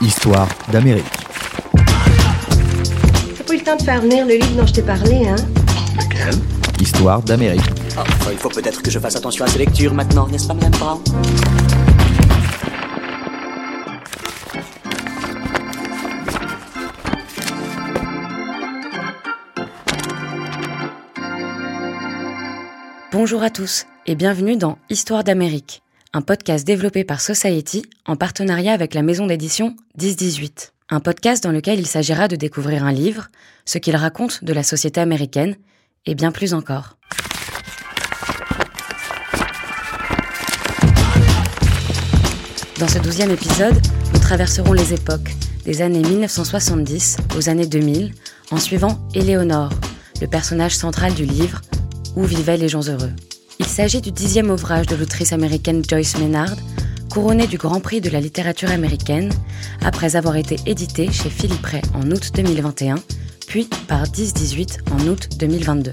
Histoire 0.00 0.48
d'Amérique. 0.70 1.04
T'as 3.36 3.44
pas 3.44 3.54
eu 3.54 3.58
le 3.58 3.64
temps 3.64 3.76
de 3.76 3.82
faire 3.82 4.00
venir 4.00 4.26
le 4.26 4.34
livre 4.34 4.56
dont 4.56 4.66
je 4.66 4.74
t'ai 4.74 4.82
parlé, 4.82 5.26
hein? 5.26 5.36
Lequel? 5.96 6.34
Histoire 6.80 7.22
d'Amérique. 7.22 7.62
Enfin, 7.96 8.30
il 8.32 8.38
faut 8.38 8.48
peut-être 8.50 8.82
que 8.82 8.90
je 8.90 8.98
fasse 8.98 9.16
attention 9.16 9.44
à 9.44 9.48
ces 9.48 9.58
lectures 9.58 9.94
maintenant, 9.94 10.28
n'est-ce 10.28 10.46
pas, 10.46 10.54
Madame 10.54 10.72
Brown? 10.72 11.00
Bonjour 23.12 23.42
à 23.42 23.48
tous 23.48 23.86
et 24.06 24.14
bienvenue 24.14 24.56
dans 24.56 24.76
Histoire 24.90 25.24
d'Amérique, 25.24 25.82
un 26.16 26.22
podcast 26.22 26.66
développé 26.66 27.04
par 27.04 27.20
Society 27.20 27.84
en 28.06 28.16
partenariat 28.16 28.72
avec 28.72 28.94
la 28.94 29.02
maison 29.02 29.26
d'édition 29.26 29.76
1018. 30.00 30.72
Un 30.88 31.00
podcast 31.00 31.44
dans 31.44 31.52
lequel 31.52 31.78
il 31.78 31.86
s'agira 31.86 32.26
de 32.26 32.36
découvrir 32.36 32.84
un 32.84 32.92
livre, 32.92 33.28
ce 33.66 33.76
qu'il 33.76 33.94
raconte 33.96 34.42
de 34.42 34.54
la 34.54 34.62
société 34.62 34.98
américaine 34.98 35.56
et 36.06 36.14
bien 36.14 36.32
plus 36.32 36.54
encore. 36.54 36.96
Dans 42.78 42.88
ce 42.88 42.98
douzième 42.98 43.30
épisode, 43.30 43.78
nous 44.14 44.20
traverserons 44.20 44.72
les 44.72 44.94
époques, 44.94 45.34
des 45.66 45.82
années 45.82 46.00
1970 46.00 47.18
aux 47.36 47.50
années 47.50 47.66
2000, 47.66 48.14
en 48.52 48.56
suivant 48.56 49.06
Éléonore, 49.14 49.74
le 50.22 50.28
personnage 50.28 50.76
central 50.76 51.12
du 51.12 51.26
livre 51.26 51.60
Où 52.16 52.24
vivaient 52.24 52.56
les 52.56 52.70
gens 52.70 52.88
heureux. 52.88 53.12
Il 53.58 53.66
s'agit 53.66 54.00
du 54.00 54.12
dixième 54.12 54.50
ouvrage 54.50 54.86
de 54.86 54.96
l'autrice 54.96 55.32
américaine 55.32 55.82
Joyce 55.88 56.18
Maynard, 56.18 56.56
couronné 57.10 57.46
du 57.46 57.56
Grand 57.56 57.80
Prix 57.80 58.00
de 58.00 58.10
la 58.10 58.20
littérature 58.20 58.70
américaine, 58.70 59.32
après 59.84 60.16
avoir 60.16 60.36
été 60.36 60.56
édité 60.66 61.10
chez 61.10 61.30
Philippe 61.30 61.64
Ray 61.64 61.82
en 61.94 62.10
août 62.10 62.30
2021, 62.34 62.96
puis 63.46 63.68
par 63.88 64.02
1018 64.02 64.80
en 64.90 65.06
août 65.08 65.28
2022. 65.38 65.92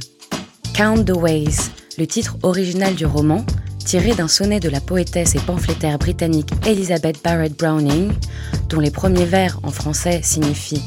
Count 0.74 1.04
the 1.06 1.16
Ways, 1.16 1.72
le 1.98 2.06
titre 2.06 2.38
original 2.44 2.96
du 2.96 3.06
roman, 3.06 3.46
tiré 3.86 4.14
d'un 4.14 4.28
sonnet 4.28 4.60
de 4.60 4.70
la 4.70 4.82
poétesse 4.82 5.36
et 5.36 5.40
pamphlétaire 5.40 5.98
britannique 5.98 6.50
Elizabeth 6.66 7.22
Barrett 7.24 7.58
Browning, 7.58 8.12
dont 8.70 8.80
les 8.80 8.92
premiers 8.92 9.26
vers 9.26 9.60
en 9.64 9.72
français 9.72 10.22
signifient 10.24 10.84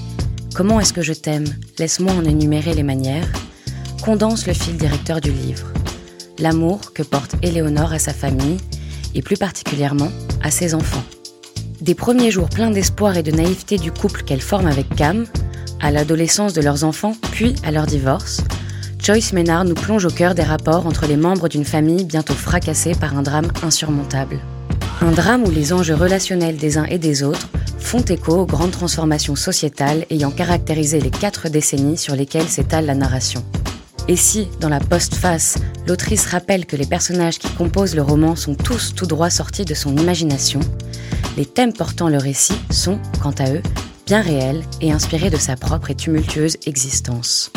Comment 0.55 0.81
est-ce 0.81 0.93
que 0.93 1.03
je 1.03 1.13
t'aime? 1.13 1.47
Laisse-moi 1.79 2.13
en 2.13 2.25
énumérer 2.25 2.75
les 2.75 2.83
manières, 2.83 3.31
condense 4.03 4.47
le 4.47 4.55
fil 4.55 4.77
directeur 4.77 5.21
du 5.21 5.31
livre. 5.31 5.67
L'amour 6.39 6.93
que 6.93 7.03
porte 7.03 7.35
Éléonore 7.43 7.93
à 7.93 7.99
sa 7.99 8.13
famille, 8.13 8.59
et 9.15 9.23
plus 9.23 9.37
particulièrement 9.37 10.11
à 10.43 10.51
ses 10.51 10.75
enfants. 10.75 11.03
Des 11.81 11.95
premiers 11.95 12.31
jours 12.31 12.51
pleins 12.51 12.71
d'espoir 12.71 13.17
et 13.17 13.23
de 13.23 13.31
naïveté 13.31 13.79
du 13.79 13.91
couple 13.91 14.23
qu'elle 14.23 14.41
forme 14.41 14.67
avec 14.67 14.95
Cam, 14.95 15.25
à 15.81 15.91
l'adolescence 15.91 16.53
de 16.53 16.61
leurs 16.61 16.85
enfants, 16.85 17.17
puis 17.33 17.55
à 17.65 17.71
leur 17.71 17.87
divorce, 17.87 18.43
Joyce 19.03 19.33
Maynard 19.33 19.65
nous 19.65 19.75
plonge 19.75 20.05
au 20.05 20.11
cœur 20.11 20.35
des 20.35 20.43
rapports 20.43 20.87
entre 20.87 21.07
les 21.07 21.17
membres 21.17 21.49
d'une 21.49 21.65
famille 21.65 22.05
bientôt 22.05 22.35
fracassée 22.35 22.95
par 22.95 23.17
un 23.17 23.23
drame 23.23 23.51
insurmontable. 23.63 24.39
Un 25.01 25.13
drame 25.13 25.45
où 25.45 25.51
les 25.51 25.73
enjeux 25.73 25.95
relationnels 25.95 26.57
des 26.57 26.77
uns 26.77 26.87
et 26.87 26.99
des 26.99 27.23
autres 27.23 27.49
font 27.79 28.01
écho 28.01 28.33
aux 28.33 28.47
grandes 28.47 28.73
transformations 28.73 29.37
sociétales 29.37 30.07
ayant 30.11 30.31
caractérisé 30.31 31.01
les 31.01 31.11
quatre 31.11 31.49
décennies 31.49 31.99
sur 31.99 32.17
lesquelles 32.17 32.49
s'étale 32.49 32.87
la 32.87 32.95
narration. 32.95 33.45
Et 34.09 34.17
si, 34.17 34.49
dans 34.61 34.69
la 34.69 34.79
postface, 34.79 35.59
l'autrice 35.87 36.27
rappelle 36.27 36.65
que 36.65 36.77
les 36.77 36.87
personnages 36.87 37.39
qui 37.39 37.49
composent 37.51 37.97
le 37.97 38.03
roman 38.03 38.37
sont 38.37 38.55
tous 38.55 38.95
tout 38.95 39.07
droit 39.07 39.31
sortis 39.31 39.65
de 39.65 39.75
son 39.75 39.97
imagination, 39.97 40.61
les 41.37 41.45
thèmes 41.45 41.73
portant 41.73 42.09
le 42.09 42.19
récit 42.19 42.59
sont, 42.71 42.99
quant 43.21 43.35
à 43.39 43.51
eux, 43.51 43.63
bien 44.07 44.21
réels 44.21 44.63
et 44.81 44.93
inspirés 44.93 45.31
de 45.31 45.37
sa 45.37 45.57
propre 45.57 45.91
et 45.91 45.97
tumultueuse 45.97 46.57
existence. 46.67 47.51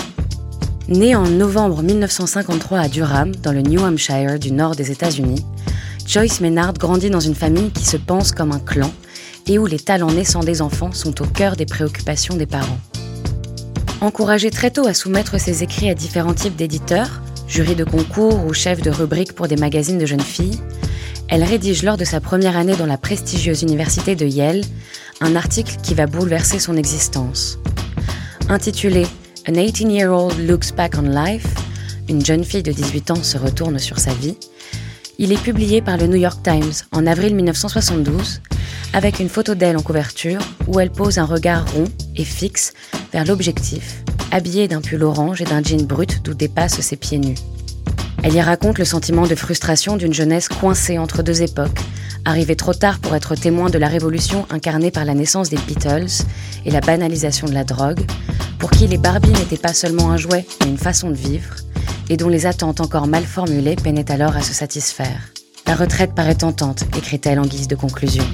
Née 0.88 1.16
en 1.16 1.28
novembre 1.28 1.84
1953 1.84 2.80
à 2.80 2.88
Durham, 2.88 3.36
dans 3.36 3.52
le 3.52 3.62
New 3.62 3.82
Hampshire 3.82 4.40
du 4.40 4.52
nord 4.52 4.76
des 4.76 4.90
États-Unis, 4.90 5.46
Joyce 6.08 6.42
Maynard 6.42 6.74
grandit 6.74 7.12
dans 7.12 7.20
une 7.20 7.36
famille 7.36 7.70
qui 7.70 7.86
se 7.86 7.98
pense 7.98 8.32
comme 8.32 8.52
un 8.52 8.60
clan 8.60 8.92
et 9.46 9.60
où 9.60 9.68
les 9.68 9.80
talents 9.80 10.12
naissants 10.12 10.44
des 10.44 10.64
enfants 10.64 10.92
sont 10.92 11.22
au 11.22 11.26
cœur 11.26 11.56
des 11.56 11.68
préoccupations 11.68 12.36
des 12.36 12.48
parents. 12.48 12.80
Encouragée 14.02 14.50
très 14.50 14.72
tôt 14.72 14.88
à 14.88 14.94
soumettre 14.94 15.42
ses 15.42 15.62
écrits 15.62 15.90
à 15.90 15.94
différents 15.94 16.34
types 16.34 16.56
d'éditeurs, 16.56 17.22
jury 17.50 17.76
de 17.76 17.84
concours 17.84 18.46
ou 18.46 18.54
chef 18.54 18.82
de 18.82 18.90
rubrique 18.90 19.34
pour 19.34 19.50
des 19.50 19.58
magazines 19.58 19.98
de 19.98 20.06
jeunes 20.06 20.22
filles, 20.22 20.60
elle 21.28 21.44
rédige 21.44 21.84
lors 21.84 21.98
de 21.98 22.06
sa 22.06 22.22
première 22.22 22.56
année 22.56 22.78
dans 22.78 22.86
la 22.86 22.98
prestigieuse 22.98 23.62
université 23.62 24.16
de 24.16 24.26
Yale 24.26 24.64
un 25.20 25.36
article 25.36 25.76
qui 25.84 25.96
va 25.96 26.08
bouleverser 26.08 26.60
son 26.60 26.78
existence. 26.78 27.60
Intitulé 28.48 29.06
An 29.50 29.52
18-year-old 29.52 30.48
looks 30.48 30.74
back 30.76 30.94
on 30.98 31.02
life, 31.02 31.48
une 32.08 32.26
jeune 32.26 32.46
fille 32.46 32.64
de 32.64 32.72
18 32.72 33.12
ans 33.12 33.24
se 33.24 33.38
retourne 33.38 33.80
sur 33.80 34.00
sa 34.00 34.14
vie, 34.14 34.38
il 35.18 35.34
est 35.34 35.44
publié 35.44 35.82
par 35.82 35.98
le 35.98 36.08
New 36.08 36.16
York 36.16 36.42
Times 36.42 36.72
en 36.94 37.06
avril 37.06 37.36
1972 37.36 38.42
avec 38.94 39.20
une 39.20 39.30
photo 39.30 39.56
d'elle 39.56 39.78
en 39.78 39.82
couverture 39.82 40.42
où 40.68 40.80
elle 40.80 40.92
pose 40.92 41.18
un 41.18 41.26
regard 41.26 41.72
rond 41.74 41.86
et 42.16 42.24
fixe 42.24 42.74
vers 43.14 43.26
l'objectif, 43.26 44.04
habillée 44.32 44.68
d'un 44.68 44.82
pull 44.82 45.04
orange 45.04 45.42
et 45.42 45.46
d'un 45.46 45.64
jean 45.64 45.86
brut 45.86 46.22
d'où 46.24 46.34
dépassent 46.34 46.82
ses 46.82 46.96
pieds 46.96 47.20
nus. 47.20 47.38
Elle 48.24 48.36
y 48.36 48.42
raconte 48.42 48.80
le 48.80 48.86
sentiment 48.86 49.28
de 49.28 49.36
frustration 49.36 49.96
d'une 49.96 50.14
jeunesse 50.14 50.50
coincée 50.50 50.98
entre 50.98 51.24
deux 51.24 51.42
époques, 51.42 51.80
arrivée 52.26 52.56
trop 52.56 52.74
tard 52.74 53.00
pour 53.00 53.16
être 53.16 53.36
témoin 53.36 53.70
de 53.70 53.78
la 53.78 53.88
révolution 53.88 54.46
incarnée 54.50 54.92
par 54.92 55.06
la 55.06 55.14
naissance 55.14 55.50
des 55.50 55.58
Beatles 55.58 56.26
et 56.66 56.72
la 56.72 56.82
banalisation 56.82 57.48
de 57.48 57.54
la 57.54 57.64
drogue, 57.64 58.02
pour 58.58 58.72
qui 58.72 58.88
les 58.88 58.98
Barbies 58.98 59.32
n'étaient 59.32 59.58
pas 59.58 59.74
seulement 59.74 60.12
un 60.12 60.18
jouet, 60.18 60.46
mais 60.62 60.70
une 60.70 60.78
façon 60.78 61.10
de 61.10 61.16
vivre, 61.16 61.56
et 62.10 62.18
dont 62.18 62.28
les 62.28 62.46
attentes 62.46 62.82
encore 62.82 63.08
mal 63.08 63.24
formulées 63.24 63.76
peinaient 63.76 64.12
alors 64.12 64.36
à 64.36 64.42
se 64.42 64.54
satisfaire. 64.54 65.32
La 65.66 65.76
retraite 65.76 66.14
paraît 66.14 66.36
tentante, 66.36 66.84
écrit-elle 66.98 67.40
en 67.40 67.46
guise 67.46 67.68
de 67.68 67.76
conclusion. 67.76 68.26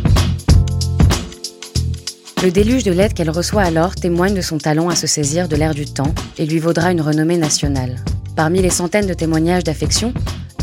Le 2.46 2.52
déluge 2.52 2.84
de 2.84 2.92
lettres 2.92 3.16
qu'elle 3.16 3.32
reçoit 3.32 3.64
alors 3.64 3.96
témoigne 3.96 4.36
de 4.36 4.42
son 4.42 4.60
talent 4.60 4.88
à 4.90 4.96
se 4.96 5.08
saisir 5.08 5.48
de 5.48 5.56
l'air 5.56 5.74
du 5.74 5.86
temps 5.86 6.14
et 6.38 6.46
lui 6.46 6.60
vaudra 6.60 6.92
une 6.92 7.02
renommée 7.02 7.38
nationale. 7.38 7.96
Parmi 8.36 8.62
les 8.62 8.70
centaines 8.70 9.08
de 9.08 9.16
témoignages 9.16 9.64
d'affection, 9.64 10.14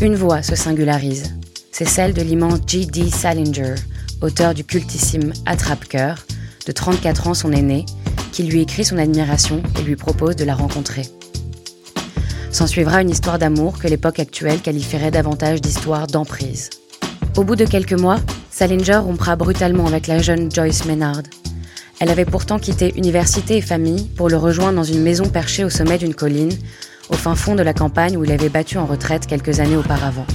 une 0.01 0.15
voix 0.15 0.41
se 0.41 0.55
singularise. 0.55 1.35
C'est 1.73 1.83
celle 1.83 2.13
de 2.13 2.21
l'immense 2.21 2.59
G.D. 2.65 3.09
Salinger, 3.09 3.75
auteur 4.21 4.53
du 4.53 4.63
cultissime 4.63 5.33
Attrape-Cœur, 5.45 6.25
de 6.65 6.71
34 6.71 7.27
ans 7.27 7.33
son 7.33 7.51
aîné, 7.51 7.85
qui 8.31 8.43
lui 8.43 8.61
écrit 8.61 8.85
son 8.85 8.97
admiration 8.97 9.61
et 9.77 9.81
lui 9.81 9.97
propose 9.97 10.37
de 10.37 10.45
la 10.45 10.55
rencontrer. 10.55 11.03
S'en 12.49 12.65
suivra 12.65 13.01
une 13.01 13.09
histoire 13.09 13.39
d'amour 13.39 13.77
que 13.77 13.89
l'époque 13.89 14.19
actuelle 14.19 14.61
qualifierait 14.61 15.11
davantage 15.11 15.59
d'histoire 15.59 16.07
d'emprise. 16.07 16.69
Au 17.35 17.43
bout 17.43 17.57
de 17.57 17.65
quelques 17.65 17.99
mois, 17.99 18.21
Salinger 18.51 19.01
rompra 19.03 19.35
brutalement 19.35 19.87
avec 19.87 20.07
la 20.07 20.21
jeune 20.21 20.49
Joyce 20.49 20.85
Maynard. 20.85 21.23
Elle 21.99 22.09
avait 22.09 22.25
pourtant 22.25 22.59
quitté 22.59 22.93
université 22.95 23.57
et 23.57 23.61
famille 23.61 24.09
pour 24.15 24.29
le 24.29 24.37
rejoindre 24.37 24.75
dans 24.75 24.83
une 24.83 25.01
maison 25.01 25.29
perchée 25.29 25.63
au 25.63 25.69
sommet 25.69 25.97
d'une 25.97 26.15
colline, 26.15 26.53
au 27.09 27.13
fin 27.13 27.35
fond 27.35 27.55
de 27.55 27.63
la 27.63 27.73
campagne 27.73 28.17
où 28.17 28.23
il 28.23 28.31
avait 28.31 28.49
battu 28.49 28.77
en 28.77 28.85
retraite 28.85 29.27
quelques 29.27 29.59
années 29.59 29.77
auparavant. 29.77 30.25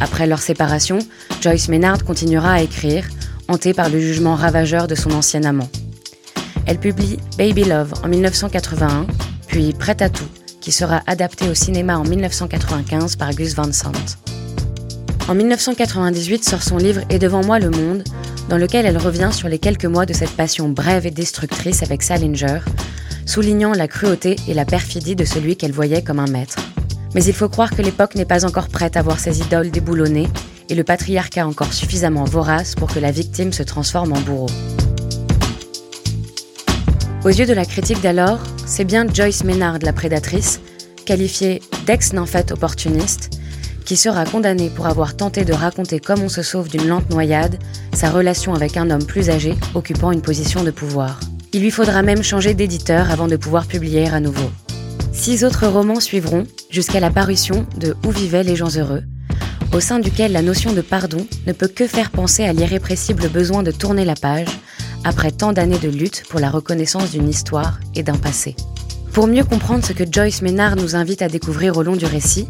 Après 0.00 0.26
leur 0.26 0.40
séparation, 0.40 0.98
Joyce 1.40 1.68
Maynard 1.68 2.04
continuera 2.04 2.52
à 2.52 2.60
écrire, 2.60 3.06
hantée 3.48 3.72
par 3.72 3.88
le 3.88 4.00
jugement 4.00 4.34
ravageur 4.34 4.88
de 4.88 4.94
son 4.94 5.12
ancien 5.12 5.44
amant. 5.44 5.68
Elle 6.66 6.78
publie 6.78 7.18
Baby 7.38 7.64
Love 7.64 7.94
en 8.04 8.08
1981, 8.08 9.06
puis 9.46 9.72
Prête 9.72 10.02
à 10.02 10.08
tout, 10.08 10.28
qui 10.60 10.72
sera 10.72 11.00
adapté 11.06 11.48
au 11.48 11.54
cinéma 11.54 11.96
en 11.96 12.04
1995 12.04 13.16
par 13.16 13.32
Gus 13.32 13.54
Van 13.54 13.72
Sant. 13.72 13.92
En 15.28 15.34
1998 15.34 16.44
sort 16.44 16.62
son 16.62 16.76
livre 16.76 17.02
Et 17.08 17.18
devant 17.18 17.44
moi 17.44 17.58
le 17.58 17.70
monde, 17.70 18.04
dans 18.48 18.58
lequel 18.58 18.86
elle 18.86 18.98
revient 18.98 19.30
sur 19.32 19.48
les 19.48 19.58
quelques 19.58 19.86
mois 19.86 20.06
de 20.06 20.12
cette 20.12 20.30
passion 20.30 20.68
brève 20.68 21.06
et 21.06 21.10
destructrice 21.10 21.82
avec 21.82 22.02
Salinger, 22.02 22.60
soulignant 23.24 23.72
la 23.72 23.88
cruauté 23.88 24.36
et 24.48 24.54
la 24.54 24.64
perfidie 24.64 25.16
de 25.16 25.24
celui 25.24 25.56
qu'elle 25.56 25.72
voyait 25.72 26.02
comme 26.02 26.20
un 26.20 26.30
maître. 26.30 26.56
Mais 27.14 27.24
il 27.24 27.32
faut 27.32 27.48
croire 27.48 27.70
que 27.70 27.82
l'époque 27.82 28.14
n'est 28.14 28.24
pas 28.24 28.44
encore 28.44 28.68
prête 28.68 28.96
à 28.96 29.02
voir 29.02 29.18
ses 29.18 29.40
idoles 29.40 29.70
déboulonnées 29.70 30.28
et 30.68 30.74
le 30.74 30.84
patriarcat 30.84 31.46
encore 31.46 31.72
suffisamment 31.72 32.24
vorace 32.24 32.74
pour 32.74 32.92
que 32.92 32.98
la 32.98 33.10
victime 33.10 33.52
se 33.52 33.62
transforme 33.62 34.12
en 34.12 34.20
bourreau. 34.20 34.50
Aux 37.24 37.30
yeux 37.30 37.46
de 37.46 37.52
la 37.52 37.64
critique 37.64 38.00
d'alors, 38.02 38.40
c'est 38.66 38.84
bien 38.84 39.06
Joyce 39.12 39.42
Maynard, 39.42 39.78
la 39.82 39.92
prédatrice, 39.92 40.60
qualifiée 41.04 41.60
d'ex-nymphette 41.86 42.52
opportuniste, 42.52 43.30
qui 43.86 43.96
sera 43.96 44.26
condamnée 44.26 44.68
pour 44.68 44.86
avoir 44.86 45.16
tenté 45.16 45.44
de 45.44 45.54
raconter 45.54 46.00
comme 46.00 46.20
on 46.20 46.28
se 46.28 46.42
sauve 46.42 46.68
d'une 46.68 46.88
lente 46.88 47.08
noyade 47.08 47.58
sa 47.94 48.10
relation 48.10 48.52
avec 48.52 48.76
un 48.76 48.90
homme 48.90 49.06
plus 49.06 49.30
âgé 49.30 49.54
occupant 49.74 50.10
une 50.10 50.20
position 50.20 50.64
de 50.64 50.72
pouvoir. 50.72 51.20
Il 51.52 51.62
lui 51.62 51.70
faudra 51.70 52.02
même 52.02 52.22
changer 52.22 52.52
d'éditeur 52.52 53.10
avant 53.10 53.28
de 53.28 53.36
pouvoir 53.36 53.66
publier 53.66 54.08
à 54.08 54.20
nouveau. 54.20 54.50
Six 55.12 55.44
autres 55.44 55.66
romans 55.68 56.00
suivront 56.00 56.44
jusqu'à 56.68 57.00
la 57.00 57.10
parution 57.10 57.64
de 57.78 57.96
Où 58.04 58.10
vivaient 58.10 58.42
les 58.42 58.56
gens 58.56 58.76
heureux, 58.76 59.04
au 59.72 59.80
sein 59.80 60.00
duquel 60.00 60.32
la 60.32 60.42
notion 60.42 60.72
de 60.72 60.80
pardon 60.80 61.24
ne 61.46 61.52
peut 61.52 61.68
que 61.68 61.86
faire 61.86 62.10
penser 62.10 62.44
à 62.44 62.52
l'irrépressible 62.52 63.28
besoin 63.28 63.62
de 63.62 63.70
tourner 63.70 64.04
la 64.04 64.16
page 64.16 64.48
après 65.04 65.30
tant 65.30 65.52
d'années 65.52 65.78
de 65.78 65.88
lutte 65.88 66.24
pour 66.28 66.40
la 66.40 66.50
reconnaissance 66.50 67.12
d'une 67.12 67.28
histoire 67.28 67.78
et 67.94 68.02
d'un 68.02 68.16
passé. 68.16 68.56
Pour 69.12 69.28
mieux 69.28 69.44
comprendre 69.44 69.84
ce 69.84 69.92
que 69.92 70.04
Joyce 70.10 70.42
Ménard 70.42 70.76
nous 70.76 70.96
invite 70.96 71.22
à 71.22 71.28
découvrir 71.28 71.76
au 71.78 71.82
long 71.82 71.96
du 71.96 72.04
récit, 72.04 72.48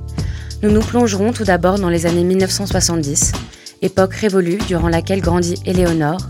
nous 0.62 0.70
nous 0.70 0.80
plongerons 0.80 1.32
tout 1.32 1.44
d'abord 1.44 1.78
dans 1.78 1.88
les 1.88 2.06
années 2.06 2.24
1970, 2.24 3.32
époque 3.82 4.14
révolue 4.14 4.58
durant 4.66 4.88
laquelle 4.88 5.20
grandit 5.20 5.60
Éléonore 5.66 6.20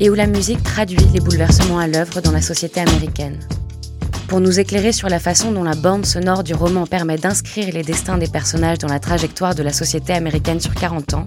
et 0.00 0.10
où 0.10 0.14
la 0.14 0.26
musique 0.26 0.62
traduit 0.62 1.06
les 1.12 1.20
bouleversements 1.20 1.78
à 1.78 1.86
l'œuvre 1.86 2.20
dans 2.20 2.32
la 2.32 2.42
société 2.42 2.80
américaine. 2.80 3.38
Pour 4.28 4.40
nous 4.40 4.60
éclairer 4.60 4.92
sur 4.92 5.08
la 5.08 5.18
façon 5.18 5.52
dont 5.52 5.64
la 5.64 5.74
bande 5.74 6.04
sonore 6.04 6.44
du 6.44 6.54
roman 6.54 6.86
permet 6.86 7.16
d'inscrire 7.16 7.72
les 7.72 7.82
destins 7.82 8.18
des 8.18 8.26
personnages 8.26 8.78
dans 8.78 8.88
la 8.88 9.00
trajectoire 9.00 9.54
de 9.54 9.62
la 9.62 9.72
société 9.72 10.12
américaine 10.12 10.60
sur 10.60 10.74
40 10.74 11.14
ans, 11.14 11.26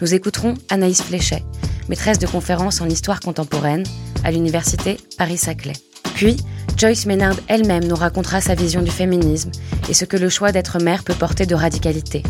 nous 0.00 0.14
écouterons 0.14 0.54
Anaïs 0.68 1.02
Fléchet, 1.02 1.42
maîtresse 1.88 2.18
de 2.18 2.26
conférences 2.26 2.80
en 2.80 2.88
histoire 2.88 3.20
contemporaine 3.20 3.84
à 4.22 4.30
l'université 4.30 4.96
Paris-Saclay. 5.18 5.74
Puis, 6.20 6.36
Joyce 6.76 7.06
Maynard 7.06 7.36
elle-même 7.48 7.84
nous 7.84 7.96
racontera 7.96 8.42
sa 8.42 8.54
vision 8.54 8.82
du 8.82 8.90
féminisme 8.90 9.50
et 9.88 9.94
ce 9.94 10.04
que 10.04 10.18
le 10.18 10.28
choix 10.28 10.52
d'être 10.52 10.78
mère 10.78 11.02
peut 11.02 11.14
porter 11.14 11.46
de 11.46 11.54
radicalité. 11.54 12.22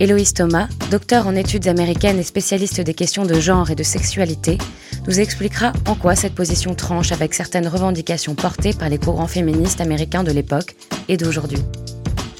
Héloïse 0.00 0.34
Thomas, 0.34 0.66
docteur 0.90 1.28
en 1.28 1.36
études 1.36 1.68
américaines 1.68 2.18
et 2.18 2.24
spécialiste 2.24 2.80
des 2.80 2.94
questions 2.94 3.24
de 3.24 3.38
genre 3.38 3.70
et 3.70 3.76
de 3.76 3.84
sexualité, 3.84 4.58
nous 5.06 5.20
expliquera 5.20 5.72
en 5.86 5.94
quoi 5.94 6.16
cette 6.16 6.34
position 6.34 6.74
tranche 6.74 7.12
avec 7.12 7.32
certaines 7.32 7.68
revendications 7.68 8.34
portées 8.34 8.72
par 8.72 8.88
les 8.88 8.98
courants 8.98 9.28
féministes 9.28 9.80
américains 9.80 10.24
de 10.24 10.32
l'époque 10.32 10.74
et 11.06 11.16
d'aujourd'hui. 11.16 11.62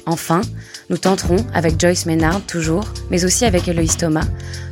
Enfin, 0.05 0.41
nous 0.89 0.97
tenterons, 0.97 1.45
avec 1.53 1.79
Joyce 1.79 2.07
Maynard 2.07 2.41
toujours, 2.41 2.83
mais 3.09 3.23
aussi 3.23 3.45
avec 3.45 3.69
Eloïse 3.69 3.95
Thomas, 3.95 4.27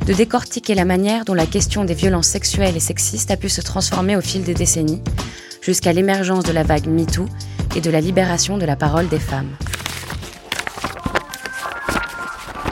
de 0.06 0.12
décortiquer 0.12 0.74
la 0.74 0.84
manière 0.84 1.24
dont 1.24 1.32
la 1.32 1.46
question 1.46 1.86
des 1.86 1.94
violences 1.94 2.26
sexuelles 2.26 2.76
et 2.76 2.80
sexistes 2.80 3.30
a 3.30 3.38
pu 3.38 3.48
se 3.48 3.62
transformer 3.62 4.14
au 4.14 4.20
fil 4.20 4.42
des 4.42 4.52
décennies, 4.52 5.00
jusqu'à 5.68 5.92
l'émergence 5.92 6.44
de 6.44 6.52
la 6.52 6.62
vague 6.62 6.86
MeToo 6.86 7.26
et 7.76 7.82
de 7.82 7.90
la 7.90 8.00
libération 8.00 8.56
de 8.56 8.64
la 8.64 8.74
parole 8.74 9.06
des 9.08 9.18
femmes. 9.18 9.54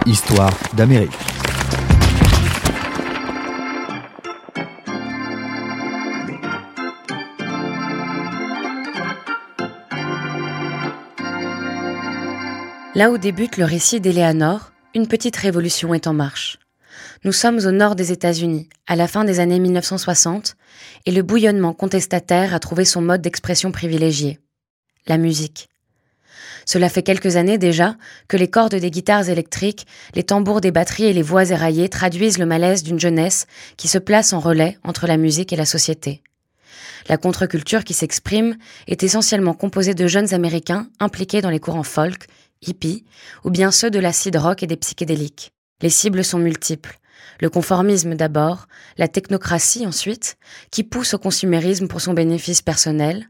Histoire 0.06 0.50
d'Amérique. 0.72 1.10
Là 12.94 13.10
où 13.10 13.18
débute 13.18 13.58
le 13.58 13.66
récit 13.66 14.00
d'Éléanore, 14.00 14.72
une 14.94 15.06
petite 15.06 15.36
révolution 15.36 15.92
est 15.92 16.06
en 16.06 16.14
marche. 16.14 16.58
Nous 17.24 17.32
sommes 17.32 17.58
au 17.66 17.70
nord 17.70 17.96
des 17.96 18.12
États-Unis, 18.12 18.68
à 18.86 18.94
la 18.94 19.08
fin 19.08 19.24
des 19.24 19.40
années 19.40 19.58
1960, 19.58 20.56
et 21.06 21.10
le 21.10 21.22
bouillonnement 21.22 21.72
contestataire 21.72 22.54
a 22.54 22.58
trouvé 22.58 22.84
son 22.84 23.00
mode 23.00 23.22
d'expression 23.22 23.72
privilégié. 23.72 24.38
La 25.06 25.16
musique. 25.16 25.68
Cela 26.66 26.88
fait 26.88 27.02
quelques 27.02 27.36
années 27.36 27.58
déjà 27.58 27.96
que 28.28 28.36
les 28.36 28.48
cordes 28.48 28.74
des 28.74 28.90
guitares 28.90 29.28
électriques, 29.28 29.86
les 30.14 30.24
tambours 30.24 30.60
des 30.60 30.72
batteries 30.72 31.04
et 31.04 31.12
les 31.12 31.22
voix 31.22 31.48
éraillées 31.48 31.88
traduisent 31.88 32.38
le 32.38 32.46
malaise 32.46 32.82
d'une 32.82 32.98
jeunesse 32.98 33.46
qui 33.76 33.88
se 33.88 33.98
place 33.98 34.32
en 34.32 34.40
relais 34.40 34.76
entre 34.82 35.06
la 35.06 35.16
musique 35.16 35.52
et 35.52 35.56
la 35.56 35.64
société. 35.64 36.22
La 37.08 37.16
contre-culture 37.16 37.84
qui 37.84 37.94
s'exprime 37.94 38.56
est 38.88 39.04
essentiellement 39.04 39.54
composée 39.54 39.94
de 39.94 40.08
jeunes 40.08 40.34
Américains 40.34 40.88
impliqués 40.98 41.40
dans 41.40 41.50
les 41.50 41.60
courants 41.60 41.84
folk, 41.84 42.26
hippies, 42.66 43.04
ou 43.44 43.50
bien 43.50 43.70
ceux 43.70 43.90
de 43.90 44.00
l'acid 44.00 44.34
rock 44.36 44.64
et 44.64 44.66
des 44.66 44.76
psychédéliques. 44.76 45.52
Les 45.82 45.90
cibles 45.90 46.24
sont 46.24 46.38
multiples. 46.38 46.98
Le 47.40 47.50
conformisme 47.50 48.14
d'abord, 48.14 48.66
la 48.96 49.08
technocratie 49.08 49.86
ensuite, 49.86 50.36
qui 50.70 50.84
pousse 50.84 51.14
au 51.14 51.18
consumérisme 51.18 51.88
pour 51.88 52.00
son 52.00 52.14
bénéfice 52.14 52.62
personnel, 52.62 53.28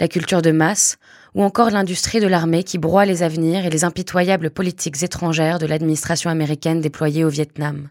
la 0.00 0.08
culture 0.08 0.42
de 0.42 0.50
masse, 0.50 0.96
ou 1.34 1.42
encore 1.42 1.70
l'industrie 1.70 2.20
de 2.20 2.26
l'armée 2.26 2.64
qui 2.64 2.78
broie 2.78 3.04
les 3.04 3.22
avenirs 3.22 3.64
et 3.64 3.70
les 3.70 3.84
impitoyables 3.84 4.50
politiques 4.50 5.02
étrangères 5.02 5.58
de 5.58 5.66
l'administration 5.66 6.30
américaine 6.30 6.80
déployée 6.80 7.24
au 7.24 7.28
Vietnam. 7.28 7.90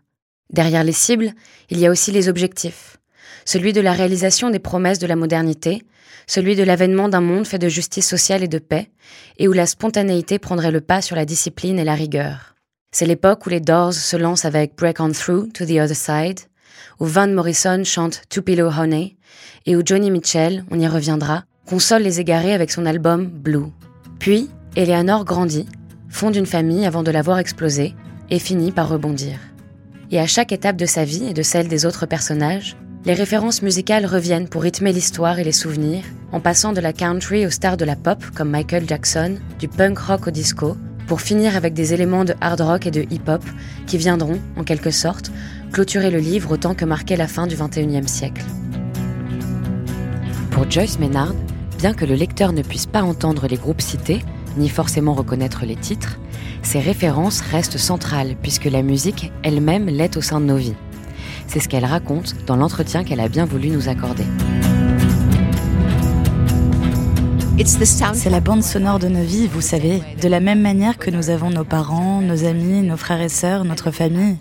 Derrière 0.51 0.83
les 0.83 0.93
cibles, 0.93 1.33
il 1.69 1.79
y 1.79 1.85
a 1.85 1.91
aussi 1.91 2.11
les 2.11 2.29
objectifs. 2.29 2.97
Celui 3.45 3.73
de 3.73 3.81
la 3.81 3.93
réalisation 3.93 4.49
des 4.49 4.59
promesses 4.59 4.99
de 4.99 5.07
la 5.07 5.15
modernité, 5.15 5.83
celui 6.27 6.55
de 6.55 6.63
l'avènement 6.63 7.09
d'un 7.09 7.21
monde 7.21 7.47
fait 7.47 7.59
de 7.59 7.69
justice 7.69 8.07
sociale 8.07 8.43
et 8.43 8.47
de 8.47 8.59
paix, 8.59 8.89
et 9.37 9.47
où 9.47 9.53
la 9.53 9.65
spontanéité 9.65 10.39
prendrait 10.39 10.71
le 10.71 10.81
pas 10.81 11.01
sur 11.01 11.15
la 11.15 11.25
discipline 11.25 11.79
et 11.79 11.85
la 11.85 11.95
rigueur. 11.95 12.56
C'est 12.99 13.05
l'époque 13.05 13.45
où 13.45 13.49
les 13.49 13.59
Doors 13.59 13.93
se 13.93 14.17
lancent 14.17 14.45
avec 14.45 14.75
Break 14.75 14.99
On 14.99 15.11
Through 15.11 15.53
to 15.53 15.65
the 15.65 15.77
Other 15.79 15.95
Side, 15.95 16.39
où 16.99 17.05
Van 17.05 17.27
Morrison 17.27 17.83
chante 17.83 18.23
Pillow 18.43 18.71
Honey, 18.71 19.17
et 19.67 19.75
où 19.75 19.83
Johnny 19.85 20.09
Mitchell, 20.09 20.65
on 20.71 20.79
y 20.79 20.87
reviendra, 20.87 21.43
console 21.67 22.01
les 22.01 22.19
égarés 22.19 22.55
avec 22.55 22.71
son 22.71 22.87
album 22.87 23.27
Blue. 23.27 23.67
Puis, 24.17 24.49
Eleanor 24.75 25.25
grandit, 25.25 25.67
fonde 26.09 26.35
une 26.35 26.47
famille 26.47 26.87
avant 26.87 27.03
de 27.03 27.11
la 27.11 27.21
voir 27.21 27.37
exploser, 27.37 27.93
et 28.31 28.39
finit 28.39 28.71
par 28.71 28.89
rebondir. 28.89 29.37
Et 30.09 30.19
à 30.19 30.25
chaque 30.25 30.51
étape 30.51 30.77
de 30.77 30.87
sa 30.87 31.05
vie 31.05 31.27
et 31.27 31.33
de 31.35 31.43
celle 31.43 31.67
des 31.67 31.85
autres 31.85 32.07
personnages, 32.07 32.77
les 33.05 33.13
références 33.13 33.61
musicales 33.61 34.07
reviennent 34.07 34.49
pour 34.49 34.63
rythmer 34.63 34.91
l'histoire 34.91 35.37
et 35.37 35.43
les 35.43 35.51
souvenirs, 35.51 36.03
en 36.31 36.39
passant 36.39 36.73
de 36.73 36.81
la 36.81 36.93
country 36.93 37.45
aux 37.45 37.51
stars 37.51 37.77
de 37.77 37.85
la 37.85 37.95
pop 37.95 38.25
comme 38.33 38.49
Michael 38.49 38.87
Jackson, 38.87 39.35
du 39.59 39.67
punk 39.67 39.99
rock 39.99 40.25
au 40.25 40.31
disco, 40.31 40.75
pour 41.07 41.21
finir 41.21 41.55
avec 41.55 41.73
des 41.73 41.93
éléments 41.93 42.25
de 42.25 42.35
hard 42.41 42.61
rock 42.61 42.85
et 42.85 42.91
de 42.91 43.05
hip-hop 43.09 43.43
qui 43.87 43.97
viendront, 43.97 44.39
en 44.57 44.63
quelque 44.63 44.91
sorte, 44.91 45.31
clôturer 45.71 46.11
le 46.11 46.19
livre 46.19 46.51
autant 46.51 46.75
que 46.75 46.85
marquer 46.85 47.15
la 47.15 47.27
fin 47.27 47.47
du 47.47 47.55
XXIe 47.55 48.07
siècle. 48.07 48.43
Pour 50.51 50.69
Joyce 50.69 50.99
Maynard, 50.99 51.33
bien 51.77 51.93
que 51.93 52.05
le 52.05 52.15
lecteur 52.15 52.51
ne 52.51 52.61
puisse 52.61 52.85
pas 52.85 53.03
entendre 53.03 53.47
les 53.47 53.57
groupes 53.57 53.81
cités, 53.81 54.21
ni 54.57 54.69
forcément 54.69 55.13
reconnaître 55.13 55.65
les 55.65 55.75
titres, 55.75 56.19
ces 56.61 56.79
références 56.79 57.41
restent 57.41 57.77
centrales 57.77 58.35
puisque 58.41 58.65
la 58.65 58.81
musique 58.81 59.31
elle-même 59.43 59.85
l'est 59.85 60.17
au 60.17 60.21
sein 60.21 60.41
de 60.41 60.45
nos 60.45 60.57
vies. 60.57 60.75
C'est 61.47 61.61
ce 61.61 61.69
qu'elle 61.69 61.85
raconte 61.85 62.35
dans 62.45 62.57
l'entretien 62.57 63.03
qu'elle 63.03 63.21
a 63.21 63.29
bien 63.29 63.45
voulu 63.45 63.69
nous 63.69 63.87
accorder. 63.87 64.25
C'est 67.65 68.29
la 68.29 68.39
bande 68.39 68.63
sonore 68.63 68.99
de 68.99 69.07
nos 69.07 69.23
vies, 69.23 69.47
vous 69.47 69.61
savez, 69.61 70.01
de 70.21 70.27
la 70.27 70.39
même 70.39 70.61
manière 70.61 70.97
que 70.99 71.09
nous 71.09 71.31
avons 71.31 71.49
nos 71.49 71.63
parents, 71.63 72.21
nos 72.21 72.45
amis, 72.45 72.83
nos 72.83 72.97
frères 72.97 73.19
et 73.19 73.29
sœurs, 73.29 73.65
notre 73.65 73.89
famille. 73.89 74.37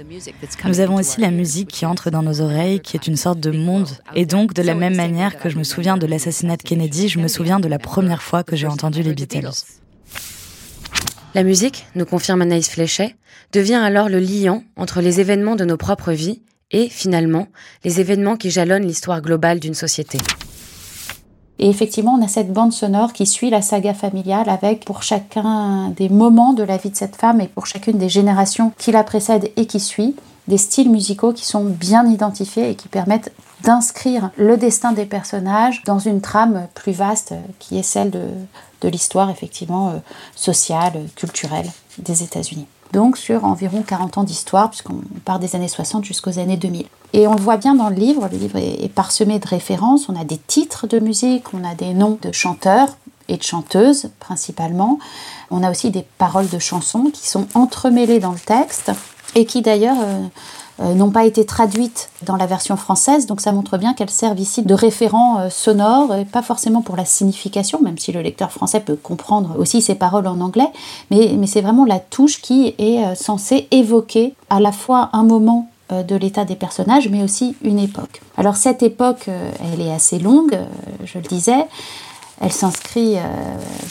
Nous 0.66 0.80
avons 0.80 0.96
aussi 0.96 1.22
la 1.22 1.30
musique 1.30 1.68
qui 1.68 1.86
entre 1.86 2.10
dans 2.10 2.22
nos 2.22 2.42
oreilles, 2.42 2.80
qui 2.80 2.94
est 2.94 3.06
une 3.06 3.16
sorte 3.16 3.40
de 3.40 3.50
monde. 3.50 3.88
Et 4.14 4.26
donc, 4.26 4.52
de 4.52 4.60
la 4.60 4.74
même 4.74 4.94
manière 4.94 5.38
que 5.38 5.48
je 5.48 5.56
me 5.56 5.64
souviens 5.64 5.96
de 5.96 6.06
l'assassinat 6.06 6.58
de 6.58 6.62
Kennedy, 6.62 7.08
je 7.08 7.19
me 7.19 7.29
souviens 7.29 7.58
de 7.58 7.69
la 7.69 7.79
première 7.79 8.22
fois 8.22 8.44
que 8.44 8.55
j'ai 8.55 8.67
entendu 8.67 9.02
les 9.02 9.14
Beatles. 9.14 9.64
La 11.34 11.43
musique, 11.43 11.86
nous 11.94 12.05
confirme 12.05 12.43
Anaïs 12.43 12.69
Fléchet, 12.69 13.17
devient 13.52 13.74
alors 13.74 14.10
le 14.10 14.20
liant 14.20 14.62
entre 14.76 15.00
les 15.00 15.20
événements 15.20 15.56
de 15.56 15.64
nos 15.64 15.79
propres 15.79 16.12
vies 16.12 16.43
et, 16.70 16.91
finalement, 16.91 17.48
les 17.82 17.98
événements 18.00 18.36
qui 18.36 18.50
jalonnent 18.50 18.86
l'histoire 18.86 19.22
globale 19.22 19.58
d'une 19.58 19.74
société. 19.74 20.19
Et 21.58 21.69
effectivement, 21.69 22.15
on 22.19 22.25
a 22.25 22.29
cette 22.29 22.53
bande 22.53 22.72
sonore 22.72 23.13
qui 23.13 23.27
suit 23.27 23.51
la 23.51 23.63
saga 23.63 23.94
familiale 23.94 24.48
avec 24.48 24.84
pour 24.84 25.03
chacun 25.03 25.89
des 25.96 26.08
moments 26.08 26.53
de 26.53 26.63
la 26.63 26.77
vie 26.77 26.91
de 26.91 26.96
cette 26.96 27.17
femme 27.17 27.41
et 27.41 27.48
pour 27.48 27.67
chacune 27.67 27.98
des 27.98 28.08
générations 28.08 28.72
qui 28.79 28.93
la 28.93 29.05
précèdent 29.05 29.51
et 29.56 29.67
qui 29.67 29.81
suit, 29.81 30.15
des 30.48 30.58
styles 30.58 30.91
musicaux 30.91 31.32
qui 31.32 31.44
sont 31.44 31.65
bien 31.65 32.06
identifiés 32.06 32.70
et 32.70 32.75
qui 32.77 32.89
permettent 32.89 33.32
d'inscrire 33.63 34.31
le 34.36 34.56
destin 34.56 34.93
des 34.93 35.06
personnages 35.06 35.82
dans 35.84 35.98
une 35.98 36.20
trame 36.20 36.69
plus 36.75 36.93
vaste 36.93 37.34
qui 37.58 37.79
est 37.79 37.82
celle 37.82 38.10
de, 38.10 38.29
de 38.82 38.89
l'histoire 38.89 39.31
effectivement 39.31 39.89
euh, 39.89 39.98
sociale, 40.36 40.93
culturelle 41.17 41.70
des 41.98 42.22
États-Unis 42.22 42.67
donc 42.93 43.16
sur 43.16 43.44
environ 43.44 43.82
40 43.82 44.19
ans 44.19 44.24
d'histoire, 44.24 44.70
puisqu'on 44.70 45.00
part 45.24 45.38
des 45.38 45.56
années 45.56 45.69
60 45.69 46.05
jusqu'aux 46.05 46.38
années 46.38 46.56
2000. 46.56 46.86
Et 47.12 47.26
on 47.26 47.34
le 47.34 47.40
voit 47.40 47.56
bien 47.56 47.74
dans 47.74 47.88
le 47.88 47.96
livre, 47.96 48.28
le 48.31 48.36
livre 48.36 48.56
est 48.56 48.93
parsemé 48.93 49.38
de 49.38 49.46
références, 49.46 50.08
on 50.08 50.20
a 50.20 50.24
des 50.24 50.38
titres 50.38 50.86
de 50.86 50.98
musique, 50.98 51.55
on 51.55 51.64
a 51.64 51.74
des 51.74 51.94
noms 51.94 52.19
de 52.20 52.32
chanteurs 52.32 52.96
et 53.28 53.36
de 53.36 53.43
chanteuses 53.43 54.10
principalement, 54.20 54.98
on 55.50 55.62
a 55.62 55.70
aussi 55.70 55.90
des 55.90 56.05
paroles 56.19 56.48
de 56.48 56.58
chansons 56.58 57.10
qui 57.12 57.28
sont 57.28 57.46
entremêlées 57.55 58.20
dans 58.20 58.32
le 58.32 58.38
texte 58.38 58.93
et 59.34 59.46
qui 59.46 59.62
d'ailleurs... 59.62 59.98
Euh, 60.00 60.26
n'ont 60.78 61.10
pas 61.10 61.24
été 61.24 61.44
traduites 61.46 62.10
dans 62.24 62.36
la 62.36 62.46
version 62.46 62.76
française, 62.76 63.26
donc 63.26 63.40
ça 63.40 63.52
montre 63.52 63.78
bien 63.78 63.94
qu'elles 63.94 64.10
servent 64.10 64.38
ici 64.38 64.62
de 64.62 64.74
référent 64.74 65.40
euh, 65.40 65.50
sonore, 65.50 66.14
et 66.14 66.24
pas 66.24 66.42
forcément 66.42 66.82
pour 66.82 66.96
la 66.96 67.04
signification, 67.04 67.80
même 67.82 67.98
si 67.98 68.12
le 68.12 68.20
lecteur 68.20 68.52
français 68.52 68.80
peut 68.80 68.96
comprendre 68.96 69.56
aussi 69.58 69.80
ces 69.80 69.94
paroles 69.94 70.26
en 70.26 70.40
anglais, 70.40 70.68
mais, 71.10 71.34
mais 71.38 71.46
c'est 71.46 71.62
vraiment 71.62 71.84
la 71.84 71.98
touche 71.98 72.42
qui 72.42 72.74
est 72.78 73.04
euh, 73.04 73.14
censée 73.14 73.68
évoquer 73.70 74.34
à 74.50 74.60
la 74.60 74.72
fois 74.72 75.10
un 75.12 75.22
moment 75.22 75.68
de 75.88 76.16
l'état 76.16 76.44
des 76.44 76.56
personnages, 76.56 77.08
mais 77.08 77.22
aussi 77.22 77.54
une 77.62 77.78
époque. 77.78 78.20
Alors 78.36 78.56
cette 78.56 78.82
époque, 78.82 79.28
elle 79.28 79.80
est 79.80 79.92
assez 79.92 80.18
longue, 80.18 80.58
je 81.04 81.18
le 81.18 81.24
disais. 81.24 81.64
Elle 82.40 82.52
s'inscrit 82.52 83.16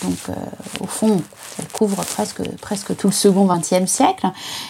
donc 0.04 0.38
au 0.80 0.86
fond, 0.86 1.22
elle 1.58 1.68
couvre 1.70 2.04
presque, 2.06 2.42
presque 2.60 2.96
tout 2.96 3.08
le 3.08 3.14
second 3.14 3.46
XXe 3.46 3.90
siècle 3.92 4.28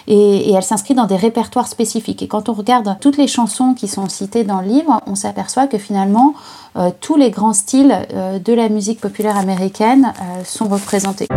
et, 0.08 0.54
elle 0.54 0.64
s'inscrit 0.64 0.94
dans 0.94 1.08
des 1.08 1.18
répertoires 1.18 1.68
spécifiques. 1.68 2.24
Et 2.24 2.28
quand 2.28 2.48
on 2.48 2.54
regarde 2.54 2.98
toutes 3.02 3.18
les 3.18 3.28
chansons 3.28 3.74
qui 3.74 3.88
sont 3.88 4.08
citées 4.08 4.44
dans 4.44 4.62
le 4.62 4.68
livre, 4.68 5.02
on 5.08 5.16
s'aperçoit 5.16 5.68
que 5.68 5.78
finalement 5.78 6.34
tous 7.02 7.18
les 7.18 7.32
grands 7.32 7.54
styles 7.54 8.08
de 8.44 8.54
la 8.54 8.70
musique 8.70 9.02
populaire 9.02 9.38
américaine 9.38 10.14
sont 10.46 10.68
représentés. 10.70 11.28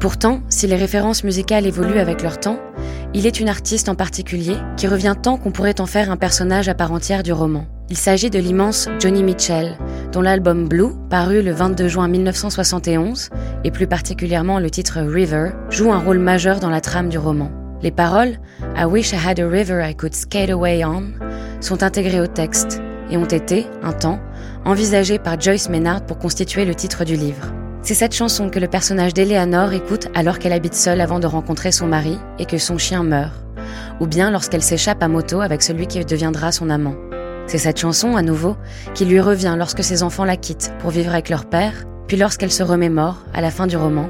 Pourtant, 0.00 0.40
si 0.48 0.66
les 0.66 0.76
références 0.76 1.24
musicales 1.24 1.66
évoluent 1.66 2.00
avec 2.00 2.22
leur 2.22 2.40
temps, 2.40 2.56
il 3.12 3.26
est 3.26 3.38
une 3.38 3.50
artiste 3.50 3.90
en 3.90 3.94
particulier 3.94 4.56
qui 4.78 4.86
revient 4.88 5.14
tant 5.22 5.36
qu'on 5.36 5.50
pourrait 5.50 5.78
en 5.80 5.86
faire 5.86 6.10
un 6.10 6.16
personnage 6.16 6.70
à 6.70 6.74
part 6.74 6.90
entière 6.90 7.22
du 7.22 7.34
roman. 7.34 7.66
Il 7.92 7.96
s'agit 7.96 8.30
de 8.30 8.38
l'immense 8.38 8.88
Johnny 9.00 9.24
Mitchell, 9.24 9.76
dont 10.12 10.20
l'album 10.20 10.68
Blue, 10.68 10.92
paru 11.10 11.42
le 11.42 11.50
22 11.50 11.88
juin 11.88 12.06
1971, 12.06 13.30
et 13.64 13.72
plus 13.72 13.88
particulièrement 13.88 14.60
le 14.60 14.70
titre 14.70 15.00
River, 15.00 15.50
joue 15.70 15.90
un 15.90 15.98
rôle 15.98 16.20
majeur 16.20 16.60
dans 16.60 16.70
la 16.70 16.80
trame 16.80 17.08
du 17.08 17.18
roman. 17.18 17.50
Les 17.82 17.90
paroles 17.90 18.38
I 18.78 18.84
wish 18.84 19.10
I 19.12 19.16
had 19.16 19.40
a 19.40 19.48
river 19.48 19.84
I 19.84 19.96
could 19.96 20.14
skate 20.14 20.50
away 20.50 20.84
on 20.84 21.06
sont 21.60 21.82
intégrées 21.82 22.20
au 22.20 22.28
texte 22.28 22.80
et 23.10 23.16
ont 23.16 23.24
été, 23.24 23.66
un 23.82 23.92
temps, 23.92 24.20
envisagées 24.64 25.18
par 25.18 25.40
Joyce 25.40 25.68
Maynard 25.68 26.06
pour 26.06 26.18
constituer 26.18 26.64
le 26.64 26.76
titre 26.76 27.04
du 27.04 27.16
livre. 27.16 27.52
C'est 27.82 27.94
cette 27.94 28.14
chanson 28.14 28.50
que 28.50 28.60
le 28.60 28.68
personnage 28.68 29.14
d'Eleanor 29.14 29.72
écoute 29.72 30.06
alors 30.14 30.38
qu'elle 30.38 30.52
habite 30.52 30.74
seule 30.74 31.00
avant 31.00 31.18
de 31.18 31.26
rencontrer 31.26 31.72
son 31.72 31.88
mari 31.88 32.18
et 32.38 32.46
que 32.46 32.58
son 32.58 32.78
chien 32.78 33.02
meurt, 33.02 33.34
ou 33.98 34.06
bien 34.06 34.30
lorsqu'elle 34.30 34.62
s'échappe 34.62 35.02
à 35.02 35.08
moto 35.08 35.40
avec 35.40 35.60
celui 35.60 35.88
qui 35.88 36.04
deviendra 36.04 36.52
son 36.52 36.70
amant. 36.70 36.94
C'est 37.46 37.58
cette 37.58 37.78
chanson, 37.78 38.16
à 38.16 38.22
nouveau, 38.22 38.56
qui 38.94 39.04
lui 39.04 39.20
revient 39.20 39.54
lorsque 39.58 39.82
ses 39.82 40.02
enfants 40.02 40.24
la 40.24 40.36
quittent 40.36 40.72
pour 40.80 40.90
vivre 40.90 41.10
avec 41.10 41.28
leur 41.28 41.46
père, 41.46 41.84
puis 42.06 42.16
lorsqu'elle 42.16 42.50
se 42.50 42.62
remémore, 42.62 43.24
à 43.34 43.40
la 43.40 43.50
fin 43.50 43.66
du 43.66 43.76
roman, 43.76 44.08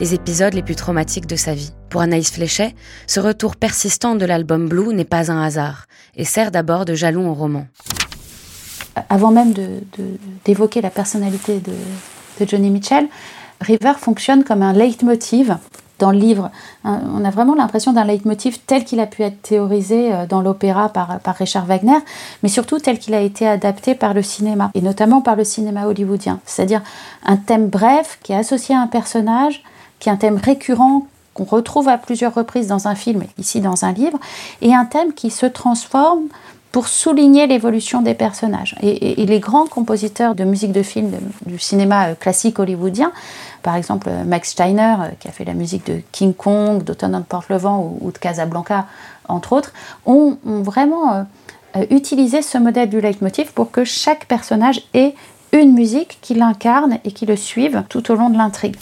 les 0.00 0.14
épisodes 0.14 0.54
les 0.54 0.62
plus 0.62 0.74
traumatiques 0.74 1.26
de 1.26 1.36
sa 1.36 1.54
vie. 1.54 1.72
Pour 1.90 2.00
Anaïs 2.00 2.30
Fléchet, 2.30 2.74
ce 3.06 3.20
retour 3.20 3.56
persistant 3.56 4.14
de 4.14 4.24
l'album 4.24 4.68
Blue 4.68 4.94
n'est 4.94 5.04
pas 5.04 5.30
un 5.30 5.42
hasard, 5.42 5.86
et 6.16 6.24
sert 6.24 6.50
d'abord 6.50 6.84
de 6.84 6.94
jalon 6.94 7.30
au 7.30 7.34
roman. 7.34 7.66
Avant 9.08 9.30
même 9.30 9.52
d'évoquer 10.44 10.80
la 10.80 10.90
personnalité 10.90 11.60
de, 11.60 11.72
de 12.40 12.48
Johnny 12.48 12.70
Mitchell, 12.70 13.08
River 13.60 13.92
fonctionne 13.98 14.44
comme 14.44 14.62
un 14.62 14.72
leitmotiv 14.72 15.56
dans 16.02 16.10
le 16.10 16.18
livre. 16.18 16.50
On 16.84 17.24
a 17.24 17.30
vraiment 17.30 17.54
l'impression 17.54 17.92
d'un 17.92 18.04
leitmotiv 18.04 18.58
tel 18.66 18.84
qu'il 18.84 18.98
a 18.98 19.06
pu 19.06 19.22
être 19.22 19.40
théorisé 19.40 20.12
euh, 20.12 20.26
dans 20.26 20.42
l'opéra 20.42 20.88
par, 20.88 21.20
par 21.20 21.36
Richard 21.36 21.64
Wagner, 21.64 21.98
mais 22.42 22.48
surtout 22.48 22.80
tel 22.80 22.98
qu'il 22.98 23.14
a 23.14 23.20
été 23.20 23.46
adapté 23.46 23.94
par 23.94 24.12
le 24.12 24.22
cinéma, 24.22 24.72
et 24.74 24.82
notamment 24.82 25.20
par 25.20 25.36
le 25.36 25.44
cinéma 25.44 25.86
hollywoodien. 25.86 26.40
C'est-à-dire 26.44 26.82
un 27.24 27.36
thème 27.36 27.68
bref 27.68 28.18
qui 28.22 28.32
est 28.32 28.36
associé 28.36 28.74
à 28.74 28.80
un 28.80 28.88
personnage, 28.88 29.62
qui 30.00 30.08
est 30.08 30.12
un 30.12 30.16
thème 30.16 30.38
récurrent 30.42 31.06
qu'on 31.34 31.44
retrouve 31.44 31.88
à 31.88 31.98
plusieurs 31.98 32.34
reprises 32.34 32.66
dans 32.66 32.88
un 32.88 32.96
film, 32.96 33.22
ici 33.38 33.60
dans 33.60 33.84
un 33.84 33.92
livre, 33.92 34.18
et 34.60 34.74
un 34.74 34.84
thème 34.84 35.14
qui 35.14 35.30
se 35.30 35.46
transforme 35.46 36.24
pour 36.72 36.88
souligner 36.88 37.46
l'évolution 37.46 38.00
des 38.00 38.14
personnages. 38.14 38.74
Et, 38.82 39.26
les 39.26 39.40
grands 39.40 39.66
compositeurs 39.66 40.34
de 40.34 40.42
musique 40.42 40.72
de 40.72 40.82
film 40.82 41.12
du 41.46 41.58
cinéma 41.58 42.08
euh, 42.08 42.14
classique 42.14 42.58
hollywoodien, 42.58 43.12
par 43.62 43.76
exemple 43.76 44.08
euh, 44.08 44.24
Max 44.24 44.50
Steiner, 44.50 44.96
euh, 45.00 45.08
qui 45.18 45.28
a 45.28 45.32
fait 45.32 45.44
la 45.44 45.54
musique 45.54 45.86
de 45.86 46.00
King 46.12 46.34
Kong, 46.34 46.82
d'Automne 46.84 47.12
dans 47.12 47.22
Porte-le-Vent 47.22 47.96
ou, 48.00 48.10
de 48.10 48.18
Casablanca, 48.18 48.86
entre 49.28 49.52
autres, 49.52 49.72
ont, 50.04 50.36
vraiment 50.44 51.26
utilisé 51.90 52.42
ce 52.42 52.58
modèle 52.58 52.90
du 52.90 53.00
leitmotiv 53.00 53.52
pour 53.52 53.70
que 53.70 53.84
chaque 53.84 54.26
personnage 54.26 54.82
ait 54.92 55.14
une 55.52 55.72
musique 55.72 56.18
qui 56.20 56.34
l'incarne 56.34 56.98
et 57.04 57.12
qui 57.12 57.24
le 57.24 57.36
suive 57.36 57.84
tout 57.88 58.10
au 58.10 58.14
long 58.14 58.30
de 58.30 58.36
l'intrigue. 58.36 58.76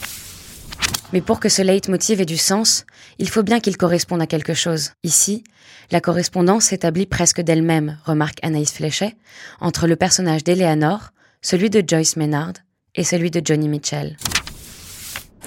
Mais 1.12 1.20
pour 1.20 1.40
que 1.40 1.48
ce 1.48 1.62
leitmotiv 1.62 2.20
ait 2.20 2.26
du 2.26 2.36
sens, 2.36 2.84
il 3.18 3.28
faut 3.28 3.42
bien 3.42 3.60
qu'il 3.60 3.76
corresponde 3.76 4.22
à 4.22 4.26
quelque 4.26 4.54
chose. 4.54 4.92
Ici, 5.02 5.44
la 5.90 6.00
correspondance 6.00 6.66
s'établit 6.66 7.06
presque 7.06 7.40
d'elle-même, 7.40 7.98
remarque 8.04 8.38
Anaïs 8.42 8.72
Fléchet, 8.72 9.16
entre 9.60 9.86
le 9.86 9.96
personnage 9.96 10.44
d'Eleanor, 10.44 11.10
celui 11.42 11.70
de 11.70 11.82
Joyce 11.86 12.16
Maynard 12.16 12.54
et 12.94 13.04
celui 13.04 13.30
de 13.30 13.40
Johnny 13.44 13.68
Mitchell. 13.68 14.16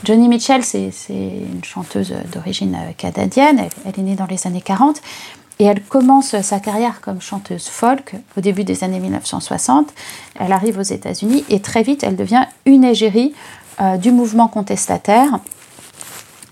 Johnny 0.04 0.28
Mitchell, 0.28 0.64
c'est 0.66 0.92
une 1.10 1.64
chanteuse 1.64 2.14
d'origine 2.34 2.78
canadienne, 2.98 3.70
elle, 3.86 3.92
est 3.98 4.04
née 4.04 4.16
dans 4.16 4.26
les 4.26 4.46
années 4.48 4.62
40 4.62 5.02
et 5.60 5.64
elle 5.64 5.82
commence 5.82 6.40
sa 6.42 6.60
carrière 6.60 7.00
comme 7.00 7.22
chanteuse 7.22 7.70
folk 7.70 8.16
au 8.38 8.42
début 8.42 8.66
des 8.66 8.84
années 8.84 9.00
1960. 9.00 9.94
Elle 10.40 10.52
arrive 10.52 10.78
aux 10.78 10.82
États-Unis 10.82 11.46
et 11.50 11.62
très 11.62 11.84
vite 11.84 12.04
elle 12.04 12.18
devient 12.18 12.44
une 12.66 12.84
égérie 12.84 13.34
euh, 13.80 13.96
du 13.96 14.12
mouvement 14.12 14.50
contestataire, 14.50 15.40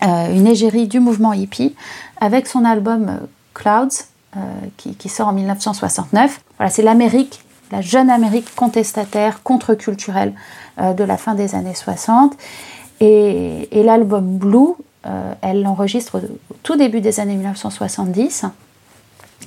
euh, 0.03 0.33
une 0.33 0.47
égérie 0.47 0.87
du 0.87 1.01
mouvement 1.01 1.33
hippie, 1.33 1.75
avec 2.21 2.47
son 2.47 2.63
album 2.63 3.19
Clouds, 3.53 4.05
euh, 4.37 4.39
qui, 4.77 5.09
sort 5.09 5.27
en 5.27 5.33
1969. 5.33 6.39
Voilà, 6.57 6.69
c'est 6.69 6.83
l'Amérique, 6.83 7.43
la 7.73 7.81
jeune 7.81 8.09
Amérique 8.09 8.55
contestataire, 8.55 9.43
contre-culturelle 9.43 10.33
de 10.77 11.03
la 11.03 11.17
fin 11.17 11.35
des 11.35 11.53
années 11.53 11.75
60. 11.75 12.33
Et, 13.01 13.83
l'album 13.83 14.37
Blue, 14.37 14.75
elle 15.41 15.63
l'enregistre 15.63 16.19
au 16.19 16.55
tout 16.63 16.77
début 16.77 17.01
des 17.01 17.19
années 17.19 17.35
1970. 17.35 18.45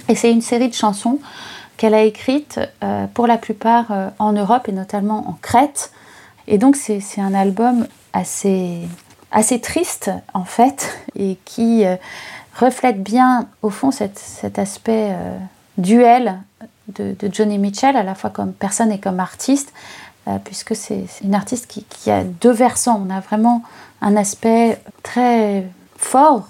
Et 0.08 0.14
c'est 0.14 0.30
une 0.30 0.42
série 0.42 0.68
de 0.68 0.74
chansons 0.74 1.20
qu'elle 1.76 1.94
a 1.94 2.02
écrites 2.02 2.60
pour 3.14 3.26
la 3.26 3.38
plupart 3.38 3.86
en 4.18 4.32
Europe 4.32 4.68
et 4.68 4.72
notamment 4.72 5.28
en 5.28 5.38
Crète, 5.40 5.92
et 6.46 6.58
donc 6.58 6.76
c'est 6.76 7.00
un 7.18 7.34
album 7.34 7.86
assez, 8.12 8.82
assez 9.32 9.60
triste 9.60 10.10
en 10.32 10.44
fait 10.44 10.98
et 11.16 11.38
qui 11.44 11.84
euh, 11.84 11.96
reflète 12.58 13.02
bien 13.02 13.48
au 13.62 13.70
fond 13.70 13.90
cet, 13.90 14.58
aspect 14.58 15.10
euh, 15.12 15.36
duel 15.78 16.40
de, 16.88 17.16
Johnny 17.32 17.58
Mitchell 17.58 17.96
à 17.96 18.02
la 18.02 18.14
fois 18.14 18.30
comme 18.30 18.52
personne 18.52 18.92
et 18.92 19.00
comme 19.00 19.20
artiste 19.20 19.72
euh, 19.72 20.03
puisque 20.44 20.74
c'est 20.74 21.06
une 21.22 21.34
artiste 21.34 21.66
qui, 21.66 22.10
a 22.10 22.24
deux 22.24 22.52
versants. 22.52 23.02
On 23.06 23.10
a 23.10 23.20
vraiment 23.20 23.62
un 24.00 24.16
aspect 24.16 24.80
très 25.02 25.66
fort 25.96 26.48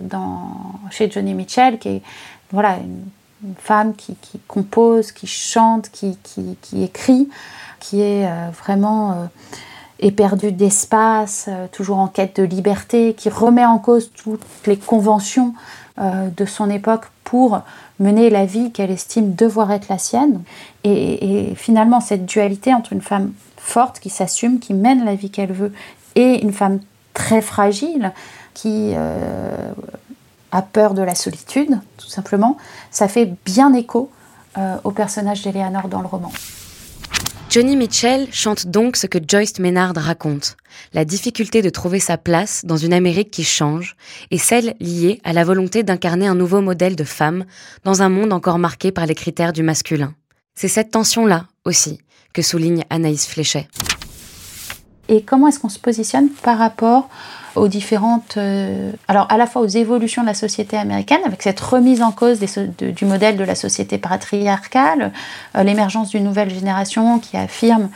dans, 0.00 0.48
chez 0.90 1.10
Johnny 1.10 1.32
Mitchell 1.34 1.78
qui 1.78 1.88
est 1.88 2.02
voilà, 2.50 2.76
une, 2.78 3.04
femme 3.58 3.94
qui, 3.94 4.16
compose, 4.48 5.12
qui 5.12 5.26
chante, 5.26 5.90
qui, 5.90 6.18
qui 6.22 6.82
écrit 6.82 7.28
qui 7.84 8.00
est 8.00 8.26
euh, 8.26 8.48
vraiment 8.50 9.12
euh, 9.12 9.14
éperdu 10.00 10.52
d'espace, 10.52 11.46
euh, 11.48 11.66
toujours 11.70 11.98
en 11.98 12.08
quête 12.08 12.40
de 12.40 12.42
liberté, 12.42 13.14
qui 13.14 13.28
remet 13.28 13.64
en 13.64 13.78
cause 13.78 14.10
toutes 14.14 14.40
les 14.66 14.78
conventions 14.78 15.54
de 15.98 16.44
son 16.44 16.70
époque 16.70 17.04
pour 17.22 17.60
mener 18.00 18.28
la 18.28 18.46
vie 18.46 18.72
qu'elle 18.72 18.90
estime 18.90 19.34
devoir 19.34 19.70
être 19.70 19.88
la 19.88 19.98
sienne. 19.98 20.42
Et, 20.82 21.52
finalement, 21.54 22.00
cette 22.00 22.26
dualité 22.26 22.74
entre 22.74 22.92
une 22.92 23.00
femme 23.00 23.32
forte 23.56 24.00
qui 24.00 24.10
s'assume, 24.10 24.58
qui 24.58 24.74
mène 24.74 25.04
la 25.04 25.14
vie 25.14 25.30
qu'elle 25.30 25.52
veut, 25.52 25.72
et 26.16 26.42
une 26.42 26.52
femme 26.52 26.80
très 27.12 27.40
fragile 27.40 28.12
qui 28.54 28.92
a 30.50 30.62
peur 30.62 30.94
de 30.94 31.02
la 31.02 31.14
solitude, 31.14 31.78
tout 31.96 32.08
simplement, 32.08 32.56
ça 32.90 33.06
fait 33.06 33.32
bien 33.44 33.72
écho 33.72 34.10
au 34.82 34.90
personnage 34.90 35.42
d'Eleanor 35.42 35.88
dans 35.88 36.00
le 36.00 36.08
roman. 36.08 36.32
Johnny 37.54 37.76
Mitchell 37.76 38.26
chante 38.32 38.66
donc 38.66 38.96
ce 38.96 39.06
que 39.06 39.20
Joyce 39.24 39.60
Maynard 39.60 39.94
raconte, 39.94 40.56
la 40.92 41.04
difficulté 41.04 41.62
de 41.62 41.70
trouver 41.70 42.00
sa 42.00 42.18
place 42.18 42.64
dans 42.64 42.76
une 42.76 42.92
Amérique 42.92 43.30
qui 43.30 43.44
change, 43.44 43.94
et 44.32 44.38
celle 44.38 44.74
liée 44.80 45.20
à 45.22 45.32
la 45.32 45.44
volonté 45.44 45.84
d'incarner 45.84 46.26
un 46.26 46.34
nouveau 46.34 46.60
modèle 46.60 46.96
de 46.96 47.04
femme 47.04 47.44
dans 47.84 48.02
un 48.02 48.08
monde 48.08 48.32
encore 48.32 48.58
marqué 48.58 48.90
par 48.90 49.06
les 49.06 49.14
critères 49.14 49.52
du 49.52 49.62
masculin. 49.62 50.14
C'est 50.56 50.66
cette 50.66 50.90
tension-là 50.90 51.46
aussi 51.64 52.00
que 52.32 52.42
souligne 52.42 52.82
Anaïs 52.90 53.24
Fléchet. 53.24 53.68
Et 55.06 55.22
comment 55.22 55.46
est-ce 55.46 55.60
qu'on 55.60 55.68
se 55.68 55.78
positionne 55.78 56.30
par 56.30 56.58
rapport 56.58 57.08
aux 57.56 57.68
différentes, 57.68 58.36
euh, 58.36 58.90
alors 59.08 59.26
à 59.30 59.36
la 59.36 59.46
fois 59.46 59.62
aux 59.62 59.66
évolutions 59.66 60.22
de 60.22 60.26
la 60.26 60.34
société 60.34 60.76
américaine, 60.76 61.20
avec 61.24 61.42
cette 61.42 61.60
remise 61.60 62.02
en 62.02 62.12
cause 62.12 62.40
du 62.78 63.04
modèle 63.04 63.36
de 63.36 63.44
la 63.44 63.54
société 63.54 63.98
patriarcale, 63.98 65.12
euh, 65.56 65.62
l'émergence 65.62 66.10
d'une 66.10 66.24
nouvelle 66.24 66.50
génération 66.50 67.18
qui 67.18 67.36
affirme 67.36 67.88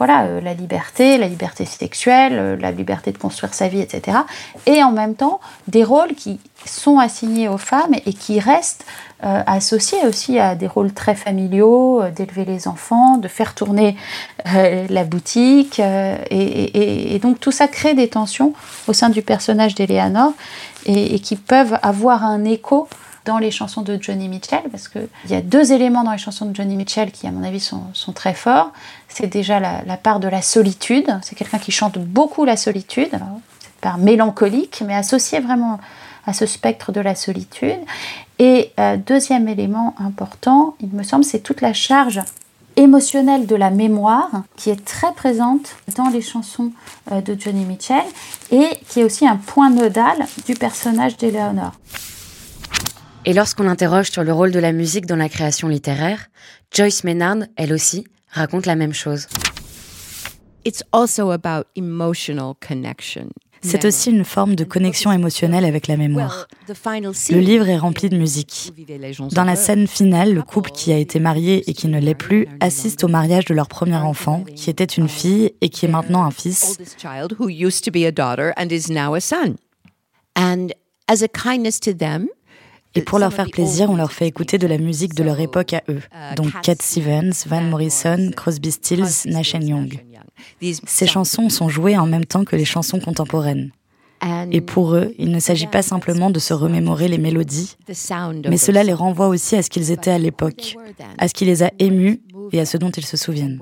voilà, 0.00 0.24
euh, 0.24 0.40
la 0.40 0.54
liberté, 0.54 1.18
la 1.18 1.28
liberté 1.28 1.64
sexuelle, 1.64 2.58
la 2.58 2.72
liberté 2.72 3.12
de 3.12 3.18
construire 3.18 3.54
sa 3.54 3.68
vie, 3.68 3.80
etc. 3.80 4.18
Et 4.66 4.82
en 4.82 4.90
même 4.90 5.14
temps, 5.14 5.38
des 5.68 5.84
rôles 5.84 6.14
qui 6.14 6.40
sont 6.64 6.98
assignés 6.98 7.48
aux 7.48 7.58
femmes 7.58 7.94
et 8.04 8.12
qui 8.12 8.40
restent 8.40 8.84
euh, 9.22 9.42
associés 9.46 9.98
aussi 10.06 10.38
à 10.38 10.54
des 10.54 10.66
rôles 10.66 10.94
très 10.94 11.14
familiaux, 11.14 12.00
euh, 12.00 12.10
d'élever 12.10 12.46
les 12.46 12.68
enfants, 12.68 13.18
de 13.18 13.28
faire 13.28 13.54
tourner 13.54 13.94
euh, 14.54 14.86
la 14.88 15.04
boutique. 15.04 15.78
Et, 15.78 17.18
donc 17.20 17.38
tout 17.38 17.52
ça 17.52 17.68
crée 17.68 17.92
des 17.92 18.08
tensions 18.08 18.54
au 18.88 18.94
sein 18.94 19.10
du 19.10 19.20
personnage 19.20 19.74
d'Eleanor 19.74 20.32
et, 20.86 21.18
qui 21.18 21.36
peuvent 21.36 21.78
avoir 21.82 22.24
un 22.24 22.44
écho 22.44 22.88
dans 23.26 23.36
les 23.36 23.50
chansons 23.50 23.82
de 23.82 23.98
Johnny 24.00 24.28
Mitchell, 24.28 24.62
parce 24.70 24.88
qu'il 24.88 25.06
y 25.28 25.34
a 25.34 25.42
deux 25.42 25.72
éléments 25.72 26.02
dans 26.02 26.12
les 26.12 26.18
chansons 26.18 26.46
de 26.46 26.56
Johnny 26.56 26.74
Mitchell 26.76 27.10
qui, 27.10 27.26
à 27.26 27.30
mon 27.30 27.44
avis, 27.44 27.60
sont, 27.60 28.12
très 28.14 28.32
forts. 28.32 28.72
C'est 29.12 29.26
déjà 29.26 29.60
la, 29.60 29.96
part 29.96 30.20
de 30.20 30.28
la 30.28 30.42
solitude. 30.42 31.18
C'est 31.22 31.34
quelqu'un 31.36 31.58
qui 31.58 31.72
chante 31.72 31.98
beaucoup 31.98 32.44
la 32.44 32.56
solitude. 32.56 33.10
cette 33.10 33.80
part 33.80 33.98
mélancolique, 33.98 34.82
mais 34.86 34.94
associée 34.94 35.40
vraiment 35.40 35.80
à 36.26 36.32
ce 36.32 36.46
spectre 36.46 36.92
de 36.92 37.00
la 37.00 37.14
solitude. 37.14 37.78
Et 38.38 38.72
euh, 38.78 38.96
deuxième 38.96 39.48
élément 39.48 39.94
important, 39.98 40.74
il 40.80 40.88
me 40.90 41.02
semble, 41.02 41.24
c'est 41.24 41.40
toute 41.40 41.60
la 41.60 41.72
charge 41.72 42.20
émotionnelle 42.76 43.46
de 43.46 43.56
la 43.56 43.70
mémoire 43.70 44.30
qui 44.56 44.70
est 44.70 44.84
très 44.84 45.12
présente 45.12 45.76
dans 45.96 46.08
les 46.08 46.22
chansons 46.22 46.72
euh, 47.10 47.20
de 47.20 47.36
Johnny 47.38 47.64
Mitchell 47.64 48.04
et 48.50 48.68
qui 48.88 49.00
est 49.00 49.04
aussi 49.04 49.26
un 49.26 49.36
point 49.36 49.70
nodal 49.70 50.26
du 50.46 50.54
personnage 50.54 51.16
d'Eleanor. 51.16 51.72
Et 53.26 53.34
lorsqu'on 53.34 53.64
l'interroge 53.64 54.10
sur 54.10 54.24
le 54.24 54.32
rôle 54.32 54.50
de 54.50 54.58
la 54.58 54.72
musique 54.72 55.04
dans 55.04 55.16
la 55.16 55.28
création 55.28 55.68
littéraire, 55.68 56.28
Joyce 56.72 57.04
Maynard, 57.04 57.38
elle 57.56 57.72
aussi, 57.74 58.06
raconte 58.30 58.66
la 58.66 58.76
même 58.76 58.92
chose. 58.92 59.26
It's 60.64 60.82
also 60.92 61.30
about 61.30 61.66
emotional 61.76 62.54
connection. 62.66 63.30
C'est 63.62 63.84
aussi 63.84 64.10
une 64.10 64.24
forme 64.24 64.54
de 64.54 64.64
connexion 64.64 65.12
émotionnelle 65.12 65.64
avec 65.66 65.86
la 65.86 65.96
mémoire. 65.98 66.48
Le 66.68 67.38
livre 67.38 67.68
est 67.68 67.76
rempli 67.76 68.08
de 68.08 68.16
musique. 68.16 68.72
Dans 69.32 69.44
la 69.44 69.56
scène 69.56 69.86
finale, 69.86 70.32
le 70.32 70.42
couple 70.42 70.70
qui 70.70 70.92
a 70.92 70.96
été 70.96 71.20
marié 71.20 71.68
et 71.68 71.74
qui 71.74 71.86
ne 71.88 72.00
l'est 72.00 72.14
plus 72.14 72.48
assiste 72.60 73.04
au 73.04 73.08
mariage 73.08 73.44
de 73.44 73.54
leur 73.54 73.68
premier 73.68 73.96
enfant, 73.96 74.44
qui 74.56 74.70
était 74.70 74.84
une 74.84 75.08
fille 75.08 75.52
et 75.60 75.68
qui 75.68 75.84
est 75.84 75.88
maintenant 75.88 76.24
un 76.24 76.30
fils. 76.30 76.78
Et 82.94 83.02
pour 83.02 83.18
leur 83.18 83.32
faire 83.32 83.50
plaisir, 83.50 83.90
on 83.90 83.96
leur 83.96 84.12
fait 84.12 84.26
écouter 84.26 84.58
de 84.58 84.66
la 84.66 84.78
musique 84.78 85.14
de 85.14 85.22
leur 85.22 85.38
époque 85.38 85.74
à 85.74 85.82
eux, 85.88 86.02
donc 86.36 86.48
Cat 86.62 86.76
Stevens, 86.80 87.32
Van 87.46 87.62
Morrison, 87.62 88.30
Crosby, 88.36 88.72
Stills, 88.72 89.26
Nash 89.26 89.54
Young. 89.54 90.00
Ces 90.60 91.06
chansons 91.06 91.48
sont 91.48 91.68
jouées 91.68 91.96
en 91.96 92.06
même 92.06 92.24
temps 92.24 92.44
que 92.44 92.56
les 92.56 92.64
chansons 92.64 92.98
contemporaines. 92.98 93.70
Et 94.50 94.60
pour 94.60 94.94
eux, 94.94 95.14
il 95.18 95.30
ne 95.30 95.38
s'agit 95.38 95.66
pas 95.66 95.82
simplement 95.82 96.30
de 96.30 96.38
se 96.38 96.52
remémorer 96.52 97.08
les 97.08 97.18
mélodies, 97.18 97.76
mais 98.48 98.58
cela 98.58 98.82
les 98.82 98.92
renvoie 98.92 99.28
aussi 99.28 99.56
à 99.56 99.62
ce 99.62 99.70
qu'ils 99.70 99.90
étaient 99.90 100.10
à 100.10 100.18
l'époque, 100.18 100.76
à 101.16 101.28
ce 101.28 101.34
qui 101.34 101.44
les 101.44 101.62
a 101.62 101.70
émus 101.78 102.20
et 102.52 102.60
à 102.60 102.66
ce 102.66 102.76
dont 102.76 102.90
ils 102.90 103.06
se 103.06 103.16
souviennent. 103.16 103.60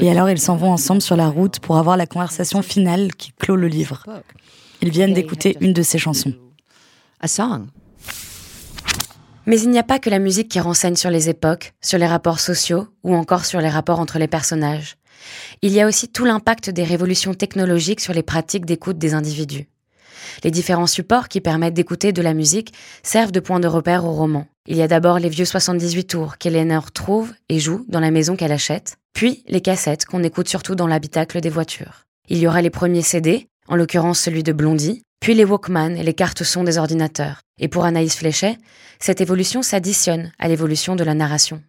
Et 0.00 0.10
alors 0.10 0.30
ils 0.30 0.38
s'en 0.38 0.56
vont 0.56 0.70
ensemble 0.70 1.02
sur 1.02 1.16
la 1.16 1.28
route 1.28 1.58
pour 1.60 1.76
avoir 1.76 1.96
la 1.96 2.06
conversation 2.06 2.62
finale 2.62 3.14
qui 3.14 3.32
clôt 3.32 3.56
le 3.56 3.68
livre. 3.68 4.04
Ils 4.80 4.90
viennent 4.90 5.14
d'écouter 5.14 5.56
une 5.60 5.72
de 5.72 5.82
ces 5.82 5.98
chansons. 5.98 6.34
Mais 9.46 9.60
il 9.60 9.70
n'y 9.70 9.78
a 9.78 9.82
pas 9.82 9.98
que 9.98 10.10
la 10.10 10.18
musique 10.18 10.48
qui 10.48 10.60
renseigne 10.60 10.94
sur 10.94 11.10
les 11.10 11.28
époques, 11.28 11.72
sur 11.80 11.98
les 11.98 12.06
rapports 12.06 12.38
sociaux 12.38 12.86
ou 13.02 13.14
encore 13.14 13.44
sur 13.44 13.60
les 13.60 13.68
rapports 13.68 13.98
entre 13.98 14.18
les 14.18 14.28
personnages. 14.28 14.96
Il 15.62 15.72
y 15.72 15.80
a 15.80 15.86
aussi 15.86 16.08
tout 16.08 16.24
l'impact 16.24 16.70
des 16.70 16.84
révolutions 16.84 17.34
technologiques 17.34 18.00
sur 18.00 18.12
les 18.12 18.22
pratiques 18.22 18.66
d'écoute 18.66 18.98
des 18.98 19.14
individus. 19.14 19.68
Les 20.44 20.50
différents 20.50 20.86
supports 20.86 21.28
qui 21.28 21.40
permettent 21.40 21.74
d'écouter 21.74 22.12
de 22.12 22.22
la 22.22 22.34
musique 22.34 22.72
servent 23.02 23.32
de 23.32 23.40
point 23.40 23.58
de 23.58 23.66
repère 23.66 24.04
au 24.04 24.12
roman. 24.12 24.46
Il 24.66 24.76
y 24.76 24.82
a 24.82 24.88
d'abord 24.88 25.18
les 25.18 25.28
vieux 25.28 25.44
78 25.44 26.04
tours 26.04 26.38
qu'Eleanor 26.38 26.92
trouve 26.92 27.32
et 27.48 27.58
joue 27.58 27.84
dans 27.88 28.00
la 28.00 28.10
maison 28.10 28.36
qu'elle 28.36 28.52
achète, 28.52 28.98
puis 29.14 29.42
les 29.48 29.60
cassettes 29.60 30.04
qu'on 30.04 30.22
écoute 30.22 30.48
surtout 30.48 30.74
dans 30.74 30.86
l'habitacle 30.86 31.40
des 31.40 31.48
voitures. 31.48 32.04
Il 32.28 32.38
y 32.38 32.46
aura 32.46 32.60
les 32.60 32.70
premiers 32.70 33.02
CD, 33.02 33.48
en 33.68 33.76
l'occurrence 33.76 34.18
celui 34.18 34.42
de 34.42 34.52
Blondie, 34.52 35.02
puis 35.20 35.34
les 35.34 35.44
Walkman 35.44 35.96
et 35.96 36.02
les 36.02 36.14
cartes 36.14 36.44
son 36.44 36.64
des 36.64 36.78
ordinateurs. 36.78 37.42
Et 37.60 37.68
pour 37.68 37.84
Anaïs 37.84 38.16
Fléchet, 38.16 38.58
cette 38.98 39.20
évolution 39.20 39.62
s'additionne 39.62 40.32
à 40.38 40.48
l'évolution 40.48 40.96
de 40.96 41.04
la 41.04 41.14
narration. 41.14 41.60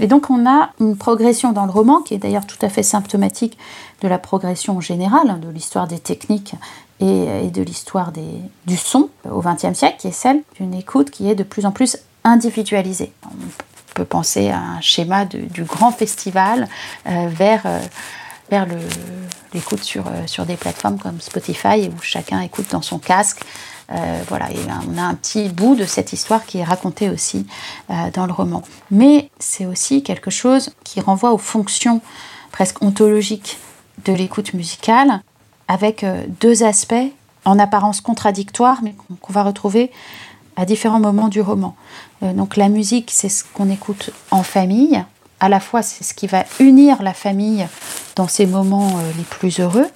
Et 0.00 0.06
donc 0.06 0.30
on 0.30 0.48
a 0.48 0.70
une 0.80 0.96
progression 0.96 1.52
dans 1.52 1.66
le 1.66 1.70
roman 1.70 2.00
qui 2.00 2.14
est 2.14 2.18
d'ailleurs 2.18 2.46
tout 2.46 2.56
à 2.62 2.70
fait 2.70 2.82
symptomatique 2.82 3.58
de 4.00 4.08
la 4.08 4.18
progression 4.18 4.80
générale 4.80 5.38
de 5.40 5.50
l'histoire 5.50 5.86
des 5.86 5.98
techniques 5.98 6.54
et, 7.00 7.50
de 7.50 7.62
l'histoire 7.62 8.12
du 8.12 8.76
son 8.76 9.10
au 9.30 9.40
XXe 9.40 9.74
siècle, 9.74 9.96
qui 9.98 10.08
est 10.08 10.12
celle 10.12 10.42
d'une 10.58 10.74
écoute 10.74 11.10
qui 11.10 11.30
est 11.30 11.34
de 11.34 11.42
plus 11.42 11.66
en 11.66 11.70
plus 11.70 11.98
individualisée. 12.24 13.12
On 13.26 13.94
peut 13.94 14.04
penser 14.04 14.50
à 14.50 14.58
un 14.58 14.80
schéma 14.80 15.24
du 15.24 15.64
grand 15.64 15.90
festival 15.90 16.68
euh, 17.06 17.28
vers 17.28 17.62
euh, 17.66 17.80
l'écoute 19.54 19.82
sur, 19.82 20.06
euh, 20.06 20.26
sur 20.26 20.46
des 20.46 20.56
plateformes 20.56 20.98
comme 20.98 21.20
Spotify 21.20 21.88
où 21.88 22.00
chacun 22.02 22.40
écoute 22.40 22.66
dans 22.70 22.82
son 22.82 22.98
casque. 22.98 23.42
Euh, 23.92 24.22
voilà, 24.28 24.50
et 24.52 24.58
on 24.88 24.96
a 24.98 25.02
un 25.02 25.14
petit 25.14 25.48
bout 25.48 25.74
de 25.74 25.84
cette 25.84 26.12
histoire 26.12 26.46
qui 26.46 26.58
est 26.58 26.64
racontée 26.64 27.08
aussi 27.08 27.46
euh, 27.90 27.94
dans 28.14 28.26
le 28.26 28.32
roman. 28.32 28.62
Mais 28.90 29.30
c'est 29.40 29.66
aussi 29.66 30.02
quelque 30.02 30.30
chose 30.30 30.70
qui 30.84 31.00
renvoie 31.00 31.32
aux 31.32 31.38
fonctions 31.38 32.00
presque 32.52 32.82
ontologiques 32.82 33.58
de 34.04 34.12
l'écoute 34.12 34.54
musicale, 34.54 35.20
avec 35.68 36.04
deux 36.40 36.64
aspects 36.64 36.94
en 37.44 37.58
apparence 37.58 38.00
contradictoires, 38.00 38.80
mais 38.82 38.94
qu'on 39.20 39.32
va 39.32 39.44
retrouver 39.44 39.92
à 40.56 40.64
différents 40.64 40.98
moments 40.98 41.28
du 41.28 41.40
roman. 41.40 41.76
donc 42.22 42.56
la 42.56 42.68
musique, 42.68 43.10
c'est 43.12 43.28
ce 43.28 43.44
qu'on 43.44 43.70
écoute 43.70 44.10
en 44.30 44.42
famille, 44.42 45.04
à 45.38 45.48
la 45.48 45.60
fois 45.60 45.82
c'est 45.82 46.02
ce 46.02 46.12
qui 46.12 46.26
va 46.26 46.44
unir 46.58 47.02
la 47.02 47.14
famille 47.14 47.66
dans 48.16 48.28
ces 48.28 48.46
moments 48.46 48.88
euh, 48.88 49.10
les 49.16 49.24
plus 49.24 49.60
heureux, 49.60 49.86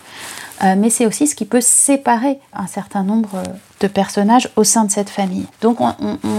euh, 0.62 0.74
mais 0.76 0.90
c'est 0.90 1.06
aussi 1.06 1.26
ce 1.26 1.34
qui 1.34 1.44
peut 1.44 1.60
séparer 1.60 2.38
un 2.52 2.66
certain 2.66 3.02
nombre 3.02 3.42
de 3.80 3.86
personnages 3.86 4.48
au 4.56 4.64
sein 4.64 4.84
de 4.84 4.90
cette 4.90 5.10
famille. 5.10 5.46
Donc 5.60 5.80
on, 5.80 5.94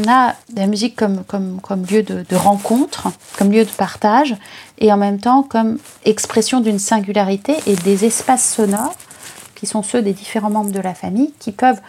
a 0.07 0.35
la 0.55 0.67
musique 0.67 0.95
comme, 0.95 1.23
comme, 1.25 1.59
comme 1.61 1.85
lieu 1.85 2.01
de, 2.01 2.25
de, 2.27 2.35
rencontre, 2.35 3.09
comme 3.37 3.51
lieu 3.51 3.65
de 3.65 3.69
partage, 3.69 4.35
et 4.79 4.91
en 4.91 4.97
même 4.97 5.19
temps 5.19 5.43
comme 5.43 5.77
expression 6.05 6.61
d'une 6.61 6.79
singularité 6.79 7.55
et 7.67 7.75
des 7.75 8.05
espaces 8.05 8.53
sonores 8.53 8.95
qui 9.55 9.65
sont 9.65 9.83
ceux 9.83 10.01
des 10.01 10.13
différents 10.13 10.49
membres 10.49 10.71
de 10.71 10.81
la 10.81 10.93
famille, 10.93 11.33
qui 11.39 11.51
peuvent 11.51 11.81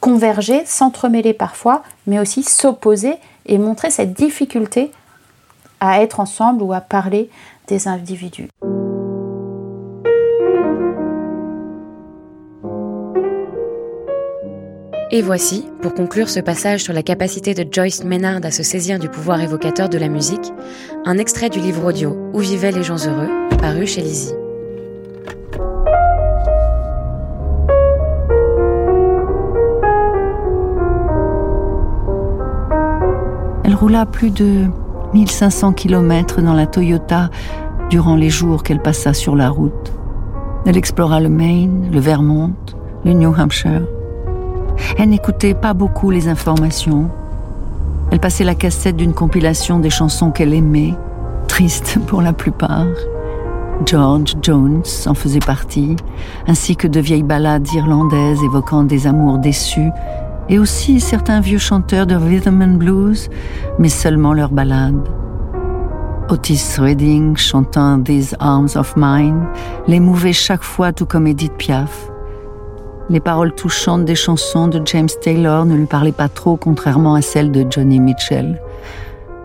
converger, 0.00 0.64
s'entremêler 0.66 1.32
parfois, 1.32 1.82
mais 2.06 2.18
aussi 2.18 2.42
s'opposer 2.42 3.14
et 3.46 3.58
montrer 3.58 3.90
cette 3.90 4.14
difficulté 4.14 4.90
à 5.80 6.02
être 6.02 6.20
ensemble 6.20 6.62
ou 6.62 6.72
à 6.72 6.80
parler 6.80 7.30
des 7.68 7.88
individus. 7.88 8.48
Et 15.14 15.20
voici, 15.20 15.66
pour 15.82 15.92
conclure 15.92 16.30
ce 16.30 16.40
passage 16.40 16.84
sur 16.84 16.94
la 16.94 17.02
capacité 17.02 17.52
de 17.52 17.70
Joyce 17.70 18.02
Maynard 18.02 18.40
à 18.44 18.50
se 18.50 18.62
saisir 18.62 18.98
du 18.98 19.10
pouvoir 19.10 19.42
évocateur 19.42 19.90
de 19.90 19.98
la 19.98 20.08
musique, 20.08 20.54
un 21.04 21.18
extrait 21.18 21.50
du 21.50 21.60
livre 21.60 21.84
audio 21.84 22.16
Où 22.32 22.38
vivaient 22.38 22.72
les 22.72 22.82
gens 22.82 22.96
heureux, 22.96 23.28
paru 23.58 23.86
chez 23.86 24.00
Lizzie. 24.00 24.32
Elle 33.64 33.74
roula 33.74 34.06
plus 34.06 34.30
de 34.30 34.64
1500 35.12 35.74
km 35.74 36.40
dans 36.40 36.54
la 36.54 36.64
Toyota 36.64 37.28
durant 37.90 38.16
les 38.16 38.30
jours 38.30 38.62
qu'elle 38.62 38.80
passa 38.80 39.12
sur 39.12 39.36
la 39.36 39.50
route. 39.50 39.92
Elle 40.64 40.78
explora 40.78 41.20
le 41.20 41.28
Maine, 41.28 41.90
le 41.92 42.00
Vermont, 42.00 42.54
le 43.04 43.12
New 43.12 43.34
Hampshire. 43.38 43.82
Elle 44.98 45.10
n'écoutait 45.10 45.54
pas 45.54 45.74
beaucoup 45.74 46.10
les 46.10 46.28
informations. 46.28 47.08
Elle 48.10 48.20
passait 48.20 48.44
la 48.44 48.54
cassette 48.54 48.96
d'une 48.96 49.14
compilation 49.14 49.78
des 49.78 49.90
chansons 49.90 50.30
qu'elle 50.30 50.54
aimait, 50.54 50.94
tristes 51.48 51.98
pour 52.06 52.22
la 52.22 52.32
plupart. 52.32 52.86
George 53.86 54.34
Jones 54.42 54.82
en 55.06 55.14
faisait 55.14 55.38
partie, 55.38 55.96
ainsi 56.46 56.76
que 56.76 56.86
de 56.86 57.00
vieilles 57.00 57.22
ballades 57.22 57.66
irlandaises 57.74 58.42
évoquant 58.44 58.84
des 58.84 59.06
amours 59.06 59.38
déçus 59.38 59.90
et 60.48 60.58
aussi 60.58 61.00
certains 61.00 61.40
vieux 61.40 61.58
chanteurs 61.58 62.06
de 62.06 62.14
rhythm 62.14 62.62
and 62.62 62.76
blues, 62.76 63.30
mais 63.78 63.88
seulement 63.88 64.34
leurs 64.34 64.50
ballades. 64.50 65.08
Otis 66.28 66.76
Redding 66.78 67.36
chantant 67.36 68.02
These 68.02 68.36
Arms 68.38 68.76
of 68.76 68.94
Mine 68.96 69.46
l'émouvait 69.86 70.32
chaque 70.32 70.62
fois 70.62 70.92
tout 70.92 71.06
comme 71.06 71.26
Edith 71.26 71.54
Piaf. 71.58 72.11
Les 73.10 73.20
paroles 73.20 73.54
touchantes 73.54 74.04
des 74.04 74.14
chansons 74.14 74.68
de 74.68 74.80
James 74.84 75.08
Taylor 75.20 75.64
ne 75.64 75.74
lui 75.74 75.86
parlaient 75.86 76.12
pas 76.12 76.28
trop 76.28 76.56
contrairement 76.56 77.14
à 77.14 77.22
celles 77.22 77.50
de 77.50 77.66
Johnny 77.68 78.00
Mitchell. 78.00 78.60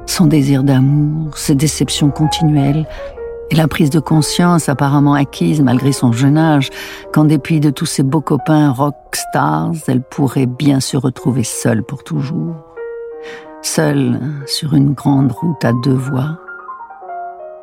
Son 0.06 0.26
désir 0.26 0.64
d'amour, 0.64 1.38
ses 1.38 1.56
déceptions 1.56 2.10
continuelles, 2.10 2.88
et 3.50 3.56
la 3.56 3.68
prise 3.68 3.90
de 3.90 4.00
conscience 4.00 4.70
apparemment 4.70 5.14
acquise 5.14 5.62
malgré 5.62 5.92
son 5.92 6.12
jeune 6.12 6.38
âge, 6.38 6.70
qu'en 7.14 7.24
dépit 7.24 7.60
de 7.60 7.70
tous 7.70 7.86
ses 7.86 8.04
beaux 8.04 8.22
copains 8.22 8.72
rock 8.72 8.96
stars, 9.14 9.72
elle 9.88 10.02
pourrait 10.02 10.46
bien 10.46 10.80
se 10.80 10.98
retrouver 10.98 11.44
seule 11.44 11.84
pour 11.84 12.04
toujours. 12.04 12.56
Seule 13.62 14.20
sur 14.46 14.74
une 14.76 14.94
grande 14.94 15.32
route 15.32 15.64
à 15.66 15.72
deux 15.84 15.94
voies. 15.94 16.38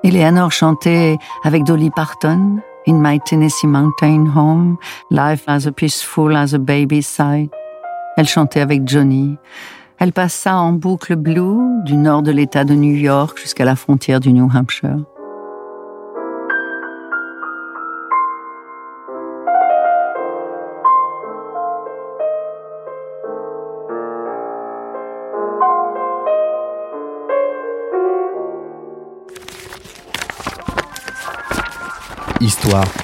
Eleanor 0.03 0.53
chantait 0.53 1.17
avec 1.45 1.65
Dolly 1.65 1.91
Parton, 1.91 2.59
In 2.87 3.01
my 3.01 3.19
Tennessee 3.25 3.67
mountain 3.67 4.27
home, 4.27 4.77
life 5.11 5.45
as 5.47 5.67
peaceful 5.75 6.37
as 6.37 6.53
a 6.53 6.59
baby's 6.59 7.07
side. 7.07 7.49
Elle 8.19 8.27
chantait 8.27 8.61
avec 8.61 8.87
Johnny. 8.87 9.39
Elle 9.99 10.13
passa 10.13 10.57
en 10.57 10.73
boucle 10.73 11.17
blue 11.17 11.83
du 11.85 11.97
nord 11.97 12.23
de 12.23 12.31
l'État 12.31 12.65
de 12.65 12.75
New 12.75 12.95
York 12.95 13.39
jusqu'à 13.41 13.65
la 13.65 13.75
frontière 13.75 14.21
du 14.21 14.35
New 14.35 14.51
Hampshire. 14.55 15.14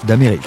D'Amérique. 0.05 0.41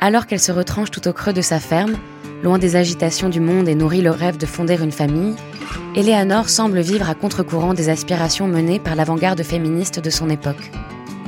Alors 0.00 0.26
qu'elle 0.26 0.38
se 0.38 0.52
retranche 0.52 0.90
tout 0.92 1.08
au 1.08 1.12
creux 1.12 1.32
de 1.32 1.42
sa 1.42 1.58
ferme, 1.58 1.96
loin 2.44 2.58
des 2.58 2.76
agitations 2.76 3.28
du 3.28 3.40
monde 3.40 3.68
et 3.68 3.74
nourrit 3.74 4.00
le 4.00 4.10
rêve 4.10 4.36
de 4.36 4.46
fonder 4.46 4.80
une 4.80 4.92
famille, 4.92 5.34
Eleanor 5.96 6.48
semble 6.48 6.80
vivre 6.80 7.10
à 7.10 7.14
contre-courant 7.14 7.74
des 7.74 7.88
aspirations 7.88 8.46
menées 8.46 8.78
par 8.78 8.94
l'avant-garde 8.94 9.42
féministe 9.42 9.98
de 9.98 10.10
son 10.10 10.30
époque. 10.30 10.70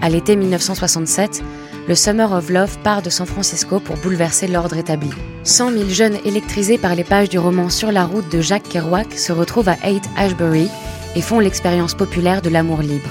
À 0.02 0.08
l'été 0.08 0.36
1967, 0.36 1.42
le 1.88 1.94
Summer 1.94 2.30
of 2.32 2.50
Love 2.50 2.78
part 2.82 3.02
de 3.02 3.10
San 3.10 3.26
Francisco 3.26 3.80
pour 3.80 3.96
bouleverser 3.96 4.46
l'ordre 4.46 4.76
établi. 4.76 5.10
100 5.44 5.72
000 5.72 5.88
jeunes 5.88 6.18
électrisés 6.24 6.78
par 6.78 6.94
les 6.94 7.04
pages 7.04 7.28
du 7.28 7.38
roman 7.38 7.70
Sur 7.70 7.92
la 7.92 8.04
route 8.04 8.30
de 8.30 8.40
Jacques 8.40 8.68
Kerouac 8.68 9.14
se 9.14 9.32
retrouvent 9.32 9.68
à 9.68 9.76
Haight 9.82 10.04
Ashbury 10.16 10.68
et 11.14 11.22
font 11.22 11.40
l'expérience 11.40 11.94
populaire 11.94 12.42
de 12.42 12.50
l'amour 12.50 12.82
libre. 12.82 13.08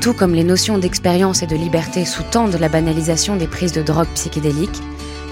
Tout 0.00 0.12
comme 0.12 0.34
les 0.34 0.44
notions 0.44 0.78
d'expérience 0.78 1.42
et 1.42 1.46
de 1.46 1.56
liberté 1.56 2.04
sous-tendent 2.04 2.58
la 2.58 2.68
banalisation 2.68 3.36
des 3.36 3.46
prises 3.46 3.72
de 3.72 3.82
drogue 3.82 4.08
psychédéliques, 4.14 4.82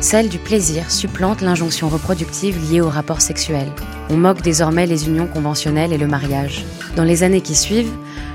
celle 0.00 0.28
du 0.28 0.38
plaisir 0.38 0.90
supplante 0.90 1.40
l'injonction 1.40 1.88
reproductive 1.88 2.70
liée 2.70 2.80
au 2.80 2.88
rapport 2.88 3.20
sexuel. 3.20 3.66
On 4.10 4.16
moque 4.16 4.42
désormais 4.42 4.86
les 4.86 5.08
unions 5.08 5.26
conventionnelles 5.26 5.92
et 5.92 5.98
le 5.98 6.06
mariage. 6.06 6.64
Dans 6.96 7.04
les 7.04 7.24
années 7.24 7.40
qui 7.40 7.56
suivent, 7.56 7.92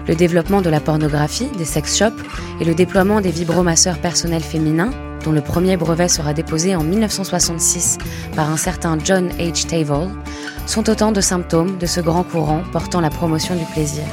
le 0.08 0.16
développement 0.16 0.62
de 0.62 0.70
la 0.70 0.80
pornographie, 0.80 1.50
des 1.58 1.66
sex 1.66 1.98
shops 1.98 2.24
et 2.60 2.66
le 2.66 2.76
déploiement 2.76 3.22
des 3.22 3.32
vibromasseurs 3.32 4.00
personnels 4.00 4.44
féminins, 4.44 4.92
dont 5.24 5.32
le 5.32 5.42
premier 5.42 5.78
brevet 5.78 6.10
sera 6.10 6.34
déposé 6.34 6.76
en 6.76 6.84
1966 6.84 7.98
par 8.36 8.50
un 8.50 8.58
certain 8.58 8.98
John 9.04 9.30
H. 9.39 9.68
Tavell, 9.68 10.10
sont 10.66 10.89
autant 10.89 11.12
de 11.12 11.22
symptômes 11.22 11.78
de 11.78 11.86
ce 11.86 12.02
grand 12.02 12.24
courant 12.24 12.63
portant 12.72 13.02
la 13.02 13.10
promotion 13.10 13.56
du 13.56 13.66
plaisir. 13.66 14.04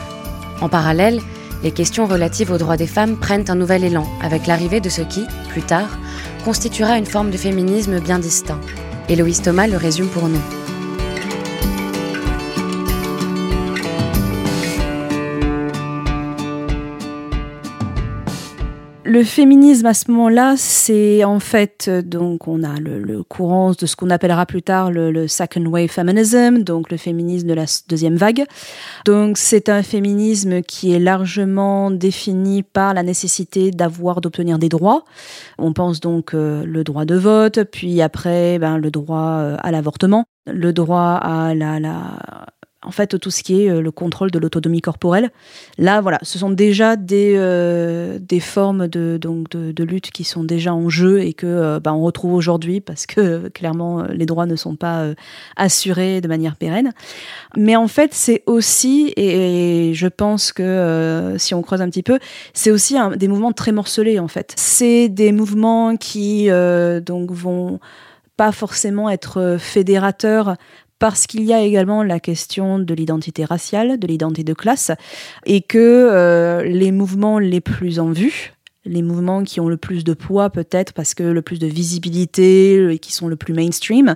En 0.60 0.68
parallèle, 0.68 1.20
les 1.62 1.72
questions 1.72 2.06
relatives 2.06 2.50
aux 2.50 2.58
droits 2.58 2.76
des 2.76 2.86
femmes 2.86 3.16
prennent 3.16 3.44
un 3.48 3.54
nouvel 3.54 3.84
élan 3.84 4.06
avec 4.22 4.46
l'arrivée 4.46 4.80
de 4.80 4.88
ce 4.88 5.02
qui, 5.02 5.26
plus 5.48 5.62
tard, 5.62 5.98
constituera 6.44 6.96
une 6.96 7.06
forme 7.06 7.30
de 7.30 7.36
féminisme 7.36 8.00
bien 8.00 8.18
distinct. 8.18 8.60
Héloïse 9.08 9.42
Thomas 9.42 9.66
le 9.66 9.76
résume 9.76 10.08
pour 10.08 10.28
nous. 10.28 10.59
Le 19.10 19.24
féminisme 19.24 19.86
à 19.86 19.94
ce 19.94 20.08
moment-là, 20.12 20.54
c'est 20.56 21.24
en 21.24 21.40
fait 21.40 21.90
donc 21.90 22.46
on 22.46 22.62
a 22.62 22.78
le, 22.78 23.24
courant 23.24 23.72
de 23.72 23.84
ce 23.84 23.96
qu'on 23.96 24.08
appellera 24.08 24.46
plus 24.46 24.62
tard 24.62 24.92
le, 24.92 25.26
second 25.26 25.66
wave 25.66 25.88
feminism, 25.88 26.58
donc 26.58 26.92
le 26.92 26.96
féminisme 26.96 27.48
de 27.48 27.54
la 27.54 27.64
deuxième 27.88 28.14
vague. 28.14 28.44
Donc 29.06 29.36
c'est 29.36 29.68
un 29.68 29.82
féminisme 29.82 30.62
qui 30.62 30.92
est 30.92 31.00
largement 31.00 31.90
défini 31.90 32.62
par 32.62 32.94
la 32.94 33.02
nécessité 33.02 33.72
d'avoir 33.72 34.20
d'obtenir 34.20 34.60
des 34.60 34.68
droits. 34.68 35.04
On 35.58 35.72
pense 35.72 35.98
donc 35.98 36.32
euh, 36.32 36.62
le 36.64 36.84
droit 36.84 37.04
de 37.04 37.16
vote, 37.16 37.64
puis 37.64 38.02
après 38.02 38.60
ben, 38.60 38.78
le 38.78 38.92
droit 38.92 39.40
euh, 39.40 39.56
à 39.58 39.72
l'avortement, 39.72 40.26
le 40.46 40.72
droit 40.72 41.18
à 41.20 41.52
la 41.56 41.80
en 42.82 42.90
fait 42.90 43.18
tout 43.18 43.30
ce 43.30 43.42
qui 43.42 43.62
est 43.62 43.70
euh, 43.70 43.82
le 43.82 43.90
contrôle 43.90 44.30
de 44.30 44.38
l'autonomie 44.38 44.80
corporelle. 44.80 45.30
Là, 45.76 46.00
voilà, 46.00 46.18
ce 46.22 46.38
sont 46.38 46.50
déjà 46.50 46.96
des, 46.96 47.34
euh, 47.36 48.18
des 48.20 48.40
formes 48.40 48.88
de, 48.88 49.18
donc 49.20 49.50
de, 49.50 49.84
lutte 49.84 50.10
qui 50.10 50.24
sont 50.24 50.44
déjà 50.44 50.74
en 50.74 50.88
jeu 50.88 51.20
et 51.20 51.32
que 51.32 51.46
euh, 51.46 51.80
bah, 51.80 51.92
on 51.92 52.02
retrouve 52.02 52.34
aujourd'hui 52.34 52.80
parce 52.80 53.06
que 53.06 53.48
clairement 53.54 54.04
les 54.04 54.26
droits 54.26 54.46
ne 54.46 54.56
sont 54.56 54.76
pas 54.76 55.08
assurés 55.56 56.20
de 56.20 56.28
manière 56.28 56.56
pérenne. 56.56 56.92
Mais 57.56 57.76
en 57.76 57.88
fait, 57.88 58.14
c'est 58.14 58.42
aussi, 58.46 59.12
et, 59.16 59.92
je 59.94 60.06
pense 60.06 60.52
que 60.52 61.34
si 61.38 61.54
on 61.54 61.62
creuse 61.62 61.82
un 61.82 61.88
petit 61.88 62.02
peu, 62.02 62.18
c'est 62.54 62.70
aussi 62.70 62.96
des 63.16 63.28
mouvements 63.28 63.52
très 63.52 63.72
morcelés 63.72 64.18
en 64.18 64.28
fait. 64.28 64.54
C'est 64.56 65.08
des 65.08 65.32
mouvements 65.32 65.96
qui 65.96 66.48
donc 67.04 67.30
vont 67.32 67.80
pas 68.36 68.52
forcément 68.52 69.10
être 69.10 69.56
fédérateurs 69.58 70.56
parce 71.00 71.26
qu'il 71.26 71.42
y 71.42 71.52
a 71.52 71.60
également 71.60 72.04
la 72.04 72.20
question 72.20 72.78
de 72.78 72.94
l'identité 72.94 73.44
raciale, 73.44 73.98
de 73.98 74.06
l'identité 74.06 74.44
de 74.44 74.54
classe, 74.54 74.92
et 75.46 75.62
que 75.62 75.78
euh, 75.78 76.62
les 76.62 76.92
mouvements 76.92 77.40
les 77.40 77.60
plus 77.60 77.98
en 77.98 78.12
vue, 78.12 78.52
les 78.84 79.02
mouvements 79.02 79.42
qui 79.42 79.60
ont 79.60 79.68
le 79.68 79.76
plus 79.76 80.04
de 80.04 80.14
poids 80.14 80.50
peut-être 80.50 80.92
parce 80.92 81.14
que 81.14 81.22
le 81.22 81.42
plus 81.42 81.58
de 81.58 81.66
visibilité 81.66 82.92
et 82.92 82.98
qui 82.98 83.12
sont 83.12 83.28
le 83.28 83.36
plus 83.36 83.52
mainstream 83.52 84.14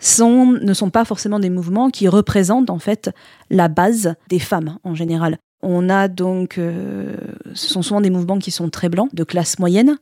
ne 0.00 0.74
sont 0.74 0.90
pas 0.90 1.04
forcément 1.04 1.40
des 1.40 1.50
mouvements 1.50 1.90
qui 1.90 2.08
représentent 2.08 2.70
en 2.70 2.78
fait 2.78 3.10
la 3.50 3.68
base 3.68 4.14
des 4.28 4.38
femmes 4.38 4.78
en 4.84 4.94
général. 4.94 5.38
On 5.62 5.90
a 5.90 6.06
donc, 6.08 6.56
euh, 6.56 7.16
ce 7.52 7.68
sont 7.68 7.82
souvent 7.82 8.00
des 8.00 8.10
mouvements 8.10 8.38
qui 8.38 8.52
sont 8.52 8.70
très 8.70 8.88
blancs, 8.88 9.12
de 9.12 9.24
classe 9.24 9.58
moyenne, 9.58 9.98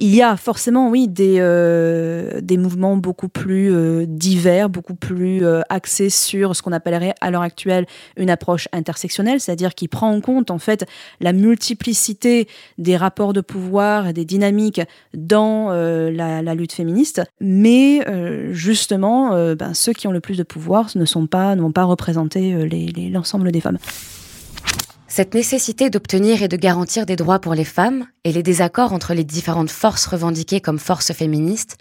il 0.00 0.14
y 0.14 0.22
a 0.22 0.36
forcément, 0.36 0.90
oui, 0.90 1.08
des, 1.08 1.38
euh, 1.40 2.40
des 2.40 2.56
mouvements 2.56 2.96
beaucoup 2.96 3.28
plus 3.28 3.74
euh, 3.74 4.06
divers, 4.06 4.68
beaucoup 4.68 4.94
plus 4.94 5.44
euh, 5.44 5.60
axés 5.70 6.08
sur 6.08 6.54
ce 6.54 6.62
qu'on 6.62 6.70
appellerait 6.70 7.14
à 7.20 7.32
l'heure 7.32 7.42
actuelle 7.42 7.84
une 8.16 8.30
approche 8.30 8.68
intersectionnelle, 8.72 9.40
c'est-à-dire 9.40 9.74
qui 9.74 9.88
prend 9.88 10.10
en 10.10 10.20
compte 10.20 10.52
en 10.52 10.58
fait 10.58 10.86
la 11.20 11.32
multiplicité 11.32 12.46
des 12.78 12.96
rapports 12.96 13.32
de 13.32 13.40
pouvoir 13.40 14.06
et 14.06 14.12
des 14.12 14.24
dynamiques 14.24 14.80
dans 15.14 15.70
la, 15.70 16.54
lutte 16.54 16.72
féministe, 16.72 17.22
mais 17.40 18.04
justement, 18.52 19.54
ben, 19.54 19.74
ceux 19.74 19.92
qui 19.92 20.06
ont 20.06 20.12
le 20.12 20.20
plus 20.20 20.36
de 20.36 20.42
pouvoir 20.42 20.90
ne 20.94 21.04
sont 21.04 21.26
pas, 21.26 21.54
n'ont 21.56 21.72
pas 21.72 21.84
représenté 21.84 22.54
l'ensemble 23.10 23.52
des 23.52 23.60
femmes. 23.60 23.78
Cette 25.18 25.34
nécessité 25.34 25.90
d'obtenir 25.90 26.44
et 26.44 26.46
de 26.46 26.56
garantir 26.56 27.04
des 27.04 27.16
droits 27.16 27.40
pour 27.40 27.54
les 27.54 27.64
femmes 27.64 28.06
et 28.22 28.30
les 28.30 28.44
désaccords 28.44 28.92
entre 28.92 29.14
les 29.14 29.24
différentes 29.24 29.68
forces 29.68 30.06
revendiquées 30.06 30.60
comme 30.60 30.78
forces 30.78 31.12
féministes 31.12 31.76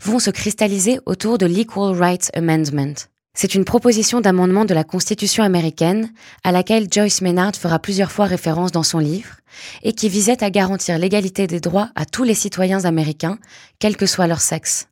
vont 0.00 0.18
se 0.18 0.30
cristalliser 0.30 0.98
autour 1.04 1.36
de 1.36 1.44
l'Equal 1.44 1.92
Rights 1.92 2.30
Amendment. 2.32 2.94
C'est 3.36 3.54
une 3.54 3.66
proposition 3.66 4.22
d'amendement 4.22 4.64
de 4.64 4.72
la 4.72 4.84
Constitution 4.84 5.44
américaine 5.44 6.10
à 6.44 6.50
laquelle 6.50 6.88
Joyce 6.90 7.20
Maynard 7.20 7.56
fera 7.56 7.78
plusieurs 7.78 8.10
fois 8.10 8.24
référence 8.24 8.72
dans 8.72 8.82
son 8.82 9.00
livre 9.00 9.36
et 9.82 9.92
qui 9.92 10.08
visait 10.08 10.42
à 10.42 10.48
garantir 10.48 10.96
l'égalité 10.96 11.46
des 11.46 11.60
droits 11.60 11.90
à 11.94 12.06
tous 12.06 12.24
les 12.24 12.32
citoyens 12.32 12.86
américains, 12.86 13.36
quel 13.78 13.98
que 13.98 14.06
soit 14.06 14.28
leur 14.28 14.40
sexe. 14.40 14.88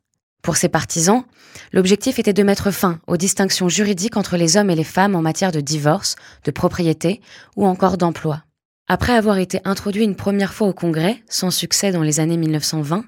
Pour 0.47 0.55
ses 0.55 0.69
partisans, 0.69 1.25
l'objectif 1.73 2.19
était 2.19 2.31
de 2.31 2.41
mettre 2.41 2.71
fin 2.71 3.01
aux 3.05 3.17
distinctions 3.17 3.67
juridiques 3.67 4.15
entre 4.15 4.37
les 4.37 4.55
hommes 4.55 4.69
et 4.69 4.75
les 4.75 4.85
femmes 4.85 5.13
en 5.13 5.21
matière 5.21 5.51
de 5.51 5.59
divorce, 5.59 6.15
de 6.45 6.51
propriété 6.51 7.19
ou 7.57 7.67
encore 7.67 7.97
d'emploi. 7.97 8.43
Après 8.87 9.11
avoir 9.11 9.39
été 9.39 9.59
introduit 9.65 10.05
une 10.05 10.15
première 10.15 10.53
fois 10.53 10.69
au 10.69 10.73
Congrès, 10.73 11.21
sans 11.27 11.51
succès 11.51 11.91
dans 11.91 12.01
les 12.01 12.21
années 12.21 12.37
1920, 12.37 13.03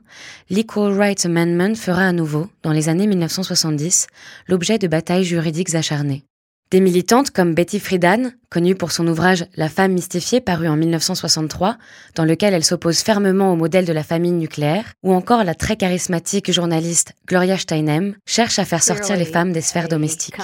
l'Equal 0.49 0.91
Rights 0.91 1.28
Amendment 1.28 1.75
fera 1.75 2.08
à 2.08 2.12
nouveau, 2.12 2.49
dans 2.62 2.73
les 2.73 2.89
années 2.89 3.08
1970, 3.08 4.08
l'objet 4.49 4.78
de 4.78 4.89
batailles 4.89 5.23
juridiques 5.23 5.75
acharnées. 5.75 6.25
Des 6.71 6.82
militantes 6.82 7.32
comme 7.32 7.55
Betty 7.55 7.79
Friedan, 7.79 8.29
connue 8.51 8.75
pour 8.75 8.91
son 8.91 9.08
ouvrage 9.08 9.43
La 9.55 9.69
femme 9.69 9.93
mystifiée 9.93 10.39
paru 10.39 10.67
en 10.67 10.75
1963, 10.75 11.77
dans 12.13 12.25
lequel 12.25 12.53
elle 12.53 12.63
s'oppose 12.63 12.99
fermement 12.99 13.51
au 13.51 13.55
modèle 13.55 13.86
de 13.86 13.93
la 13.93 14.03
famille 14.03 14.34
nucléaire, 14.34 14.93
ou 15.01 15.15
encore 15.15 15.43
la 15.43 15.55
très 15.55 15.77
charismatique 15.77 16.51
journaliste 16.51 17.13
Gloria 17.27 17.58
Steinem, 17.58 18.13
cherchent 18.27 18.60
à 18.60 18.65
faire 18.65 18.84
sortir 18.84 19.17
les 19.17 19.25
femmes 19.25 19.51
des 19.51 19.62
sphères 19.62 19.88
domestiques. 19.88 20.36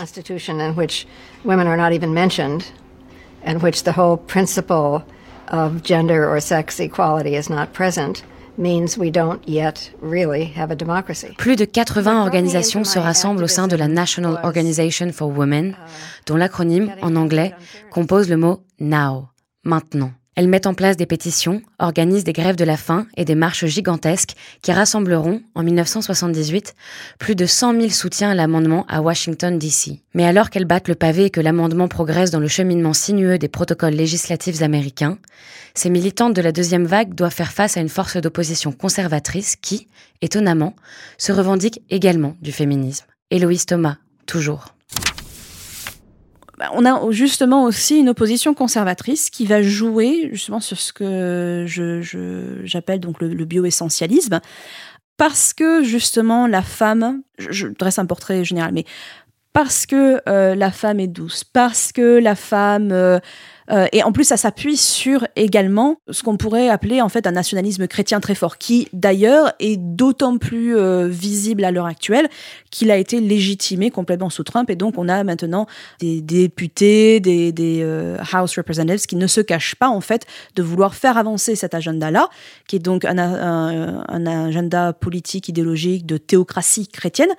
of 5.52 5.84
gender 5.84 6.26
or 6.26 6.42
sex 6.42 6.80
equality 6.80 7.36
is 7.36 7.52
not 7.52 7.72
present. 7.72 8.24
Plus 11.38 11.56
de 11.56 11.66
80 11.66 12.22
organisations 12.22 12.84
se 12.84 13.00
rassemblent 13.00 13.44
au 13.44 13.48
sein 13.48 13.68
de 13.68 13.76
la 13.76 13.88
National 13.88 14.40
Organization 14.44 15.12
for 15.12 15.30
Women, 15.30 15.76
dont 16.26 16.38
l'acronyme 16.38 16.92
en 17.02 17.16
anglais 17.16 17.54
compose 17.92 18.30
le 18.30 18.38
mot 18.38 18.64
NOW, 18.80 19.28
maintenant. 19.64 20.12
Elles 20.36 20.50
mettent 20.50 20.68
en 20.68 20.74
place 20.74 20.98
des 20.98 21.06
pétitions, 21.06 21.62
organisent 21.80 22.26
des 22.26 22.34
grèves 22.34 22.58
de 22.58 22.66
la 22.66 22.76
faim 22.76 23.08
et 23.16 23.24
des 23.24 23.36
marches 23.36 23.66
gigantesques 23.68 24.36
qui 24.62 24.74
rassembleront, 24.74 25.42
en 25.56 25.64
1978, 25.64 26.76
plus 27.20 27.36
de 27.36 27.46
100 27.46 27.80
000 27.80 27.90
soutiens 27.90 28.32
à 28.32 28.36
l'amendement 28.36 28.86
à 28.90 29.02
Washington, 29.02 29.58
D.C. 29.58 30.02
Mais 30.14 30.26
alors 30.26 30.50
qu'elles 30.50 30.66
battent 30.66 30.90
le 30.90 30.96
pavé 30.96 31.26
et 31.26 31.30
que 31.30 31.40
l'amendement 31.40 31.88
progresse 31.88 32.32
dans 32.32 32.42
le 32.42 32.50
cheminement 32.50 32.94
sinueux 32.94 33.38
des 33.38 33.48
protocoles 33.48 33.94
législatifs 33.94 34.62
américains, 34.62 35.18
ces 35.74 35.90
militantes 35.90 36.36
de 36.36 36.42
la 36.42 36.52
deuxième 36.52 36.86
vague 36.86 37.16
doivent 37.16 37.34
faire 37.34 37.54
face 37.54 37.78
à 37.78 37.82
une 37.82 37.90
force 37.90 38.18
d'opposition 38.18 38.74
conservatrice 38.74 39.56
qui, 39.56 39.88
étonnamment, 40.22 40.76
se 41.18 41.32
revendique 41.32 41.82
également 41.90 42.36
du 42.42 42.52
féminisme. 42.52 43.06
Héloïse 43.32 43.66
Thomas, 43.66 43.98
toujours. 44.26 44.75
Bah, 46.58 46.70
on 46.74 46.86
a 46.86 47.12
justement 47.12 47.66
aussi 47.66 48.00
une 48.00 48.10
opposition 48.10 48.54
conservatrice 48.54 49.30
qui 49.30 49.46
va 49.46 49.62
jouer 49.62 50.30
justement 50.32 50.62
sur 50.62 50.80
ce 50.80 50.94
que 50.94 51.66
j'appelle 52.64 53.00
donc 53.00 53.22
le, 53.22 53.46
bioessentialisme, 53.46 54.40
parce 55.18 55.54
que 55.54 55.84
justement 55.84 56.48
la 56.48 56.62
femme, 56.62 57.22
je, 57.38 57.68
dresse 57.68 58.00
un 58.00 58.06
portrait 58.06 58.46
général, 58.46 58.72
mais 58.74 58.86
parce 59.52 59.86
que 59.86 60.22
euh, 60.28 60.56
la 60.56 60.72
femme 60.72 61.00
est 61.00 61.08
douce, 61.08 61.44
parce 61.44 61.92
que 61.92 62.20
la 62.20 62.36
femme 62.36 62.92
euh, 62.92 63.20
euh, 63.72 63.88
et 63.92 64.04
en 64.04 64.12
plus, 64.12 64.26
ça 64.26 64.38
s'appuie 64.38 64.78
sur 64.78 65.28
également 65.36 65.98
ce 66.10 66.24
qu'on 66.24 66.38
pourrait 66.38 66.70
appeler 66.70 67.02
en 67.02 67.10
fait 67.10 67.26
un 67.28 67.32
nationalisme 67.32 67.88
chrétien 67.88 68.20
très 68.20 68.36
fort, 68.36 68.58
qui 68.58 68.88
d'ailleurs 68.94 69.54
est 69.60 69.78
d'autant 69.78 70.38
plus 70.38 70.78
euh, 70.78 71.08
visible 71.08 71.64
à 71.64 71.72
l'heure 71.72 71.86
actuelle 71.86 72.30
qu'il 72.70 72.92
a 72.92 72.98
été 72.98 73.20
légitimé 73.20 73.90
complètement 73.90 74.30
sous 74.30 74.44
Trump. 74.44 74.70
Et 74.70 74.76
donc, 74.76 74.96
on 74.98 75.10
a 75.10 75.24
maintenant 75.24 75.66
des, 76.00 76.22
députés, 76.22 77.20
des, 77.20 77.54
euh, 77.82 78.18
House 78.32 78.56
Representatives 78.58 79.08
qui 79.08 79.16
ne 79.16 79.28
se 79.28 79.42
cachent 79.42 79.76
pas 79.76 79.90
en 79.90 80.02
fait 80.02 80.26
de 80.56 80.64
vouloir 80.64 80.96
faire 80.96 81.18
avancer 81.18 81.56
cet 81.56 81.74
agenda-là, 81.74 82.30
qui 82.68 82.76
est 82.76 82.80
donc 82.80 83.06
un, 83.06 83.18
un 83.18 84.26
agenda 84.26 84.94
politique, 84.94 85.50
idéologique 85.50 86.06
de 86.06 86.18
théocratie 86.18 86.88
chrétienne, 86.88 87.30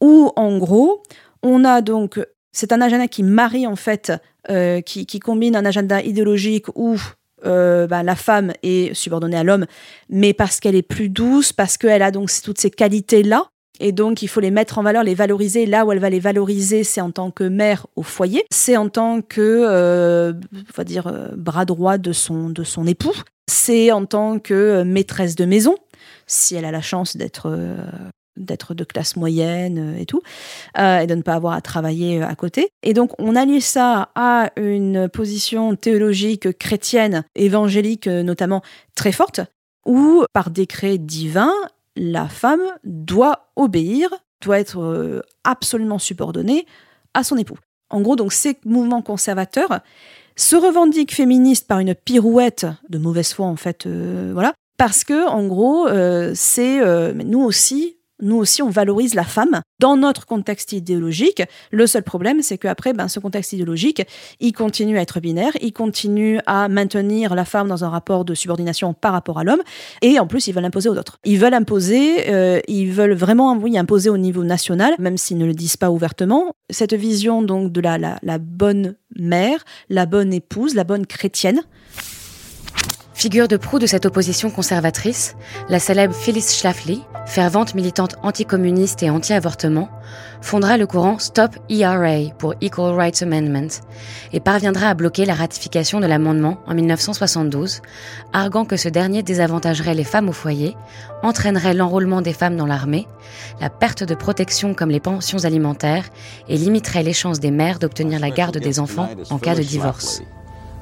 où 0.00 0.30
en 0.36 0.58
gros, 0.58 1.02
on 1.42 1.64
a 1.64 1.80
donc 1.80 2.20
c'est 2.56 2.72
un 2.72 2.80
agenda 2.80 3.06
qui 3.06 3.22
marie 3.22 3.66
en 3.66 3.76
fait, 3.76 4.12
euh, 4.48 4.80
qui, 4.80 5.20
combine 5.20 5.56
un 5.56 5.66
agenda 5.66 6.00
idéologique 6.02 6.66
où 6.74 6.96
euh, 7.44 7.86
bah, 7.86 8.02
la 8.02 8.16
femme 8.16 8.54
est 8.62 8.94
subordonnée 8.94 9.36
à 9.36 9.44
l'homme, 9.44 9.66
mais 10.08 10.32
parce 10.32 10.58
qu'elle 10.58 10.74
est 10.74 10.80
plus 10.82 11.10
douce, 11.10 11.52
parce 11.52 11.76
qu'elle 11.76 12.02
a 12.02 12.10
donc 12.10 12.30
toutes 12.42 12.58
ces 12.58 12.70
qualités-là. 12.70 13.46
Et 13.78 13.92
donc, 13.92 14.22
il 14.22 14.28
faut 14.28 14.40
les 14.40 14.50
mettre 14.50 14.78
en 14.78 14.82
valeur, 14.82 15.02
les 15.02 15.14
valoriser. 15.14 15.66
Là 15.66 15.84
où 15.84 15.92
elle 15.92 15.98
va 15.98 16.08
les 16.08 16.18
valoriser, 16.18 16.82
c'est 16.82 17.02
en 17.02 17.10
tant 17.10 17.30
que 17.30 17.44
mère 17.44 17.86
au 17.94 18.02
foyer, 18.02 18.46
c'est 18.50 18.78
en 18.78 18.88
tant 18.88 19.20
que, 19.20 19.66
euh, 19.68 20.32
bras 21.36 21.66
droit 21.66 21.98
de 21.98 22.12
son 22.12 22.86
époux, 22.86 23.12
c'est 23.50 23.92
en 23.92 24.06
tant 24.06 24.38
que 24.38 24.82
maîtresse 24.82 25.36
de 25.36 25.44
maison, 25.44 25.76
si 26.26 26.54
elle 26.54 26.64
a 26.64 26.70
la 26.70 26.80
chance 26.80 27.18
d'être 27.18 27.54
d'être 28.36 28.74
de 28.74 28.84
classe 28.84 29.16
moyenne 29.16 29.94
euh, 29.94 30.00
et 30.00 30.06
tout, 30.06 30.22
euh, 30.78 31.00
et 31.00 31.06
de 31.06 31.14
ne 31.14 31.22
pas 31.22 31.34
avoir 31.34 31.54
à 31.54 31.60
travailler 31.60 32.22
euh, 32.22 32.26
à 32.26 32.34
côté. 32.34 32.68
Et 32.82 32.94
donc 32.94 33.12
on 33.18 33.34
allie 33.34 33.60
ça 33.60 34.10
à 34.14 34.50
une 34.56 35.08
position 35.08 35.74
théologique 35.76 36.56
chrétienne, 36.58 37.24
évangélique 37.34 38.06
notamment, 38.06 38.62
très 38.94 39.12
forte, 39.12 39.40
où 39.84 40.24
par 40.32 40.50
décret 40.50 40.98
divin, 40.98 41.52
la 41.96 42.28
femme 42.28 42.62
doit 42.84 43.48
obéir, 43.56 44.08
doit 44.42 44.58
être 44.58 45.22
absolument 45.44 45.98
subordonnée 45.98 46.66
à 47.14 47.24
son 47.24 47.36
époux. 47.36 47.58
En 47.90 48.00
gros, 48.00 48.16
donc 48.16 48.32
ces 48.32 48.58
mouvements 48.64 49.02
conservateurs 49.02 49.80
se 50.36 50.56
revendiquent 50.56 51.14
féministes 51.14 51.66
par 51.66 51.78
une 51.78 51.94
pirouette 51.94 52.66
de 52.90 52.98
mauvaise 52.98 53.32
foi 53.32 53.46
en 53.46 53.56
fait, 53.56 53.86
voilà, 53.86 54.52
parce 54.76 55.04
que 55.04 55.26
en 55.28 55.46
gros, 55.46 55.88
c'est 56.34 56.80
nous 57.14 57.40
aussi, 57.42 57.96
nous 58.22 58.36
aussi, 58.36 58.62
on 58.62 58.70
valorise 58.70 59.14
la 59.14 59.24
femme 59.24 59.60
dans 59.78 59.96
notre 59.96 60.26
contexte 60.26 60.72
idéologique. 60.72 61.42
Le 61.70 61.86
seul 61.86 62.02
problème, 62.02 62.42
c'est 62.42 62.58
qu'après, 62.58 62.92
ben, 62.92 63.08
ce 63.08 63.20
contexte 63.20 63.52
idéologique, 63.52 64.02
il 64.40 64.52
continue 64.52 64.98
à 64.98 65.02
être 65.02 65.20
binaire, 65.20 65.52
il 65.60 65.72
continue 65.72 66.40
à 66.46 66.68
maintenir 66.68 67.34
la 67.34 67.44
femme 67.44 67.68
dans 67.68 67.84
un 67.84 67.88
rapport 67.88 68.24
de 68.24 68.34
subordination 68.34 68.94
par 68.94 69.12
rapport 69.12 69.38
à 69.38 69.44
l'homme, 69.44 69.62
et 70.02 70.18
en 70.18 70.26
plus, 70.26 70.46
ils 70.46 70.52
veulent 70.52 70.64
imposer 70.64 70.88
aux 70.88 70.96
autres. 70.96 71.18
Ils 71.24 71.38
veulent 71.38 71.54
imposer, 71.54 72.30
euh, 72.30 72.60
ils 72.68 72.90
veulent 72.90 73.14
vraiment, 73.14 73.56
oui, 73.56 73.76
imposer 73.76 74.10
au 74.10 74.18
niveau 74.18 74.44
national, 74.44 74.94
même 74.98 75.16
s'ils 75.16 75.38
ne 75.38 75.46
le 75.46 75.54
disent 75.54 75.76
pas 75.76 75.90
ouvertement, 75.90 76.54
cette 76.70 76.94
vision 76.94 77.42
donc 77.42 77.72
de 77.72 77.80
la 77.80 78.38
bonne 78.38 78.96
mère, 79.18 79.64
la 79.88 80.06
bonne 80.06 80.32
épouse, 80.32 80.74
la 80.74 80.84
bonne 80.84 81.06
chrétienne, 81.06 81.62
Figure 83.16 83.48
de 83.48 83.56
proue 83.56 83.78
de 83.78 83.86
cette 83.86 84.04
opposition 84.04 84.50
conservatrice, 84.50 85.36
la 85.70 85.78
célèbre 85.78 86.14
Phyllis 86.14 86.54
Schlafly, 86.54 87.00
fervente 87.24 87.74
militante 87.74 88.16
anticommuniste 88.22 89.02
et 89.02 89.08
anti-avortement, 89.08 89.88
fondera 90.42 90.76
le 90.76 90.86
courant 90.86 91.18
Stop 91.18 91.52
ERA 91.70 92.28
pour 92.36 92.54
Equal 92.60 92.94
Rights 92.94 93.22
Amendment 93.22 93.80
et 94.34 94.40
parviendra 94.40 94.90
à 94.90 94.94
bloquer 94.94 95.24
la 95.24 95.32
ratification 95.32 95.98
de 95.98 96.06
l'amendement 96.06 96.58
en 96.66 96.74
1972, 96.74 97.80
arguant 98.34 98.66
que 98.66 98.76
ce 98.76 98.90
dernier 98.90 99.22
désavantagerait 99.22 99.94
les 99.94 100.04
femmes 100.04 100.28
au 100.28 100.32
foyer, 100.32 100.76
entraînerait 101.22 101.72
l'enrôlement 101.72 102.20
des 102.20 102.34
femmes 102.34 102.58
dans 102.58 102.66
l'armée, 102.66 103.06
la 103.62 103.70
perte 103.70 104.04
de 104.04 104.14
protection 104.14 104.74
comme 104.74 104.90
les 104.90 105.00
pensions 105.00 105.46
alimentaires 105.46 106.04
et 106.50 106.58
limiterait 106.58 107.02
les 107.02 107.14
chances 107.14 107.40
des 107.40 107.50
mères 107.50 107.78
d'obtenir 107.78 108.20
la 108.20 108.28
garde 108.28 108.58
des 108.58 108.78
enfants 108.78 109.08
en 109.30 109.38
cas 109.38 109.54
de 109.54 109.62
divorce. 109.62 110.20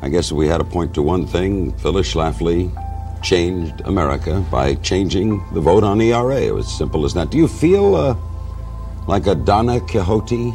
I 0.05 0.11
guess 0.11 0.31
we 0.31 0.47
had 0.47 0.59
to 0.59 0.65
point 0.65 0.93
to 0.97 1.03
one 1.03 1.27
thing. 1.27 1.73
Phyllis 1.79 2.13
Schlafly 2.13 2.71
changed 3.23 3.81
America 3.87 4.45
by 4.51 4.75
changing 4.75 5.43
the 5.55 5.63
vote 5.63 5.83
on 5.83 5.99
ERA. 5.99 6.37
It 6.37 6.55
was 6.55 6.71
simple 6.71 7.07
as 7.07 7.15
that. 7.15 7.31
Do 7.31 7.39
you 7.39 7.49
feel 7.49 7.95
uh, 7.95 8.15
like 9.09 9.27
a 9.27 9.35
Donna 9.35 9.81
Quixote? 9.81 10.53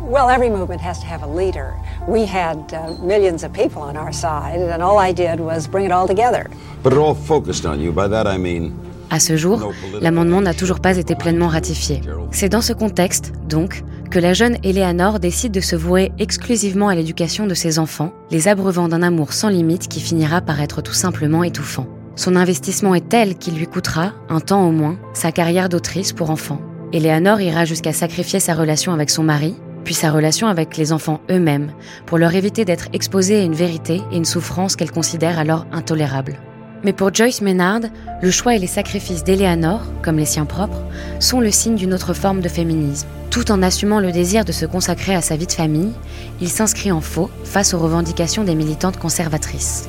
Well, 0.00 0.30
every 0.30 0.48
movement 0.48 0.80
has 0.80 0.98
to 1.00 1.04
have 1.04 1.22
a 1.22 1.26
leader. 1.26 1.76
We 2.08 2.24
had 2.24 2.72
uh, 2.72 2.94
millions 3.02 3.44
of 3.44 3.52
people 3.52 3.82
on 3.82 3.98
our 3.98 4.14
side, 4.14 4.60
and 4.60 4.82
all 4.82 4.96
I 4.96 5.12
did 5.12 5.40
was 5.40 5.68
bring 5.68 5.84
it 5.84 5.92
all 5.92 6.08
together. 6.08 6.50
But 6.82 6.94
it 6.94 6.98
all 6.98 7.14
focused 7.14 7.66
on 7.66 7.80
you. 7.80 7.92
By 7.92 8.08
that 8.08 8.26
I 8.26 8.38
mean 8.38 8.72
À 9.10 9.18
ce 9.18 9.36
jour, 9.36 9.72
l'amendement 10.00 10.40
n'a 10.40 10.54
toujours 10.54 10.78
pas 10.78 10.96
été 10.96 11.16
pleinement 11.16 11.48
ratifié. 11.48 12.00
C'est 12.30 12.48
dans 12.48 12.60
ce 12.62 12.72
contexte, 12.72 13.32
donc, 13.48 13.82
que 14.10 14.18
la 14.18 14.34
jeune 14.34 14.58
Eleanor 14.64 15.20
décide 15.20 15.52
de 15.52 15.60
se 15.60 15.76
vouer 15.76 16.10
exclusivement 16.18 16.88
à 16.88 16.94
l'éducation 16.96 17.46
de 17.46 17.54
ses 17.54 17.78
enfants, 17.78 18.12
les 18.30 18.48
abreuvant 18.48 18.88
d'un 18.88 19.02
amour 19.02 19.32
sans 19.32 19.48
limite 19.48 19.86
qui 19.86 20.00
finira 20.00 20.40
par 20.40 20.60
être 20.60 20.82
tout 20.82 20.92
simplement 20.92 21.44
étouffant. 21.44 21.86
Son 22.16 22.34
investissement 22.34 22.94
est 22.94 23.08
tel 23.08 23.36
qu'il 23.36 23.54
lui 23.54 23.66
coûtera, 23.66 24.12
un 24.28 24.40
temps 24.40 24.66
au 24.66 24.72
moins, 24.72 24.98
sa 25.14 25.30
carrière 25.30 25.68
d'autrice 25.68 26.12
pour 26.12 26.30
enfants. 26.30 26.60
Eleanor 26.92 27.40
ira 27.40 27.64
jusqu'à 27.64 27.92
sacrifier 27.92 28.40
sa 28.40 28.54
relation 28.54 28.92
avec 28.92 29.10
son 29.10 29.22
mari, 29.22 29.54
puis 29.84 29.94
sa 29.94 30.10
relation 30.10 30.48
avec 30.48 30.76
les 30.76 30.92
enfants 30.92 31.20
eux-mêmes, 31.30 31.72
pour 32.06 32.18
leur 32.18 32.34
éviter 32.34 32.64
d'être 32.64 32.88
exposés 32.92 33.40
à 33.40 33.44
une 33.44 33.54
vérité 33.54 34.02
et 34.10 34.16
une 34.16 34.24
souffrance 34.24 34.74
qu'elle 34.74 34.90
considère 34.90 35.38
alors 35.38 35.66
intolérable. 35.72 36.36
Mais 36.84 36.92
pour 36.92 37.12
Joyce 37.12 37.42
Maynard, 37.42 37.82
le 38.22 38.30
choix 38.30 38.54
et 38.54 38.58
les 38.58 38.66
sacrifices 38.66 39.24
d'Eleanor, 39.24 39.82
comme 40.02 40.16
les 40.16 40.24
siens 40.24 40.46
propres, 40.46 40.82
sont 41.18 41.40
le 41.40 41.50
signe 41.50 41.76
d'une 41.76 41.92
autre 41.92 42.14
forme 42.14 42.40
de 42.40 42.48
féminisme. 42.48 43.06
Tout 43.30 43.52
en 43.52 43.62
assumant 43.62 44.00
le 44.00 44.12
désir 44.12 44.44
de 44.44 44.52
se 44.52 44.66
consacrer 44.66 45.14
à 45.14 45.20
sa 45.20 45.36
vie 45.36 45.46
de 45.46 45.52
famille, 45.52 45.92
il 46.40 46.48
s'inscrit 46.48 46.90
en 46.90 47.00
faux 47.00 47.30
face 47.44 47.74
aux 47.74 47.78
revendications 47.78 48.44
des 48.44 48.54
militantes 48.54 48.98
conservatrices. 48.98 49.88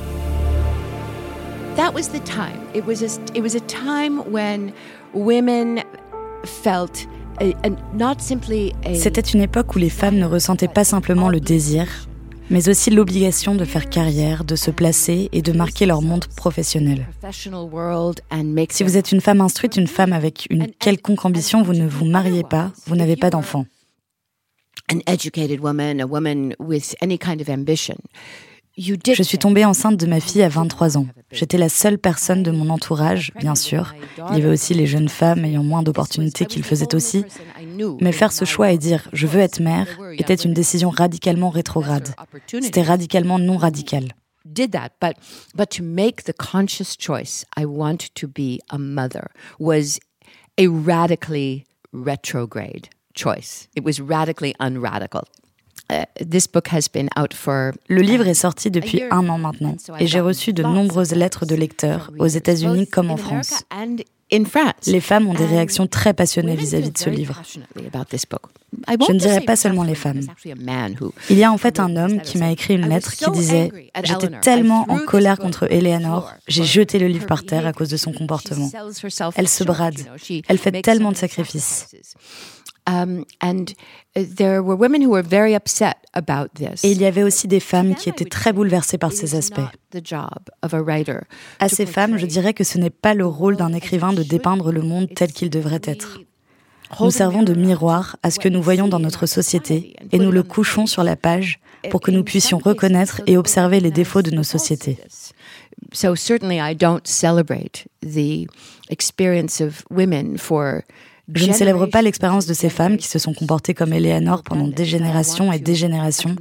That 1.76 1.92
was 1.94 2.08
the 2.08 2.22
time. 2.22 2.60
It 2.74 2.84
was 2.86 3.02
a, 3.02 3.18
it 3.34 3.42
was 3.42 3.56
a 3.56 3.60
time 3.60 4.22
when 4.30 4.72
women 5.14 5.82
felt 6.44 7.08
C'était 8.94 9.20
une 9.20 9.40
époque 9.40 9.74
où 9.74 9.78
les 9.78 9.90
femmes 9.90 10.16
ne 10.16 10.26
ressentaient 10.26 10.68
pas 10.68 10.84
simplement 10.84 11.28
le 11.28 11.40
désir, 11.40 11.86
mais 12.52 12.68
aussi 12.68 12.90
l'obligation 12.90 13.54
de 13.54 13.64
faire 13.64 13.88
carrière, 13.88 14.44
de 14.44 14.56
se 14.56 14.70
placer 14.70 15.30
et 15.32 15.40
de 15.40 15.52
marquer 15.52 15.86
leur 15.86 16.02
monde 16.02 16.26
professionnel. 16.26 17.08
Si 18.70 18.82
vous 18.84 18.96
êtes 18.98 19.10
une 19.10 19.20
femme 19.22 19.40
instruite, 19.40 19.76
une 19.76 19.86
femme 19.86 20.12
avec 20.12 20.46
une 20.50 20.68
quelconque 20.68 21.24
ambition, 21.24 21.62
vous 21.62 21.72
ne 21.72 21.88
vous 21.88 22.04
mariez 22.04 22.44
pas, 22.44 22.70
vous 22.86 22.94
n'avez 22.94 23.16
pas 23.16 23.30
d'enfant. 23.30 23.64
Je 28.78 29.22
suis 29.22 29.38
tombée 29.38 29.64
enceinte 29.64 29.98
de 29.98 30.06
ma 30.06 30.20
fille 30.20 30.42
à 30.42 30.48
23 30.48 30.96
ans. 30.96 31.06
J'étais 31.30 31.58
la 31.58 31.68
seule 31.68 31.98
personne 31.98 32.42
de 32.42 32.50
mon 32.50 32.70
entourage, 32.70 33.32
bien 33.38 33.54
sûr. 33.54 33.94
Il 34.30 34.38
y 34.38 34.40
avait 34.40 34.50
aussi 34.50 34.72
les 34.72 34.86
jeunes 34.86 35.10
femmes 35.10 35.44
ayant 35.44 35.62
moins 35.62 35.82
d'opportunités 35.82 36.46
qui 36.46 36.58
le 36.58 36.64
faisaient 36.64 36.94
aussi. 36.94 37.24
Mais 38.00 38.12
faire 38.12 38.32
ce 38.32 38.44
choix 38.44 38.72
et 38.72 38.78
dire 38.78 39.08
je 39.12 39.26
veux 39.26 39.40
être 39.40 39.60
mère 39.60 39.86
était 40.18 40.34
une 40.34 40.54
décision 40.54 40.90
radicalement 40.90 41.50
rétrograde. 41.50 42.14
C'était 42.46 42.82
radicalement 42.82 43.38
non 43.38 43.56
radical. 43.56 44.08
did 44.44 44.72
that 44.72 44.90
but 45.00 45.14
but 45.54 45.70
to 45.70 45.82
make 45.82 46.24
the 46.24 46.32
conscious 46.32 46.96
choice 46.98 47.44
i 47.56 47.64
want 47.64 48.10
to 48.14 48.26
be 48.26 48.58
a 48.70 48.78
mother 48.78 49.30
was 49.58 50.00
a 50.58 50.66
radically 50.66 51.64
retrograde 51.92 52.88
choice 53.14 53.68
it 53.76 53.84
was 53.84 54.00
radically 54.00 54.52
unradical 54.58 55.22
Le 57.88 58.00
livre 58.00 58.26
est 58.26 58.34
sorti 58.34 58.70
depuis 58.70 59.02
un 59.10 59.28
an 59.28 59.38
maintenant. 59.38 59.76
Et 59.98 60.06
j'ai 60.06 60.20
reçu 60.20 60.52
de 60.52 60.62
nombreuses 60.62 61.14
lettres 61.14 61.46
de 61.46 61.54
lecteurs 61.54 62.10
aux 62.18 62.26
États-Unis 62.26 62.86
comme 62.86 63.10
en 63.10 63.16
France. 63.16 63.64
Les 64.86 65.00
femmes 65.00 65.26
ont 65.28 65.34
des 65.34 65.44
réactions 65.44 65.86
très 65.86 66.14
passionnées 66.14 66.56
vis-à-vis 66.56 66.90
de 66.90 66.98
ce 66.98 67.10
livre. 67.10 67.42
Je 69.06 69.12
ne 69.12 69.18
dirais 69.18 69.42
pas 69.42 69.56
seulement 69.56 69.82
les 69.82 69.94
femmes. 69.94 70.20
Il 71.28 71.38
y 71.38 71.44
a 71.44 71.52
en 71.52 71.58
fait 71.58 71.78
un 71.78 71.96
homme 71.96 72.22
qui 72.22 72.38
m'a 72.38 72.50
écrit 72.50 72.74
une 72.74 72.88
lettre 72.88 73.12
qui 73.14 73.30
disait⁇ 73.30 73.70
J'étais 74.04 74.30
tellement 74.40 74.86
en 74.88 74.98
colère 75.00 75.38
contre 75.38 75.70
Eleanor, 75.70 76.32
j'ai 76.48 76.64
jeté 76.64 76.98
le 76.98 77.08
livre 77.08 77.26
par 77.26 77.44
terre 77.44 77.66
à 77.66 77.74
cause 77.74 77.90
de 77.90 77.98
son 77.98 78.12
comportement. 78.12 78.70
Elle 79.36 79.48
se 79.48 79.64
brade, 79.64 80.00
elle 80.48 80.58
fait 80.58 80.82
tellement 80.82 81.12
de 81.12 81.16
sacrifices. 81.16 81.88
Um, 82.84 83.24
Et 84.12 84.26
il 86.90 87.00
y 87.00 87.04
avait 87.04 87.22
aussi 87.22 87.46
des 87.46 87.60
femmes 87.60 87.94
qui 87.94 88.08
étaient 88.08 88.24
très 88.24 88.52
bouleversées 88.52 88.98
par 88.98 89.12
ces 89.12 89.36
aspects. 89.36 89.60
À 91.60 91.68
ces 91.68 91.86
femmes, 91.86 92.18
je 92.18 92.26
dirais 92.26 92.54
que 92.54 92.64
ce 92.64 92.78
n'est 92.78 92.90
pas 92.90 93.14
le 93.14 93.24
rôle 93.24 93.56
d'un 93.56 93.72
écrivain 93.72 94.12
de 94.12 94.24
dépeindre 94.24 94.72
le 94.72 94.82
monde 94.82 95.08
tel 95.14 95.32
qu'il 95.32 95.48
devrait 95.48 95.80
être. 95.84 96.20
Nous 97.00 97.10
servons 97.10 97.42
de 97.42 97.54
miroir 97.54 98.16
à 98.22 98.30
ce 98.30 98.40
que 98.40 98.48
nous 98.48 98.62
voyons 98.62 98.88
dans 98.88 99.00
notre 99.00 99.26
société 99.26 99.94
et 100.10 100.18
nous 100.18 100.32
le 100.32 100.42
couchons 100.42 100.86
sur 100.86 101.04
la 101.04 101.16
page 101.16 101.60
pour 101.90 102.00
que 102.00 102.10
nous 102.10 102.24
puissions 102.24 102.58
reconnaître 102.58 103.22
et 103.26 103.36
observer 103.36 103.80
les 103.80 103.90
défauts 103.90 104.22
de 104.22 104.30
nos 104.30 104.42
sociétés. 104.42 104.98
So 105.92 106.14
certainly 106.14 106.58
I 106.58 106.74
don't 106.74 107.06
celebrate 107.06 107.86
the 108.02 108.46
experience 108.88 109.60
of 109.60 109.84
women 109.90 110.38
for 110.38 110.82
je 111.32 111.46
ne 111.46 111.52
célèbre 111.52 111.86
pas 111.86 112.02
l'expérience 112.02 112.46
de 112.46 112.54
ces 112.54 112.68
femmes 112.68 112.96
qui 112.96 113.06
se 113.06 113.18
sont 113.18 113.32
comportées 113.32 113.74
comme 113.74 113.92
Eleanor 113.92 114.42
pendant 114.42 114.68
des 114.68 114.84
générations 114.84 115.52
et 115.52 115.58
des 115.58 115.74
générations, 115.74 116.34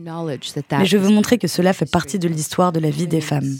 mais 0.71 0.85
je 0.85 0.97
veux 0.97 1.09
montrer 1.09 1.37
que 1.37 1.47
cela 1.47 1.73
fait 1.73 1.89
partie 1.89 2.19
de 2.19 2.27
l'histoire 2.27 2.71
de 2.71 2.79
la 2.79 2.89
vie 2.89 3.07
des 3.07 3.21
femmes. 3.21 3.57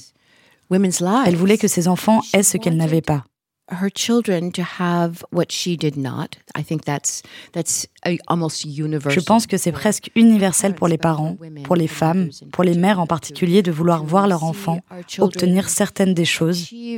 Elle 0.71 1.35
voulait 1.35 1.57
que 1.57 1.67
ses 1.67 1.87
enfants 1.87 2.21
aient 2.33 2.43
ce 2.43 2.57
qu'elle 2.57 2.77
n'avait 2.77 3.01
pas 3.01 3.23
her 3.71 3.89
children 3.93 4.51
to 4.51 4.61
have 4.79 5.23
what 5.31 5.51
she 5.51 5.77
did 5.77 5.97
not. 5.97 6.37
I 6.55 6.63
think 6.63 6.83
that's 6.85 7.23
that's 7.53 7.87
almost 8.27 8.65
universal. 8.65 9.11
Je 9.11 9.19
pense 9.25 9.47
que 9.47 9.57
c'est 9.57 9.71
presque 9.71 10.11
universel 10.15 10.73
pour 10.75 10.87
les 10.87 10.97
parents, 10.97 11.37
pour 11.63 11.75
les 11.75 11.87
femmes, 11.87 12.29
pour 12.51 12.63
les 12.63 12.75
mères 12.75 12.99
en 12.99 13.07
particulier 13.07 13.61
de 13.61 13.71
vouloir 13.71 14.03
voir 14.03 14.27
leur 14.27 14.43
enfant 14.43 14.79
obtenir 15.19 15.69
certaines 15.69 16.13
des 16.13 16.25
choses. 16.25 16.67
Je 16.69 16.97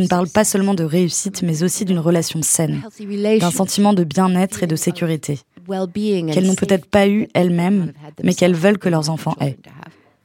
ne 0.00 0.06
parle 0.08 0.28
pas 0.28 0.44
seulement 0.44 0.74
de 0.74 0.84
réussite 0.84 1.42
mais 1.42 1.62
aussi 1.62 1.84
d'une 1.84 1.98
relation 1.98 2.42
saine, 2.42 2.82
d'un 3.40 3.50
sentiment 3.50 3.92
de 3.92 4.04
bien-être 4.04 4.62
et 4.62 4.66
de 4.66 4.76
sécurité 4.76 5.40
qu'elles 6.32 6.46
n'ont 6.46 6.54
peut-être 6.54 6.86
pas 6.86 7.08
eu 7.08 7.28
elles-mêmes 7.34 7.92
mais 8.22 8.34
qu'elles 8.34 8.54
veulent 8.54 8.78
que 8.78 8.88
leurs 8.88 9.10
enfants 9.10 9.36
aient. 9.40 9.58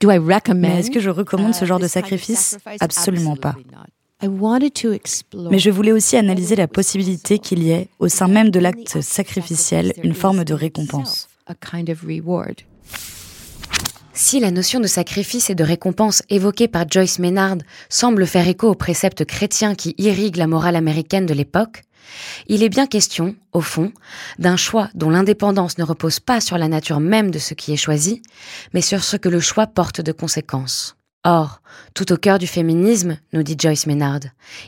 Mais 0.03 0.79
est-ce 0.79 0.91
que 0.91 0.99
je 0.99 1.09
recommande 1.09 1.53
ce 1.53 1.65
genre 1.65 1.79
de 1.79 1.87
sacrifice? 1.87 2.57
Absolument 2.79 3.35
pas. 3.35 3.55
Mais 4.21 5.59
je 5.59 5.69
voulais 5.69 5.91
aussi 5.91 6.15
analyser 6.15 6.55
la 6.55 6.67
possibilité 6.67 7.39
qu'il 7.39 7.63
y 7.63 7.71
ait, 7.71 7.89
au 7.99 8.07
sein 8.07 8.27
même 8.27 8.49
de 8.49 8.59
l'acte 8.59 9.01
sacrificiel, 9.01 9.93
une 10.03 10.13
forme 10.13 10.43
de 10.43 10.53
récompense. 10.53 11.27
Si 14.13 14.39
la 14.39 14.51
notion 14.51 14.79
de 14.79 14.87
sacrifice 14.87 15.49
et 15.49 15.55
de 15.55 15.63
récompense 15.63 16.23
évoquée 16.29 16.69
par 16.69 16.89
Joyce 16.89 17.19
Maynard 17.19 17.57
semble 17.89 18.25
faire 18.25 18.47
écho 18.47 18.69
aux 18.69 18.75
préceptes 18.75 19.25
chrétiens 19.25 19.75
qui 19.75 19.93
irriguent 19.97 20.37
la 20.37 20.47
morale 20.47 20.77
américaine 20.77 21.25
de 21.25 21.33
l'époque, 21.33 21.83
il 22.47 22.63
est 22.63 22.69
bien 22.69 22.87
question, 22.87 23.35
au 23.51 23.61
fond, 23.61 23.91
d'un 24.39 24.55
choix 24.55 24.89
dont 24.95 25.09
l'indépendance 25.09 25.77
ne 25.77 25.83
repose 25.83 26.21
pas 26.21 26.39
sur 26.39 26.57
la 26.57 26.69
nature 26.69 27.01
même 27.01 27.29
de 27.29 27.39
ce 27.39 27.53
qui 27.53 27.73
est 27.73 27.77
choisi, 27.77 28.21
mais 28.73 28.81
sur 28.81 29.03
ce 29.03 29.17
que 29.17 29.29
le 29.29 29.41
choix 29.41 29.67
porte 29.67 29.99
de 29.99 30.13
conséquences. 30.13 30.95
Or, 31.27 31.59
tout 31.95 32.13
au 32.13 32.17
cœur 32.17 32.37
du 32.37 32.45
féminisme, 32.45 33.17
nous 33.33 33.41
dit 33.41 33.55
Joyce 33.57 33.87
Maynard, 33.87 34.19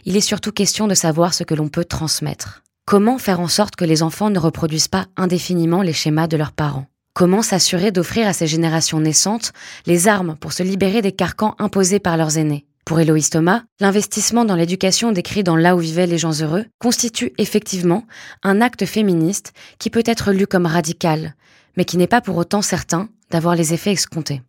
il 0.05 0.17
est 0.17 0.21
surtout 0.21 0.51
question 0.51 0.87
de 0.87 0.95
savoir 0.95 1.35
ce 1.35 1.43
que 1.43 1.53
l'on 1.53 1.69
peut 1.69 1.85
transmettre. 1.85 2.63
Comment 2.83 3.19
faire 3.19 3.39
en 3.39 3.47
sorte 3.47 3.75
que 3.75 3.85
les 3.85 4.01
enfants 4.01 4.31
ne 4.31 4.39
reproduisent 4.39 4.87
pas 4.87 5.05
indéfiniment 5.17 5.83
les 5.83 5.93
schémas 5.93 6.25
de 6.25 6.35
leurs 6.35 6.53
parents? 6.53 6.87
Comment 7.13 7.43
s'assurer 7.43 7.91
d'offrir 7.91 8.27
à 8.27 8.33
ces 8.33 8.47
générations 8.47 8.99
naissantes 8.99 9.53
les 9.85 10.07
armes 10.07 10.35
pour 10.39 10.51
se 10.51 10.63
libérer 10.63 11.03
des 11.03 11.11
carcans 11.11 11.53
imposés 11.59 11.99
par 11.99 12.17
leurs 12.17 12.39
aînés? 12.39 12.65
Pour 12.85 12.99
Héloïse 12.99 13.29
Thomas, 13.29 13.61
l'investissement 13.79 14.43
dans 14.43 14.55
l'éducation 14.55 15.11
décrit 15.11 15.43
dans 15.43 15.57
Là 15.57 15.75
où 15.75 15.79
vivaient 15.79 16.07
les 16.07 16.17
gens 16.17 16.41
heureux 16.41 16.65
constitue 16.79 17.33
effectivement 17.37 18.05
un 18.41 18.61
acte 18.61 18.85
féministe 18.85 19.53
qui 19.77 19.91
peut 19.91 20.03
être 20.07 20.31
lu 20.31 20.47
comme 20.47 20.65
radical, 20.65 21.35
mais 21.75 21.85
qui 21.85 21.97
n'est 21.97 22.07
pas 22.07 22.21
pour 22.21 22.37
autant 22.37 22.63
certain 22.63 23.09
d'avoir 23.29 23.55
les 23.55 23.73
effets 23.73 23.91
escomptés 23.91 24.41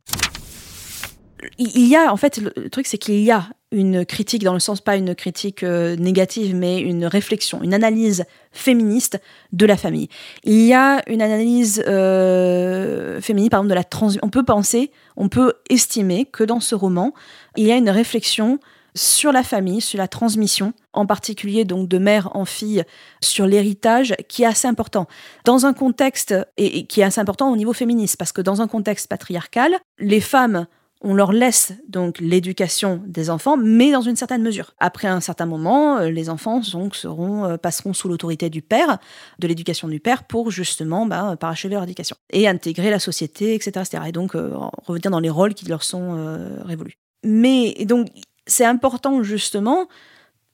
il 1.58 1.86
y 1.86 1.96
a, 1.96 2.12
en 2.12 2.16
fait, 2.16 2.38
le 2.38 2.70
truc, 2.70 2.86
c'est 2.86 2.98
qu'il 2.98 3.20
y 3.20 3.30
a 3.30 3.48
une 3.70 4.06
critique, 4.06 4.44
dans 4.44 4.54
le 4.54 4.60
sens 4.60 4.80
pas 4.80 4.96
une 4.96 5.14
critique 5.14 5.62
euh, 5.62 5.94
négative, 5.96 6.54
mais 6.54 6.80
une 6.80 7.04
réflexion, 7.04 7.62
une 7.62 7.74
analyse 7.74 8.24
féministe 8.50 9.20
de 9.52 9.66
la 9.66 9.76
famille. 9.76 10.08
Il 10.44 10.64
y 10.64 10.72
a 10.72 11.02
une 11.06 11.20
analyse 11.20 11.84
euh, 11.86 13.20
féminine, 13.20 13.50
par 13.50 13.60
exemple, 13.60 13.70
de 13.70 13.74
la 13.74 13.84
trans. 13.84 14.10
On 14.22 14.30
peut 14.30 14.44
penser, 14.44 14.90
on 15.16 15.28
peut 15.28 15.54
estimer 15.68 16.24
que 16.24 16.44
dans 16.44 16.60
ce 16.60 16.74
roman, 16.74 17.12
il 17.56 17.66
y 17.66 17.72
a 17.72 17.76
une 17.76 17.90
réflexion 17.90 18.58
sur 18.94 19.32
la 19.32 19.42
famille, 19.42 19.80
sur 19.80 19.98
la 19.98 20.08
transmission, 20.08 20.72
en 20.92 21.06
particulier 21.06 21.64
donc 21.64 21.88
de 21.88 21.98
mère 21.98 22.34
en 22.34 22.44
fille, 22.44 22.82
sur 23.20 23.46
l'héritage, 23.46 24.14
qui 24.28 24.42
est 24.42 24.46
assez 24.46 24.66
important. 24.66 25.06
Dans 25.44 25.66
un 25.66 25.74
contexte, 25.74 26.34
et 26.56 26.86
qui 26.86 27.02
est 27.02 27.04
assez 27.04 27.20
important 27.20 27.52
au 27.52 27.56
niveau 27.56 27.74
féministe, 27.74 28.16
parce 28.16 28.32
que 28.32 28.40
dans 28.40 28.62
un 28.62 28.66
contexte 28.66 29.08
patriarcal, 29.08 29.76
les 29.98 30.20
femmes 30.20 30.66
on 31.00 31.14
leur 31.14 31.32
laisse 31.32 31.72
donc 31.88 32.18
l'éducation 32.18 33.02
des 33.06 33.30
enfants, 33.30 33.56
mais 33.56 33.92
dans 33.92 34.00
une 34.00 34.16
certaine 34.16 34.42
mesure. 34.42 34.74
Après 34.78 35.06
un 35.06 35.20
certain 35.20 35.46
moment, 35.46 35.98
euh, 35.98 36.10
les 36.10 36.28
enfants 36.28 36.60
donc, 36.72 36.96
seront, 36.96 37.44
euh, 37.44 37.56
passeront 37.56 37.92
sous 37.92 38.08
l'autorité 38.08 38.50
du 38.50 38.62
père, 38.62 38.98
de 39.38 39.46
l'éducation 39.46 39.86
du 39.88 40.00
père, 40.00 40.24
pour 40.24 40.50
justement 40.50 41.06
bah, 41.06 41.36
parachever 41.38 41.74
leur 41.74 41.84
éducation 41.84 42.16
et 42.30 42.48
intégrer 42.48 42.90
la 42.90 42.98
société, 42.98 43.54
etc. 43.54 43.84
et 44.06 44.12
donc 44.12 44.34
euh, 44.34 44.52
revenir 44.84 45.10
dans 45.10 45.20
les 45.20 45.30
rôles 45.30 45.54
qui 45.54 45.66
leur 45.66 45.84
sont 45.84 46.38
révolus. 46.64 46.98
Mais 47.24 47.74
donc 47.84 48.08
c'est 48.46 48.64
important 48.64 49.22
justement 49.22 49.88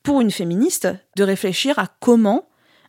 pour 0.02 0.20
une 0.20 0.30
féministe 0.30 0.88
de 1.16 1.24
réfléchir 1.24 1.78
à 1.78 1.86
comment 2.00 2.46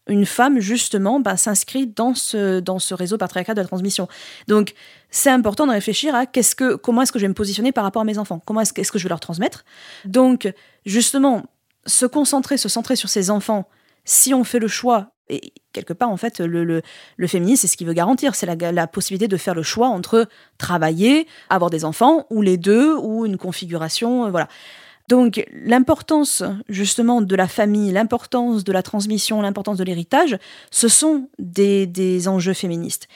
une 0.08 0.26
femme 0.26 0.60
justement 0.60 1.20
bah, 1.20 1.38
s'inscrit 1.38 1.88
dans 1.88 2.14
ce, 2.14 2.64
ce 2.80 2.94
réseau 2.94 3.18
patriarcal 3.18 3.56
de 3.56 3.62
la 3.62 3.68
transmission. 3.68 4.08
Donc 4.48 4.74
c'est 5.10 5.30
important 5.30 5.66
de 5.66 5.72
réfléchir 5.72 6.14
à 6.16 6.26
qu'est-ce 6.26 6.56
que, 6.56 6.76
comment 6.76 7.02
est-ce 7.02 7.12
que 7.12 7.20
je 7.20 7.24
vais 7.24 7.30
me 7.30 7.34
positionner 7.34 7.72
par 7.72 7.84
rapport 7.84 8.02
à 8.02 8.06
mes 8.06 8.18
enfants, 8.18 8.42
comment 8.46 8.62
est-ce 8.62 8.74
que, 8.74 9.00
je 9.00 9.04
vais 9.04 9.10
leur 9.10 9.20
transmettre? 9.20 9.66
Donc 10.06 10.52
justement, 10.86 11.44
se 11.86 12.06
concentrer, 12.06 12.58
se 12.58 12.70
centrer 12.70 12.96
sur 12.96 13.10
ses 13.10 13.30
enfants, 13.30 13.68
si 14.04 14.34
on 14.34 14.44
fait 14.44 14.60
le 14.60 14.68
choix, 14.68 15.12
et 15.28 15.54
quelque 15.74 15.94
part 15.94 16.10
en 16.10 16.18
fait 16.18 16.40
le, 16.40 16.82
féminisme 17.26 17.62
c'est 17.62 17.68
ce 17.68 17.78
qu'il 17.78 17.88
veut 17.88 17.94
garantir, 17.94 18.36
c'est 18.36 18.46
la, 18.46 18.72
la 18.72 18.88
possibilité 18.88 19.28
de 19.28 19.38
faire 19.38 19.56
le 19.56 19.64
choix 19.64 19.88
entre 19.88 20.28
travailler, 20.60 21.28
avoir 21.50 21.72
des 21.72 21.84
enfants, 21.84 22.28
ou 22.30 22.42
les 22.42 22.58
deux, 22.58 22.96
ou 22.96 23.26
une 23.26 23.38
configuration, 23.38 24.26
euh, 24.26 24.30
voilà. 24.30 24.48
Donc 25.08 25.46
l'importance 25.54 26.44
justement 26.68 27.22
de 27.22 27.36
la 27.36 27.48
famille, 27.48 27.92
l'importance 27.92 28.64
de 28.64 28.72
la 28.72 28.82
transmission, 28.82 29.42
l'importance 29.42 29.78
de 29.78 29.84
l'héritage, 29.84 30.38
ce 30.72 30.88
sont 30.88 31.30
des, 31.38 32.28
enjeux 32.28 32.54
féministes. 32.54 33.08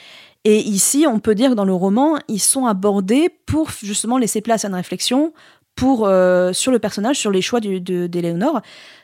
Et 0.46 0.60
ici, 0.60 1.06
on 1.08 1.20
peut 1.20 1.36
dire 1.36 1.50
que 1.50 1.56
dans 1.56 1.66
le 1.66 1.74
roman, 1.74 2.18
ils 2.28 2.40
sont 2.40 2.66
abordés 2.66 3.30
pour 3.46 3.72
justement 3.72 4.18
laisser 4.18 4.42
place 4.42 4.64
à 4.64 4.70
une 4.70 4.76
réflexion 4.76 5.34
euh, 5.84 6.54
sur 6.54 6.72
le 6.72 6.80
personnage, 6.80 7.18
sur 7.18 7.32
les 7.32 7.42
choix 7.42 7.60
d'Éléonore, 7.60 8.62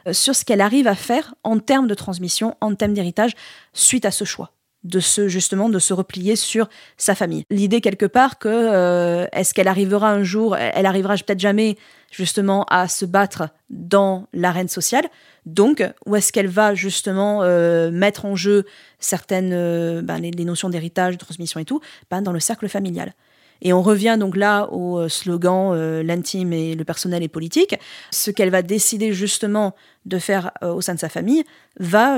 euh, 0.08 0.14
sur 0.14 0.36
ce 0.36 0.44
qu'elle 0.44 0.62
arrive 0.62 0.88
à 0.88 0.96
faire 0.96 1.36
en 1.44 1.60
termes 1.60 1.88
de 1.88 1.94
transmission, 1.94 2.56
en 2.62 2.76
termes 2.76 2.94
d'héritage, 2.94 3.32
suite 3.74 4.06
à 4.06 4.12
ce 4.12 4.26
choix 4.26 4.52
de 4.84 5.00
se 5.00 5.28
justement 5.28 5.68
de 5.70 5.80
se 5.80 5.94
replier 5.94 6.36
sur 6.36 6.70
sa 6.96 7.16
famille. 7.16 7.44
L'idée 7.50 7.82
quelque 7.82 8.06
part 8.06 8.38
que 8.38 8.50
euh, 8.50 9.26
est-ce 9.32 9.54
qu'elle 9.54 9.68
arrivera 9.68 10.12
un 10.12 10.24
jour, 10.24 10.56
elle 10.56 10.86
arrivera 10.86 11.16
peut-être 11.16 11.40
jamais 11.40 11.76
justement 12.16 12.64
à 12.70 12.88
se 12.88 13.06
battre 13.06 13.50
dans 13.70 14.28
l'arène 14.34 14.70
sociale. 14.70 15.06
Donc, 15.46 15.84
où 16.06 16.16
est-ce 16.16 16.32
qu'elle 16.32 16.48
va 16.48 16.74
justement 16.74 17.44
euh, 17.44 17.92
mettre 17.92 18.26
en 18.26 18.36
jeu 18.36 18.66
certaines 19.00 19.52
euh, 19.54 20.02
ben, 20.02 20.20
les, 20.20 20.46
notions 20.46 20.70
d'héritage, 20.70 21.16
de 21.16 21.20
transmission 21.20 21.60
et 21.60 21.66
tout, 21.66 21.82
ben, 22.10 22.22
dans 22.22 22.32
le 22.32 22.40
cercle 22.40 22.70
familial. 22.70 23.14
Et 23.62 23.74
on 23.74 23.82
revient 23.82 24.18
donc 24.20 24.36
là 24.38 24.68
au 24.72 25.00
euh, 25.00 25.10
slogan 25.10 26.02
l'intime 26.02 26.54
et 26.54 26.76
le 26.76 26.86
personnel 26.86 27.22
et 27.22 27.28
politique. 27.28 27.76
Ce 28.12 28.32
qu'elle 28.32 28.50
va 28.50 28.62
décider 28.62 29.12
justement 29.12 29.76
de 30.06 30.18
faire 30.18 30.52
au 30.62 30.82
sein 30.82 30.96
de 30.96 31.00
sa 31.00 31.10
famille 31.10 31.44
va, 31.80 32.18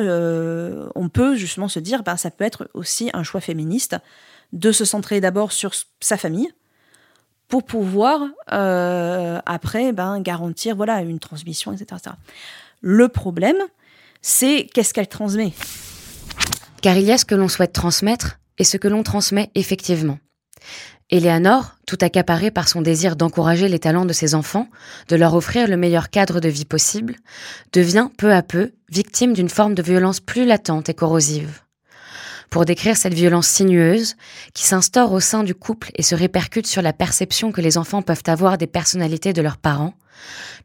on 0.95 1.09
peut 1.09 1.35
justement 1.35 1.69
se 1.69 1.79
dire, 1.79 2.03
ben, 2.03 2.17
ça 2.17 2.29
peut 2.29 2.45
être 2.45 2.69
aussi 2.73 3.09
un 3.13 3.23
choix 3.23 3.41
féministe 3.41 3.95
de 4.53 4.71
se 4.71 4.85
centrer 4.85 5.21
d'abord 5.21 5.51
sur 5.51 5.71
sa 5.99 6.17
famille, 6.17 6.49
pour 7.47 7.63
pouvoir 7.63 8.21
euh, 8.51 9.39
après 9.45 9.93
ben, 9.93 10.19
garantir 10.19 10.75
voilà, 10.75 11.01
une 11.01 11.19
transmission, 11.19 11.73
etc., 11.73 12.01
Le 12.81 13.07
problème, 13.07 13.57
c'est 14.21 14.67
qu'est-ce 14.73 14.93
qu'elle 14.93 15.07
transmet? 15.07 15.53
Car 16.81 16.97
il 16.97 17.03
y 17.03 17.11
a 17.11 17.17
ce 17.17 17.25
que 17.25 17.35
l'on 17.35 17.47
souhaite 17.47 17.73
transmettre 17.73 18.39
et 18.57 18.63
ce 18.63 18.77
que 18.77 18.87
l'on 18.87 19.03
transmet 19.03 19.49
effectivement. 19.55 20.19
Eleanor, 21.09 21.75
tout 21.85 21.97
accaparée 22.01 22.51
par 22.51 22.67
son 22.67 22.81
désir 22.81 23.15
d'encourager 23.15 23.69
les 23.69 23.79
talents 23.79 24.05
de 24.05 24.11
ses 24.11 24.35
enfants, 24.35 24.67
de 25.07 25.15
leur 25.15 25.35
offrir 25.35 25.67
le 25.67 25.77
meilleur 25.77 26.09
cadre 26.09 26.41
de 26.41 26.49
vie 26.49 26.65
possible, 26.65 27.15
devient 27.71 28.09
peu 28.17 28.33
à 28.33 28.43
peu 28.43 28.73
victime 28.89 29.33
d'une 29.33 29.49
forme 29.49 29.73
de 29.73 29.81
violence 29.81 30.19
plus 30.19 30.45
latente 30.45 30.89
et 30.89 30.93
corrosive. 30.93 31.61
Pour 32.49 32.65
décrire 32.65 32.95
cette 32.95 33.13
violence 33.13 33.47
sinueuse 33.47 34.15
qui 34.53 34.65
s'instaure 34.65 35.11
au 35.11 35.19
sein 35.19 35.43
du 35.43 35.53
couple 35.53 35.91
et 35.95 36.03
se 36.03 36.15
répercute 36.15 36.67
sur 36.67 36.81
la 36.81 36.93
perception 36.93 37.51
que 37.51 37.61
les 37.61 37.77
enfants 37.77 38.01
peuvent 38.01 38.23
avoir 38.27 38.57
des 38.57 38.67
personnalités 38.67 39.33
de 39.33 39.41
leurs 39.41 39.57
parents, 39.57 39.93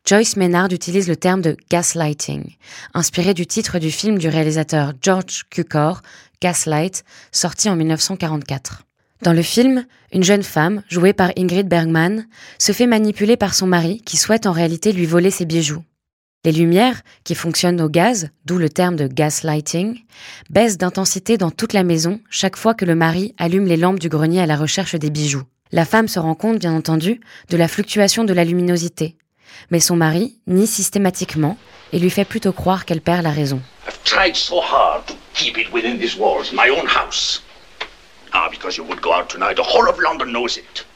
Joyce 0.04 0.36
Maynard 0.36 0.72
utilise 0.72 1.08
le 1.08 1.16
terme 1.16 1.42
de 1.42 1.56
gaslighting, 1.70 2.56
inspiré 2.94 3.34
du 3.34 3.46
titre 3.46 3.78
du 3.78 3.90
film 3.90 4.18
du 4.18 4.28
réalisateur 4.28 4.92
George 5.00 5.44
Cukor, 5.50 6.02
Gaslight, 6.40 7.04
sorti 7.30 7.68
en 7.68 7.76
1944. 7.76 8.82
Dans 9.22 9.32
le 9.32 9.42
film, 9.42 9.86
une 10.12 10.24
jeune 10.24 10.42
femme, 10.42 10.82
jouée 10.88 11.12
par 11.12 11.30
Ingrid 11.38 11.68
Bergman, 11.68 12.26
se 12.58 12.72
fait 12.72 12.88
manipuler 12.88 13.36
par 13.36 13.54
son 13.54 13.68
mari 13.68 14.02
qui 14.04 14.16
souhaite 14.16 14.46
en 14.46 14.52
réalité 14.52 14.92
lui 14.92 15.06
voler 15.06 15.30
ses 15.30 15.44
bijoux. 15.44 15.84
Les 16.44 16.50
lumières, 16.50 17.02
qui 17.22 17.36
fonctionnent 17.36 17.80
au 17.80 17.88
gaz, 17.88 18.30
d'où 18.46 18.58
le 18.58 18.68
terme 18.68 18.96
de 18.96 19.06
gaslighting, 19.06 20.02
baissent 20.50 20.76
d'intensité 20.76 21.38
dans 21.38 21.52
toute 21.52 21.72
la 21.72 21.84
maison 21.84 22.18
chaque 22.30 22.56
fois 22.56 22.74
que 22.74 22.84
le 22.84 22.96
mari 22.96 23.32
allume 23.38 23.66
les 23.66 23.76
lampes 23.76 24.00
du 24.00 24.08
grenier 24.08 24.40
à 24.40 24.46
la 24.46 24.56
recherche 24.56 24.96
des 24.96 25.10
bijoux. 25.10 25.44
La 25.70 25.84
femme 25.84 26.08
se 26.08 26.18
rend 26.18 26.34
compte, 26.34 26.58
bien 26.58 26.74
entendu, 26.74 27.20
de 27.48 27.56
la 27.56 27.68
fluctuation 27.68 28.24
de 28.24 28.34
la 28.34 28.42
luminosité, 28.42 29.14
mais 29.70 29.78
son 29.78 29.94
mari 29.94 30.36
nie 30.48 30.66
systématiquement 30.66 31.56
et 31.92 32.00
lui 32.00 32.10
fait 32.10 32.24
plutôt 32.24 32.52
croire 32.52 32.86
qu'elle 32.86 33.02
perd 33.02 33.22
la 33.22 33.30
raison. 33.30 33.62
Ah, 38.34 38.48
because 38.50 38.76
you 38.76 38.84
would 38.84 39.00
go 39.00 39.12
out 39.12 39.28
tonight, 39.28 39.54
the 39.54 39.60
whole 39.60 39.88
of 39.88 40.00
London 40.00 40.32
knows 40.32 40.56
it. 40.56 40.86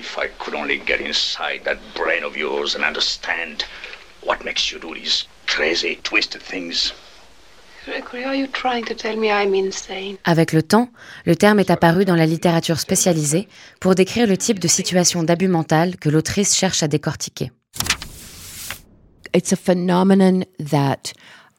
If 0.00 0.16
I 0.16 0.28
could 0.38 0.54
only 0.54 0.78
get 0.78 1.00
inside 1.00 1.64
that 1.64 1.78
brain 1.94 2.24
of 2.24 2.34
yours 2.36 2.76
and 2.76 2.84
understand 2.84 3.64
what 4.24 4.44
makes 4.44 4.70
you 4.70 4.78
do 4.78 4.94
these 4.94 5.26
crazy, 5.46 5.98
twisted 6.02 6.42
things? 6.42 6.92
Gregory, 7.84 8.24
are 8.24 8.34
you 8.34 8.46
trying 8.46 8.84
to 8.84 8.94
tell 8.94 9.16
me 9.16 9.30
I'm 9.30 9.54
insane? 9.54 10.16
Avec 10.24 10.52
le 10.52 10.62
temps, 10.62 10.88
le 11.24 11.34
terme 11.34 11.58
est 11.58 11.70
apparu 11.70 12.04
dans 12.04 12.14
la 12.14 12.26
littérature 12.26 12.78
spécialisée 12.78 13.48
pour 13.80 13.96
décrire 13.96 14.28
le 14.28 14.36
type 14.36 14.60
de 14.60 14.68
situation 14.68 15.24
d'abus 15.24 15.48
mental 15.48 15.96
que 15.96 16.08
l'autrice 16.08 16.54
cherche 16.54 16.82
à 16.84 16.88
décortiquer. 16.88 17.50
It's 19.34 19.52
a 19.52 19.56
phenomenon 19.56 20.44
that 20.58 21.12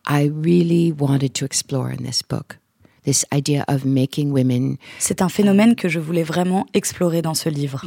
I 0.08 0.30
really 0.34 0.94
wanted 0.98 1.34
to 1.34 1.46
explore 1.46 1.88
in 1.88 2.06
this 2.06 2.22
book. 2.24 2.58
C'est 5.00 5.22
un 5.22 5.30
phénomène 5.30 5.76
que 5.76 5.90
je 5.90 6.00
voulais 6.00 6.24
vraiment 6.24 6.66
explorer 6.74 7.22
dans 7.22 7.34
ce 7.34 7.50
livre. 7.50 7.82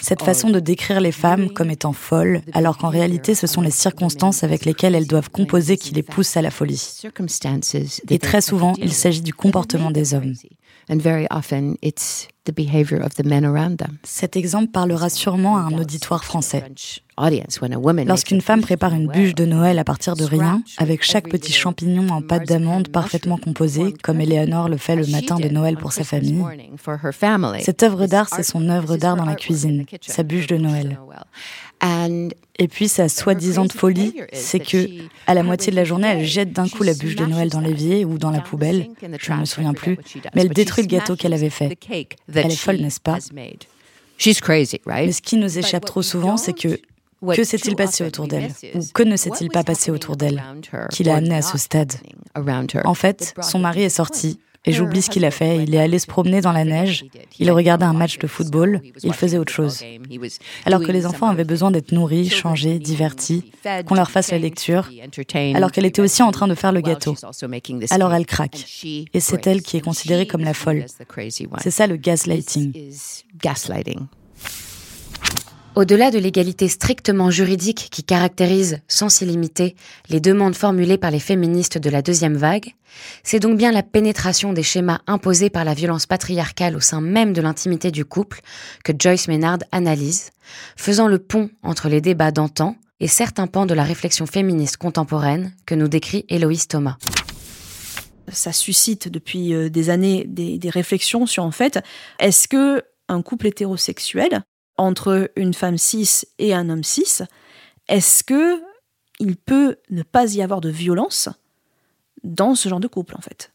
Cette 0.00 0.22
façon 0.22 0.50
de 0.50 0.60
décrire 0.60 1.00
les 1.00 1.12
femmes 1.12 1.50
comme 1.50 1.70
étant 1.70 1.92
folles, 1.92 2.42
alors 2.52 2.78
qu'en 2.78 2.88
réalité 2.88 3.34
ce 3.34 3.46
sont 3.46 3.60
les 3.60 3.70
circonstances 3.70 4.42
avec 4.44 4.64
lesquelles 4.64 4.94
elles 4.94 5.06
doivent 5.06 5.30
composer 5.30 5.76
qui 5.76 5.94
les 5.94 6.02
poussent 6.02 6.36
à 6.36 6.42
la 6.42 6.50
folie. 6.50 7.00
Et 8.10 8.18
très 8.18 8.40
souvent, 8.40 8.74
il 8.78 8.92
s'agit 8.92 9.22
du 9.22 9.34
comportement 9.34 9.90
des 9.90 10.14
hommes. 10.14 10.34
Cet 14.02 14.36
exemple 14.36 14.70
parlera 14.70 15.08
sûrement 15.08 15.56
à 15.56 15.60
un 15.60 15.78
auditoire 15.78 16.24
français. 16.24 16.64
Lorsqu'une 17.16 18.40
femme 18.40 18.60
prépare 18.60 18.92
une 18.92 19.06
bûche 19.06 19.34
de 19.34 19.44
Noël 19.44 19.78
à 19.78 19.84
partir 19.84 20.16
de 20.16 20.24
rien, 20.24 20.62
avec 20.78 21.04
chaque 21.04 21.28
petit 21.28 21.52
champignon 21.52 22.08
en 22.08 22.22
pâte 22.22 22.46
d'amande 22.46 22.88
parfaitement 22.88 23.38
composé, 23.38 23.94
comme 24.02 24.20
Eleanor 24.20 24.68
le 24.68 24.76
fait 24.76 24.96
le 24.96 25.06
matin 25.06 25.36
de 25.36 25.48
Noël 25.48 25.76
pour 25.76 25.92
sa 25.92 26.04
famille, 26.04 26.44
cette 27.60 27.82
œuvre 27.82 28.06
d'art, 28.06 28.28
c'est 28.28 28.42
son 28.42 28.68
œuvre 28.68 28.96
d'art 28.96 29.16
dans 29.16 29.24
la 29.24 29.36
cuisine, 29.36 29.86
sa 30.00 30.22
bûche 30.22 30.46
de 30.46 30.56
Noël. 30.56 30.98
Et 32.58 32.68
puis 32.68 32.88
sa 32.88 33.08
soi-disant 33.08 33.66
folie, 33.68 34.14
c'est 34.32 34.60
que 34.60 34.88
à 35.26 35.34
la 35.34 35.42
moitié 35.42 35.70
de 35.70 35.76
la 35.76 35.84
journée, 35.84 36.08
elle 36.08 36.24
jette 36.24 36.52
d'un 36.52 36.68
coup 36.68 36.82
la 36.82 36.94
bûche 36.94 37.16
de 37.16 37.26
Noël 37.26 37.48
dans 37.48 37.60
l'évier 37.60 38.04
ou 38.04 38.18
dans 38.18 38.30
la 38.30 38.40
poubelle, 38.40 38.88
je 39.18 39.32
ne 39.32 39.38
me 39.38 39.44
souviens 39.44 39.74
plus, 39.74 39.98
mais 40.34 40.42
elle 40.42 40.48
détruit 40.48 40.82
le 40.82 40.88
gâteau 40.88 41.14
qu'elle 41.14 41.34
avait 41.34 41.50
fait. 41.50 41.76
Elle 41.88 42.52
est 42.52 42.56
folle, 42.56 42.78
n'est-ce 42.78 43.00
pas 43.00 43.18
Mais 44.16 45.12
ce 45.12 45.22
qui 45.22 45.36
nous 45.36 45.58
échappe 45.58 45.84
trop 45.84 46.02
souvent, 46.02 46.36
c'est 46.36 46.52
que 46.52 46.80
que 47.34 47.44
s'est-il 47.44 47.76
passé 47.76 48.04
autour 48.04 48.28
d'elle 48.28 48.50
Ou 48.74 48.80
que 48.92 49.02
ne 49.02 49.16
s'est-il 49.16 49.50
pas 49.50 49.64
passé 49.64 49.90
autour 49.90 50.16
d'elle 50.16 50.42
qui 50.90 51.04
l'a 51.04 51.16
amenée 51.16 51.36
à 51.36 51.42
ce 51.42 51.58
stade 51.58 51.92
En 52.84 52.94
fait, 52.94 53.34
son 53.42 53.58
mari 53.58 53.82
est 53.82 53.88
sorti, 53.88 54.38
et 54.66 54.72
j'oublie 54.72 55.02
ce 55.02 55.10
qu'il 55.10 55.24
a 55.24 55.30
fait. 55.30 55.62
Il 55.62 55.74
est 55.74 55.78
allé 55.78 55.98
se 55.98 56.06
promener 56.06 56.40
dans 56.40 56.52
la 56.52 56.64
neige, 56.64 57.04
il 57.38 57.50
regardait 57.50 57.84
un 57.84 57.92
match 57.92 58.18
de 58.18 58.26
football, 58.26 58.80
il 59.02 59.12
faisait 59.12 59.38
autre 59.38 59.52
chose. 59.52 59.82
Alors 60.64 60.80
que 60.80 60.92
les 60.92 61.06
enfants 61.06 61.28
avaient 61.28 61.44
besoin 61.44 61.70
d'être 61.70 61.92
nourris, 61.92 62.30
changés, 62.30 62.78
divertis, 62.78 63.52
qu'on 63.86 63.94
leur 63.94 64.10
fasse 64.10 64.30
la 64.30 64.38
lecture, 64.38 64.88
alors 65.54 65.70
qu'elle 65.70 65.86
était 65.86 66.02
aussi 66.02 66.22
en 66.22 66.30
train 66.30 66.48
de 66.48 66.54
faire 66.54 66.72
le 66.72 66.80
gâteau. 66.80 67.14
Alors 67.90 68.14
elle 68.14 68.26
craque. 68.26 68.66
Et 69.12 69.20
c'est 69.20 69.46
elle 69.46 69.62
qui 69.62 69.76
est 69.76 69.82
considérée 69.82 70.26
comme 70.26 70.42
la 70.42 70.54
folle. 70.54 70.86
C'est 71.60 71.70
ça 71.70 71.86
le 71.86 71.96
gaslighting. 71.96 72.72
Au-delà 75.76 76.12
de 76.12 76.20
l'égalité 76.20 76.68
strictement 76.68 77.32
juridique 77.32 77.88
qui 77.90 78.04
caractérise, 78.04 78.80
sans 78.86 79.20
illimité, 79.20 79.74
les 80.08 80.20
demandes 80.20 80.54
formulées 80.54 80.98
par 80.98 81.10
les 81.10 81.18
féministes 81.18 81.78
de 81.78 81.90
la 81.90 82.00
deuxième 82.00 82.36
vague, 82.36 82.74
c'est 83.24 83.40
donc 83.40 83.58
bien 83.58 83.72
la 83.72 83.82
pénétration 83.82 84.52
des 84.52 84.62
schémas 84.62 85.00
imposés 85.08 85.50
par 85.50 85.64
la 85.64 85.74
violence 85.74 86.06
patriarcale 86.06 86.76
au 86.76 86.80
sein 86.80 87.00
même 87.00 87.32
de 87.32 87.42
l'intimité 87.42 87.90
du 87.90 88.04
couple 88.04 88.40
que 88.84 88.92
Joyce 88.96 89.26
Maynard 89.26 89.58
analyse, 89.72 90.30
faisant 90.76 91.08
le 91.08 91.18
pont 91.18 91.50
entre 91.64 91.88
les 91.88 92.00
débats 92.00 92.30
d'antan 92.30 92.76
et 93.00 93.08
certains 93.08 93.48
pans 93.48 93.66
de 93.66 93.74
la 93.74 93.82
réflexion 93.82 94.26
féministe 94.26 94.76
contemporaine 94.76 95.52
que 95.66 95.74
nous 95.74 95.88
décrit 95.88 96.24
Héloïse 96.28 96.68
Thomas. 96.68 96.98
Ça 98.28 98.52
suscite 98.52 99.08
depuis 99.08 99.52
euh, 99.52 99.68
des 99.70 99.90
années 99.90 100.24
des, 100.28 100.56
des 100.56 100.70
réflexions 100.70 101.26
sur 101.26 101.42
en 101.42 101.50
fait 101.50 101.80
est-ce 102.20 102.46
que 102.46 102.82
un 103.08 103.22
couple 103.22 103.48
hétérosexuel 103.48 104.44
entre 104.76 105.30
une 105.36 105.54
femme 105.54 105.78
cis 105.78 106.24
et 106.38 106.54
un 106.54 106.68
homme 106.68 106.84
cis, 106.84 107.22
est-ce 107.88 108.24
que 108.24 108.62
il 109.20 109.36
peut 109.36 109.76
ne 109.90 110.02
pas 110.02 110.34
y 110.34 110.42
avoir 110.42 110.60
de 110.60 110.68
violence 110.68 111.28
dans 112.24 112.54
ce 112.54 112.68
genre 112.68 112.80
de 112.80 112.88
couple 112.88 113.14
en 113.16 113.20
fait? 113.20 113.52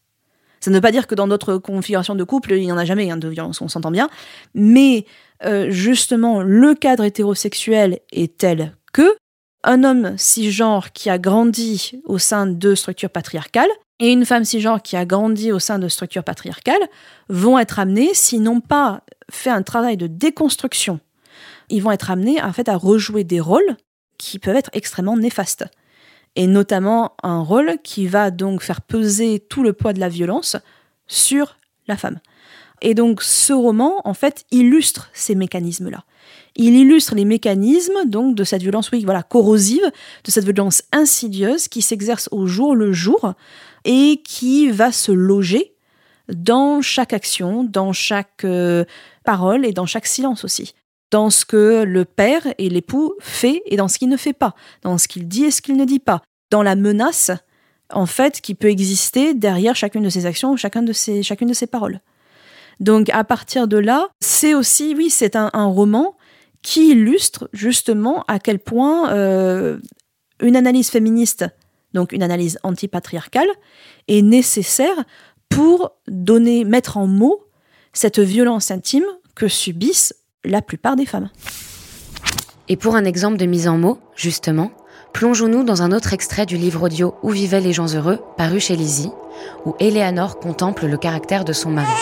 Ça 0.60 0.70
ne 0.70 0.76
veut 0.76 0.82
pas 0.82 0.92
dire 0.92 1.06
que 1.06 1.14
dans 1.14 1.26
d'autres 1.26 1.56
configurations 1.56 2.14
de 2.14 2.24
couple, 2.24 2.52
il 2.52 2.62
n'y 2.62 2.72
en 2.72 2.76
a 2.76 2.84
jamais 2.84 3.10
hein, 3.10 3.16
de 3.16 3.28
violence, 3.28 3.60
on 3.62 3.68
s'entend 3.68 3.90
bien, 3.90 4.10
mais 4.54 5.06
euh, 5.44 5.70
justement 5.70 6.42
le 6.42 6.74
cadre 6.74 7.04
hétérosexuel 7.04 8.00
est 8.12 8.36
tel 8.36 8.76
que 8.92 9.16
un 9.62 9.84
homme 9.84 10.16
cisgenre 10.16 10.92
qui 10.92 11.10
a 11.10 11.18
grandi 11.18 12.00
au 12.04 12.18
sein 12.18 12.46
de 12.46 12.74
structures 12.74 13.10
patriarcales 13.10 13.70
et 14.00 14.10
une 14.10 14.24
femme 14.24 14.44
cisgenre 14.44 14.82
qui 14.82 14.96
a 14.96 15.04
grandi 15.04 15.52
au 15.52 15.58
sein 15.58 15.78
de 15.78 15.88
structures 15.88 16.24
patriarcales 16.24 16.88
vont 17.28 17.58
être 17.58 17.78
amenés, 17.78 18.14
s'ils 18.14 18.42
n'ont 18.42 18.60
pas 18.60 19.02
fait 19.30 19.50
un 19.50 19.62
travail 19.62 19.96
de 19.96 20.06
déconstruction 20.06 21.00
ils 21.70 21.82
vont 21.82 21.92
être 21.92 22.10
amenés 22.10 22.40
à 22.40 22.50
rejouer 22.76 23.24
des 23.24 23.40
rôles 23.40 23.76
qui 24.18 24.38
peuvent 24.38 24.56
être 24.56 24.70
extrêmement 24.72 25.16
néfastes. 25.16 25.64
Et 26.36 26.46
notamment 26.46 27.14
un 27.22 27.40
rôle 27.40 27.78
qui 27.82 28.06
va 28.06 28.30
donc 28.30 28.62
faire 28.62 28.82
peser 28.82 29.40
tout 29.40 29.62
le 29.62 29.72
poids 29.72 29.92
de 29.92 30.00
la 30.00 30.08
violence 30.08 30.56
sur 31.06 31.56
la 31.88 31.96
femme. 31.96 32.20
Et 32.82 32.94
donc 32.94 33.22
ce 33.22 33.52
roman, 33.52 34.00
en 34.04 34.14
fait, 34.14 34.44
illustre 34.50 35.10
ces 35.12 35.34
mécanismes-là. 35.34 36.04
Il 36.56 36.74
illustre 36.74 37.14
les 37.14 37.24
mécanismes 37.24 38.04
donc 38.06 38.34
de 38.34 38.44
cette 38.44 38.62
violence, 38.62 38.90
oui, 38.90 39.04
voilà, 39.04 39.22
corrosive, 39.22 39.84
de 40.24 40.30
cette 40.30 40.44
violence 40.44 40.82
insidieuse 40.92 41.68
qui 41.68 41.82
s'exerce 41.82 42.28
au 42.32 42.46
jour 42.46 42.74
le 42.74 42.92
jour 42.92 43.34
et 43.84 44.22
qui 44.24 44.70
va 44.70 44.92
se 44.92 45.12
loger 45.12 45.74
dans 46.28 46.80
chaque 46.80 47.12
action, 47.12 47.64
dans 47.64 47.92
chaque 47.92 48.44
euh, 48.44 48.84
parole 49.24 49.66
et 49.66 49.72
dans 49.72 49.86
chaque 49.86 50.06
silence 50.06 50.44
aussi 50.44 50.74
dans 51.10 51.30
ce 51.30 51.44
que 51.44 51.82
le 51.82 52.04
père 52.04 52.42
et 52.58 52.68
l'époux 52.68 53.14
fait 53.20 53.62
et 53.66 53.76
dans 53.76 53.88
ce 53.88 53.98
qu'il 53.98 54.08
ne 54.08 54.16
fait 54.16 54.32
pas, 54.32 54.54
dans 54.82 54.98
ce 54.98 55.08
qu'il 55.08 55.26
dit 55.26 55.44
et 55.44 55.50
ce 55.50 55.62
qu'il 55.62 55.76
ne 55.76 55.84
dit 55.84 55.98
pas, 55.98 56.22
dans 56.50 56.62
la 56.62 56.76
menace 56.76 57.30
en 57.92 58.06
fait 58.06 58.40
qui 58.40 58.54
peut 58.54 58.68
exister 58.68 59.34
derrière 59.34 59.74
chacune 59.74 60.02
de 60.02 60.10
ses 60.10 60.26
actions, 60.26 60.56
chacun 60.56 60.82
de 60.82 60.92
ses, 60.92 61.22
chacune 61.22 61.48
de 61.48 61.54
ses 61.54 61.66
paroles. 61.66 62.00
Donc 62.78 63.10
à 63.10 63.24
partir 63.24 63.68
de 63.68 63.76
là, 63.76 64.08
c'est 64.20 64.54
aussi, 64.54 64.94
oui, 64.96 65.10
c'est 65.10 65.36
un, 65.36 65.50
roman 65.52 66.16
qui 66.62 66.90
illustre 66.90 67.48
justement 67.52 68.24
à 68.28 68.38
quel 68.38 68.58
point 68.58 69.12
euh, 69.12 69.78
une 70.40 70.56
analyse 70.56 70.90
féministe, 70.90 71.44
donc 71.94 72.12
une 72.12 72.22
analyse 72.22 72.58
antipatriarcale, 72.62 73.48
est 74.08 74.22
nécessaire 74.22 75.04
pour 75.48 75.92
donner, 76.06 76.64
mettre 76.64 76.96
en 76.96 77.06
mots 77.06 77.44
cette 77.92 78.20
violence 78.20 78.70
intime 78.70 79.04
que 79.34 79.48
subissent 79.48 80.14
la 80.44 80.62
plupart 80.62 80.96
des 80.96 81.06
femmes. 81.06 81.28
Et 82.68 82.76
pour 82.76 82.96
un 82.96 83.04
exemple 83.04 83.36
de 83.36 83.46
mise 83.46 83.68
en 83.68 83.76
mots, 83.76 83.98
justement, 84.16 84.70
plongeons-nous 85.12 85.64
dans 85.64 85.82
un 85.82 85.92
autre 85.92 86.12
extrait 86.12 86.46
du 86.46 86.56
livre 86.56 86.84
audio 86.84 87.14
Où 87.22 87.30
vivaient 87.30 87.60
les 87.60 87.72
gens 87.72 87.92
heureux, 87.94 88.20
paru 88.36 88.60
chez 88.60 88.76
Lizzie, 88.76 89.12
où 89.66 89.74
Eleanor 89.80 90.38
contemple 90.38 90.86
le 90.86 90.96
caractère 90.96 91.44
de 91.44 91.52
son 91.52 91.70
mari. 91.70 91.92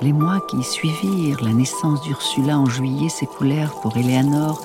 Les 0.00 0.12
mois 0.12 0.40
qui 0.48 0.62
suivirent 0.62 1.42
la 1.42 1.52
naissance 1.52 2.02
d'Ursula 2.02 2.58
en 2.58 2.66
juillet 2.66 3.08
s'écoulèrent 3.08 3.74
pour 3.80 3.96
Eleanor 3.96 4.62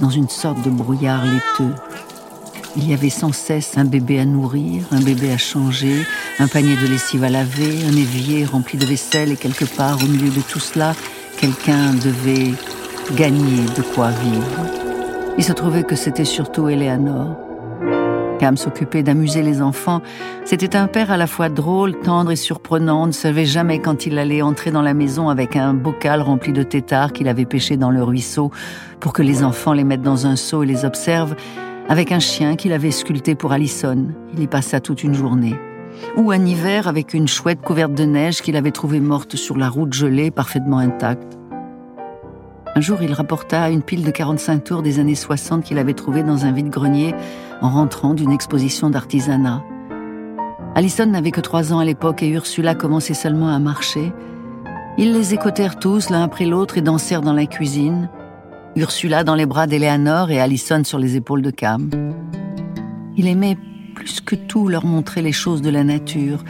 dans 0.00 0.10
une 0.10 0.28
sorte 0.28 0.60
de 0.62 0.70
brouillard 0.70 1.24
laiteux. 1.24 1.74
Il 2.76 2.88
y 2.88 2.92
avait 2.92 3.10
sans 3.10 3.32
cesse 3.32 3.78
un 3.78 3.84
bébé 3.84 4.18
à 4.18 4.24
nourrir, 4.24 4.82
un 4.90 5.00
bébé 5.00 5.32
à 5.32 5.38
changer, 5.38 6.04
un 6.40 6.48
panier 6.48 6.74
de 6.76 6.88
lessive 6.88 7.22
à 7.22 7.28
laver, 7.28 7.84
un 7.86 7.96
évier 7.96 8.44
rempli 8.44 8.76
de 8.76 8.84
vaisselle 8.84 9.30
et 9.30 9.36
quelque 9.36 9.64
part 9.64 10.02
au 10.02 10.06
milieu 10.06 10.30
de 10.30 10.40
tout 10.40 10.58
cela, 10.58 10.92
quelqu'un 11.38 11.94
devait 11.94 12.52
gagner 13.14 13.64
de 13.76 13.82
quoi 13.94 14.10
vivre. 14.10 14.84
Il 15.38 15.44
se 15.44 15.52
trouvait 15.52 15.84
que 15.84 15.94
c'était 15.94 16.24
surtout 16.24 16.68
Eleanor 16.68 17.36
Cam 18.38 18.56
s'occupait 18.56 19.04
d'amuser 19.04 19.42
les 19.42 19.62
enfants. 19.62 20.02
C'était 20.44 20.74
un 20.74 20.88
père 20.88 21.12
à 21.12 21.16
la 21.16 21.28
fois 21.28 21.48
drôle, 21.48 21.98
tendre 22.00 22.32
et 22.32 22.36
surprenant. 22.36 23.04
On 23.04 23.06
ne 23.06 23.12
savait 23.12 23.44
jamais 23.44 23.78
quand 23.78 24.06
il 24.06 24.18
allait 24.18 24.42
entrer 24.42 24.72
dans 24.72 24.82
la 24.82 24.94
maison 24.94 25.28
avec 25.28 25.54
un 25.54 25.74
bocal 25.74 26.20
rempli 26.20 26.52
de 26.52 26.64
têtards 26.64 27.12
qu'il 27.12 27.28
avait 27.28 27.44
pêché 27.44 27.76
dans 27.76 27.90
le 27.90 28.02
ruisseau 28.02 28.50
pour 28.98 29.12
que 29.12 29.22
les 29.22 29.44
enfants 29.44 29.72
les 29.72 29.84
mettent 29.84 30.02
dans 30.02 30.26
un 30.26 30.34
seau 30.36 30.64
et 30.64 30.66
les 30.66 30.84
observent, 30.84 31.36
avec 31.88 32.12
un 32.12 32.20
chien 32.20 32.56
qu'il 32.56 32.72
avait 32.72 32.90
sculpté 32.90 33.34
pour 33.34 33.52
Allison. 33.52 34.08
Il 34.32 34.40
y 34.40 34.46
passa 34.46 34.80
toute 34.80 35.02
une 35.04 35.14
journée. 35.14 35.54
Ou 36.16 36.30
un 36.30 36.44
hiver 36.44 36.88
avec 36.88 37.14
une 37.14 37.28
chouette 37.28 37.60
couverte 37.60 37.94
de 37.94 38.04
neige 38.04 38.42
qu'il 38.42 38.56
avait 38.56 38.70
trouvée 38.70 39.00
morte 39.00 39.36
sur 39.36 39.56
la 39.56 39.68
route 39.68 39.92
gelée, 39.92 40.30
parfaitement 40.30 40.78
intacte. 40.78 41.38
Un 42.76 42.80
jour, 42.80 42.98
il 43.02 43.12
rapporta 43.12 43.70
une 43.70 43.82
pile 43.82 44.02
de 44.02 44.10
45 44.10 44.64
tours 44.64 44.82
des 44.82 44.98
années 44.98 45.14
60 45.14 45.62
qu'il 45.62 45.78
avait 45.78 45.94
trouvée 45.94 46.24
dans 46.24 46.44
un 46.44 46.50
vide-grenier 46.50 47.14
en 47.60 47.70
rentrant 47.70 48.14
d'une 48.14 48.32
exposition 48.32 48.90
d'artisanat. 48.90 49.62
Alison 50.74 51.06
n'avait 51.06 51.30
que 51.30 51.40
trois 51.40 51.72
ans 51.72 51.78
à 51.78 51.84
l'époque 51.84 52.24
et 52.24 52.28
Ursula 52.28 52.74
commençait 52.74 53.14
seulement 53.14 53.48
à 53.48 53.60
marcher. 53.60 54.12
Ils 54.98 55.12
les 55.12 55.34
écoutèrent 55.34 55.78
tous 55.78 56.10
l'un 56.10 56.24
après 56.24 56.46
l'autre 56.46 56.76
et 56.76 56.82
dansèrent 56.82 57.20
dans 57.20 57.32
la 57.32 57.46
cuisine. 57.46 58.08
Ursula 58.76 59.22
dans 59.22 59.36
les 59.36 59.46
bras 59.46 59.68
d'Eleanor 59.68 60.32
et 60.32 60.40
Alison 60.40 60.82
sur 60.82 60.98
les 60.98 61.14
épaules 61.14 61.42
de 61.42 61.50
Cam. 61.52 61.90
Il 63.16 63.28
aimait 63.28 63.56
plus 63.94 64.20
que 64.20 64.34
tout 64.34 64.66
leur 64.66 64.84
montrer 64.84 65.22
les 65.22 65.30
choses 65.30 65.62
de 65.62 65.70
la 65.70 65.84
nature. 65.84 66.42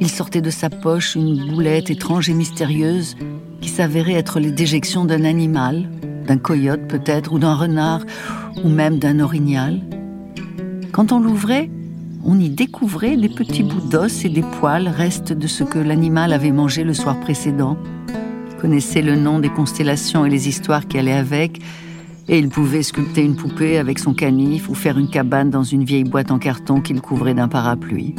Il 0.00 0.08
sortait 0.08 0.40
de 0.40 0.50
sa 0.50 0.70
poche 0.70 1.16
une 1.16 1.52
boulette 1.52 1.90
étrange 1.90 2.30
et 2.30 2.34
mystérieuse 2.34 3.16
qui 3.60 3.68
s'avérait 3.68 4.12
être 4.12 4.38
les 4.38 4.52
déjections 4.52 5.04
d'un 5.04 5.24
animal, 5.24 5.88
d'un 6.28 6.38
coyote 6.38 6.86
peut-être, 6.86 7.32
ou 7.32 7.40
d'un 7.40 7.54
renard, 7.54 8.02
ou 8.62 8.68
même 8.68 9.00
d'un 9.00 9.18
orignal. 9.18 9.80
Quand 10.92 11.10
on 11.10 11.18
l'ouvrait, 11.18 11.70
on 12.24 12.38
y 12.38 12.50
découvrait 12.50 13.16
des 13.16 13.28
petits 13.28 13.64
bouts 13.64 13.88
d'os 13.90 14.24
et 14.24 14.28
des 14.28 14.44
poils, 14.60 14.86
restes 14.86 15.32
de 15.32 15.46
ce 15.48 15.64
que 15.64 15.80
l'animal 15.80 16.32
avait 16.32 16.52
mangé 16.52 16.84
le 16.84 16.94
soir 16.94 17.18
précédent. 17.18 17.76
Connaissait 18.60 19.02
le 19.02 19.14
nom 19.14 19.38
des 19.38 19.50
constellations 19.50 20.26
et 20.26 20.30
les 20.30 20.48
histoires 20.48 20.86
qui 20.88 20.98
allaient 20.98 21.12
avec, 21.12 21.60
et 22.28 22.38
il 22.38 22.48
pouvait 22.48 22.82
sculpter 22.82 23.22
une 23.22 23.36
poupée 23.36 23.78
avec 23.78 23.98
son 23.98 24.14
canif 24.14 24.68
ou 24.68 24.74
faire 24.74 24.98
une 24.98 25.08
cabane 25.08 25.48
dans 25.48 25.62
une 25.62 25.84
vieille 25.84 26.04
boîte 26.04 26.30
en 26.30 26.38
carton 26.38 26.80
qu'il 26.80 27.00
couvrait 27.00 27.34
d'un 27.34 27.48
parapluie. 27.48 28.14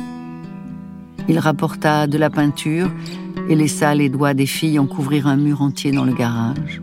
Il 1.28 1.38
rapporta 1.38 2.08
de 2.08 2.18
la 2.18 2.30
peinture 2.30 2.90
et 3.50 3.56
laissa 3.56 3.94
les 3.94 4.10
doigts 4.10 4.34
des 4.34 4.46
filles 4.46 4.80
en 4.80 4.88
couvrir 4.88 5.28
un 5.28 5.36
mur 5.36 5.62
entier 5.62 5.92
dans 5.92 6.06
le 6.06 6.14
garage. 6.14 6.82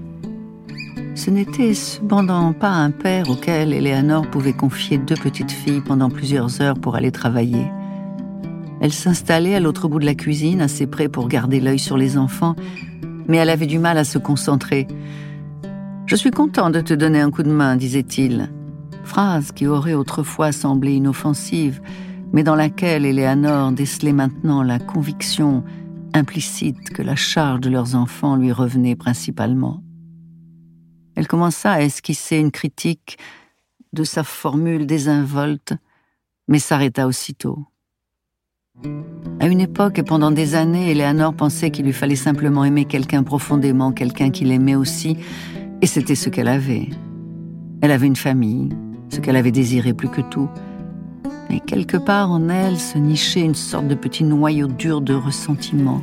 Ce 1.16 1.30
n'était 1.30 1.72
cependant 1.72 2.52
pas 2.52 2.70
un 2.70 2.90
père 2.90 3.30
auquel 3.30 3.72
Eleanor 3.72 4.30
pouvait 4.30 4.52
confier 4.52 4.98
deux 4.98 5.16
petites 5.16 5.50
filles 5.50 5.80
pendant 5.80 6.10
plusieurs 6.10 6.60
heures 6.60 6.78
pour 6.78 6.94
aller 6.94 7.10
travailler. 7.10 7.66
Elle 8.80 8.92
s'installait 8.92 9.54
à 9.54 9.60
l'autre 9.60 9.88
bout 9.88 9.98
de 9.98 10.04
la 10.04 10.14
cuisine, 10.14 10.60
assez 10.60 10.86
près 10.86 11.08
pour 11.08 11.28
garder 11.28 11.58
l'œil 11.58 11.78
sur 11.78 11.96
les 11.96 12.18
enfants, 12.18 12.54
mais 13.28 13.38
elle 13.38 13.50
avait 13.50 13.66
du 13.66 13.78
mal 13.78 13.98
à 13.98 14.04
se 14.04 14.18
concentrer. 14.18 14.86
Je 16.06 16.16
suis 16.16 16.30
content 16.30 16.70
de 16.70 16.80
te 16.80 16.94
donner 16.94 17.20
un 17.20 17.30
coup 17.30 17.42
de 17.42 17.50
main, 17.50 17.76
disait-il. 17.76 18.50
Phrase 19.04 19.52
qui 19.52 19.66
aurait 19.66 19.94
autrefois 19.94 20.52
semblé 20.52 20.94
inoffensive, 20.94 21.80
mais 22.32 22.42
dans 22.42 22.54
laquelle 22.54 23.04
Eleanor 23.04 23.72
décelait 23.72 24.12
maintenant 24.12 24.62
la 24.62 24.78
conviction 24.78 25.64
implicite 26.12 26.90
que 26.90 27.02
la 27.02 27.16
charge 27.16 27.60
de 27.60 27.70
leurs 27.70 27.94
enfants 27.94 28.36
lui 28.36 28.52
revenait 28.52 28.96
principalement. 28.96 29.82
Elle 31.14 31.26
commença 31.26 31.72
à 31.72 31.80
esquisser 31.80 32.36
une 32.36 32.50
critique 32.50 33.18
de 33.92 34.04
sa 34.04 34.22
formule 34.22 34.86
désinvolte, 34.86 35.74
mais 36.48 36.58
s'arrêta 36.58 37.06
aussitôt. 37.06 37.66
À 39.40 39.46
une 39.46 39.60
époque 39.60 39.98
et 39.98 40.02
pendant 40.02 40.30
des 40.30 40.54
années, 40.54 40.90
Eleanor 40.90 41.34
pensait 41.34 41.70
qu'il 41.70 41.84
lui 41.84 41.92
fallait 41.92 42.16
simplement 42.16 42.64
aimer 42.64 42.84
quelqu'un 42.84 43.22
profondément, 43.22 43.92
quelqu'un 43.92 44.30
qu'il 44.30 44.50
aimait 44.50 44.74
aussi, 44.74 45.16
et 45.82 45.86
c'était 45.86 46.14
ce 46.14 46.30
qu'elle 46.30 46.48
avait. 46.48 46.88
Elle 47.80 47.90
avait 47.90 48.06
une 48.06 48.16
famille, 48.16 48.70
ce 49.10 49.20
qu'elle 49.20 49.36
avait 49.36 49.50
désiré 49.50 49.92
plus 49.92 50.08
que 50.08 50.22
tout, 50.22 50.48
mais 51.50 51.60
quelque 51.60 51.96
part 51.96 52.30
en 52.30 52.48
elle 52.48 52.78
se 52.78 52.98
nichait 52.98 53.44
une 53.44 53.54
sorte 53.54 53.88
de 53.88 53.94
petit 53.94 54.24
noyau 54.24 54.68
dur 54.68 55.00
de 55.00 55.14
ressentiment. 55.14 56.00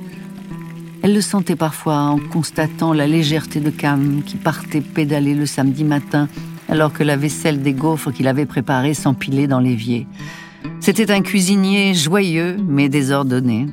Elle 1.02 1.14
le 1.14 1.22
sentait 1.22 1.58
parfois 1.58 1.98
en 1.98 2.18
constatant 2.18 2.94
la 2.94 3.08
légèreté 3.08 3.60
de 3.60 3.70
Cam 3.70 4.22
qui 4.26 4.38
partait 4.38 4.80
pédaler 4.80 5.36
le 5.36 5.46
samedi 5.46 5.84
matin 5.84 6.30
alors 6.70 6.94
que 6.94 7.04
la 7.04 7.18
vaisselle 7.18 7.62
des 7.62 7.74
gaufres 7.74 8.14
qu'il 8.14 8.28
avait 8.28 8.46
préparée 8.46 8.94
s'empilait 8.94 9.48
dans 9.48 9.60
l'évier. 9.60 10.08
C'était 10.80 11.12
un 11.12 11.22
cuisinier 11.22 11.94
joyeux 11.94 12.58
mais 12.68 12.90
désordonné. 12.90 13.68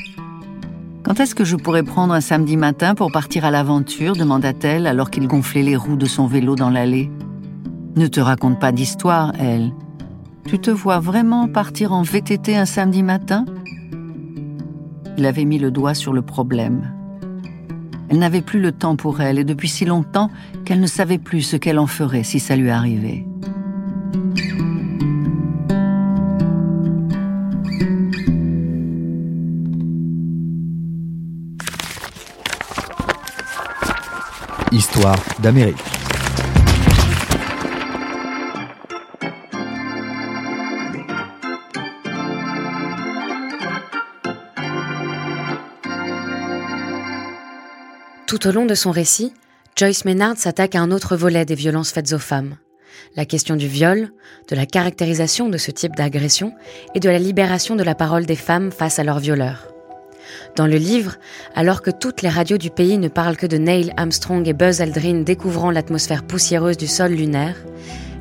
Quand 1.03 1.19
est-ce 1.19 1.35
que 1.35 1.45
je 1.45 1.57
pourrais 1.57 1.83
prendre 1.83 2.15
un 2.15 2.21
samedi 2.21 2.57
matin 2.57 2.95
pour 2.95 3.11
partir 3.11 3.45
à 3.45 3.51
l'aventure 3.51 4.15
demanda-t-elle 4.15 4.87
alors 4.87 5.11
qu'il 5.11 5.27
gonflait 5.27 5.63
les 5.63 5.77
roues 5.77 5.97
de 5.97 6.07
son 6.07 6.27
vélo 6.27 6.55
dans 6.55 6.71
l'allée. 6.71 7.11
Ne 7.97 8.07
te 8.07 8.21
raconte 8.21 8.61
pas 8.61 8.71
d'histoire, 8.71 9.33
elle. 9.39 9.73
Tu 10.47 10.59
te 10.59 10.71
vois 10.71 11.01
vraiment 11.01 11.49
partir 11.49 11.93
en 11.93 12.03
VTT 12.03 12.57
un 12.57 12.65
samedi 12.65 13.03
matin? 13.03 13.45
Il 15.19 15.27
avait 15.27 15.45
mis 15.45 15.59
le 15.59 15.71
doigt 15.71 15.95
sur 15.95 16.13
le 16.13 16.23
problème. 16.23 16.93
Elle 18.09 18.19
n'avait 18.19 18.41
plus 18.41 18.61
le 18.61 18.73
temps 18.73 18.97
pour 18.97 19.21
elle 19.21 19.39
et 19.39 19.45
depuis 19.45 19.69
si 19.69 19.85
longtemps 19.85 20.31
qu'elle 20.65 20.81
ne 20.81 20.87
savait 20.87 21.19
plus 21.19 21.43
ce 21.43 21.57
qu'elle 21.57 21.79
en 21.79 21.87
ferait 21.87 22.25
si 22.25 22.41
ça 22.41 22.57
lui 22.57 22.71
arrivait. 22.71 23.25
D'Amérique. 35.41 35.77
Tout 48.27 48.47
au 48.47 48.53
long 48.53 48.67
de 48.67 48.75
son 48.75 48.91
récit, 48.91 49.33
Joyce 49.75 50.05
Maynard 50.05 50.37
s'attaque 50.37 50.75
à 50.75 50.81
un 50.81 50.91
autre 50.91 51.17
volet 51.17 51.47
des 51.47 51.55
violences 51.55 51.93
faites 51.93 52.13
aux 52.13 52.19
femmes. 52.19 52.57
La 53.17 53.25
question 53.25 53.57
du 53.57 53.69
viol, 53.69 54.11
de 54.49 54.57
la 54.57 54.67
caractérisation 54.67 55.49
de 55.49 55.57
ce 55.57 55.71
type 55.71 55.97
d'agression 55.97 56.53
et 56.95 57.01
de 57.01 57.09
la 57.09 57.19
libération 57.19 57.75
de 57.75 57.83
la 57.83 57.95
parole 57.95 58.27
des 58.27 58.37
femmes 58.37 58.71
face 58.71 58.99
à 58.99 59.05
leurs 59.05 59.21
violeurs. 59.21 59.73
Dans 60.57 60.67
le 60.67 60.77
livre, 60.77 61.17
alors 61.55 61.83
que 61.83 61.91
toutes 61.91 62.23
les 62.23 62.29
radios 62.29 62.59
du 62.59 62.71
pays 62.71 62.99
ne 62.99 63.09
parlent 63.09 63.37
que 63.37 63.47
de 63.47 63.57
Neil 63.57 63.93
Armstrong 63.97 64.47
et 64.47 64.53
Buzz 64.53 64.81
Aldrin 64.81 65.23
découvrant 65.23 65.71
l'atmosphère 65.71 66.25
poussiéreuse 66.25 66.77
du 66.77 66.87
sol 66.87 67.13
lunaire, 67.13 67.57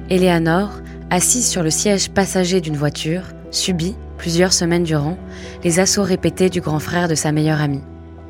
Eleanor, 0.10 0.72
assise 1.10 1.47
sur 1.47 1.64
le 1.64 1.70
siège 1.70 2.10
passager 2.10 2.62
d'une 2.62 2.78
voiture, 2.78 3.24
subit, 3.51 3.95
plusieurs 4.18 4.53
semaines 4.53 4.84
durant, 4.84 5.18
les 5.64 5.80
assauts 5.80 6.03
répétés 6.03 6.49
du 6.49 6.62
grand 6.62 6.80
frère 6.80 7.07
de 7.07 7.16
sa 7.16 7.32
meilleure 7.32 7.62
amie. 7.62 7.84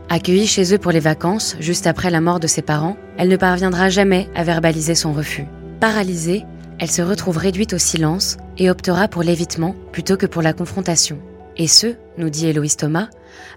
Accueillie 0.09 0.47
chez 0.47 0.73
eux 0.73 0.77
pour 0.77 0.91
les 0.91 0.99
vacances, 0.99 1.55
juste 1.59 1.87
après 1.87 2.09
la 2.09 2.21
mort 2.21 2.39
de 2.39 2.47
ses 2.47 2.61
parents, 2.61 2.97
elle 3.17 3.29
ne 3.29 3.37
parviendra 3.37 3.89
jamais 3.89 4.27
à 4.35 4.43
verbaliser 4.43 4.95
son 4.95 5.13
refus. 5.13 5.45
Paralysée, 5.79 6.45
elle 6.79 6.89
se 6.89 7.01
retrouve 7.01 7.37
réduite 7.37 7.73
au 7.73 7.77
silence 7.77 8.37
et 8.57 8.69
optera 8.69 9.07
pour 9.07 9.21
l'évitement 9.21 9.75
plutôt 9.91 10.17
que 10.17 10.25
pour 10.25 10.41
la 10.41 10.53
confrontation. 10.53 11.19
Et 11.59 11.67
ce, 11.67 11.95
nous 12.17 12.29
dit 12.29 12.47
Héloïse 12.47 12.77
Thomas, 12.77 13.09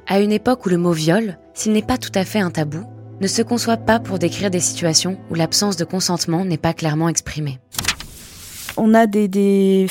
à 0.09 0.19
une 0.19 0.33
époque 0.33 0.67
où 0.67 0.69
le 0.69 0.77
mot 0.77 0.91
viol, 0.91 1.39
s'il 1.55 1.73
n'est 1.73 1.83
pas 1.83 1.99
tout 1.99 2.11
à 2.17 2.25
fait 2.25 2.41
un 2.41 2.51
tabou, 2.51 2.85
ne 3.21 3.29
se 3.29 3.43
conçoit 3.43 3.77
pas 3.77 4.01
pour 4.01 4.19
décrire 4.19 4.51
des 4.51 4.59
situations 4.59 5.19
où 5.31 5.37
l'absence 5.37 5.77
de 5.77 5.85
consentement 5.85 6.45
n'est 6.45 6.59
pas 6.59 6.75
clairement 6.75 7.09
exprimée. 7.09 7.61
On 8.77 8.93
a 8.93 9.07
des, 9.07 9.29
des, 9.29 9.87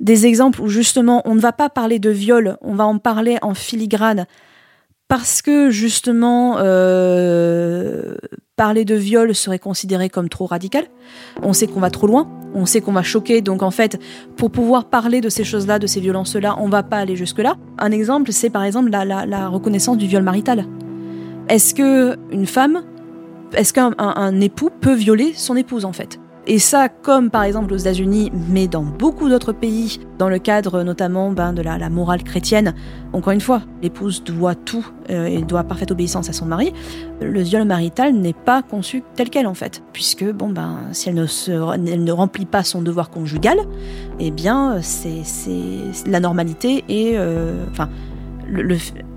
des 0.00 0.26
exemples 0.26 0.60
où 0.60 0.66
justement 0.66 1.22
on 1.26 1.36
ne 1.36 1.40
va 1.40 1.52
pas 1.52 1.70
parler 1.70 2.00
de 2.00 2.10
viol, 2.10 2.58
on 2.60 2.74
va 2.74 2.86
en 2.86 2.98
parler 2.98 3.38
en 3.40 3.54
filigrane 3.54 4.26
parce 5.08 5.42
que 5.42 5.70
justement 5.70 6.56
euh, 6.58 8.16
parler 8.56 8.84
de 8.84 8.94
viol 8.94 9.34
serait 9.34 9.58
considéré 9.58 10.08
comme 10.08 10.28
trop 10.28 10.46
radical. 10.46 10.84
On 11.42 11.52
sait 11.52 11.66
qu'on 11.66 11.80
va 11.80 11.90
trop 11.90 12.06
loin, 12.06 12.28
on 12.54 12.66
sait 12.66 12.80
qu'on 12.80 12.92
va 12.92 13.02
choquer, 13.02 13.42
donc 13.42 13.62
en 13.62 13.70
fait, 13.70 14.00
pour 14.36 14.50
pouvoir 14.50 14.86
parler 14.86 15.20
de 15.20 15.28
ces 15.28 15.44
choses-là, 15.44 15.78
de 15.78 15.86
ces 15.86 16.00
violences-là, 16.00 16.56
on 16.58 16.68
va 16.68 16.82
pas 16.82 16.96
aller 16.98 17.16
jusque-là. 17.16 17.56
Un 17.78 17.92
exemple, 17.92 18.32
c'est 18.32 18.50
par 18.50 18.64
exemple 18.64 18.90
la, 18.90 19.04
la, 19.04 19.48
reconnaissance 19.48 19.98
du 19.98 20.06
viol 20.06 20.22
marital. 20.22 20.66
Est-ce 21.48 21.74
que 21.74 22.16
une 22.32 22.46
femme, 22.46 22.82
est-ce 23.52 23.72
qu'un 23.72 24.40
époux 24.40 24.70
peut 24.80 24.94
violer 24.94 25.34
son 25.34 25.54
épouse 25.54 25.84
en 25.84 25.92
fait? 25.92 26.18
Et 26.48 26.60
ça, 26.60 26.88
comme 26.88 27.30
par 27.30 27.42
exemple 27.42 27.74
aux 27.74 27.76
États-Unis, 27.76 28.30
mais 28.48 28.68
dans 28.68 28.84
beaucoup 28.84 29.28
d'autres 29.28 29.52
pays, 29.52 29.98
dans 30.16 30.28
le 30.28 30.38
cadre 30.38 30.84
notamment 30.84 31.32
ben, 31.32 31.52
de 31.52 31.60
la, 31.60 31.90
morale 31.90 32.22
chrétienne, 32.22 32.74
encore 33.12 33.32
une 33.32 33.40
fois, 33.40 33.62
l'épouse 33.82 34.22
doit 34.22 34.54
tout 34.54 34.86
euh, 35.10 35.26
et 35.26 35.42
doit 35.42 35.64
parfaite 35.64 35.90
obéissance 35.90 36.28
à 36.28 36.32
son 36.32 36.46
mari. 36.46 36.72
Le 37.20 37.42
viol 37.42 37.64
marital 37.64 38.14
n'est 38.14 38.32
pas 38.32 38.62
conçu 38.62 39.02
tel 39.16 39.28
quel 39.28 39.48
en 39.48 39.54
fait, 39.54 39.82
puisque 39.92 40.24
bon 40.24 40.50
ben 40.50 40.78
si 40.92 41.08
elle 41.08 41.16
ne, 41.16 42.12
remplit 42.12 42.46
pas 42.46 42.62
son 42.62 42.80
devoir 42.80 43.10
conjugal, 43.10 43.58
eh 44.20 44.30
bien 44.30 44.80
c'est 44.82 45.22
la 46.06 46.20
normalité 46.20 46.84
et 46.88 47.14
euh, 47.16 47.64
enfin 47.72 47.88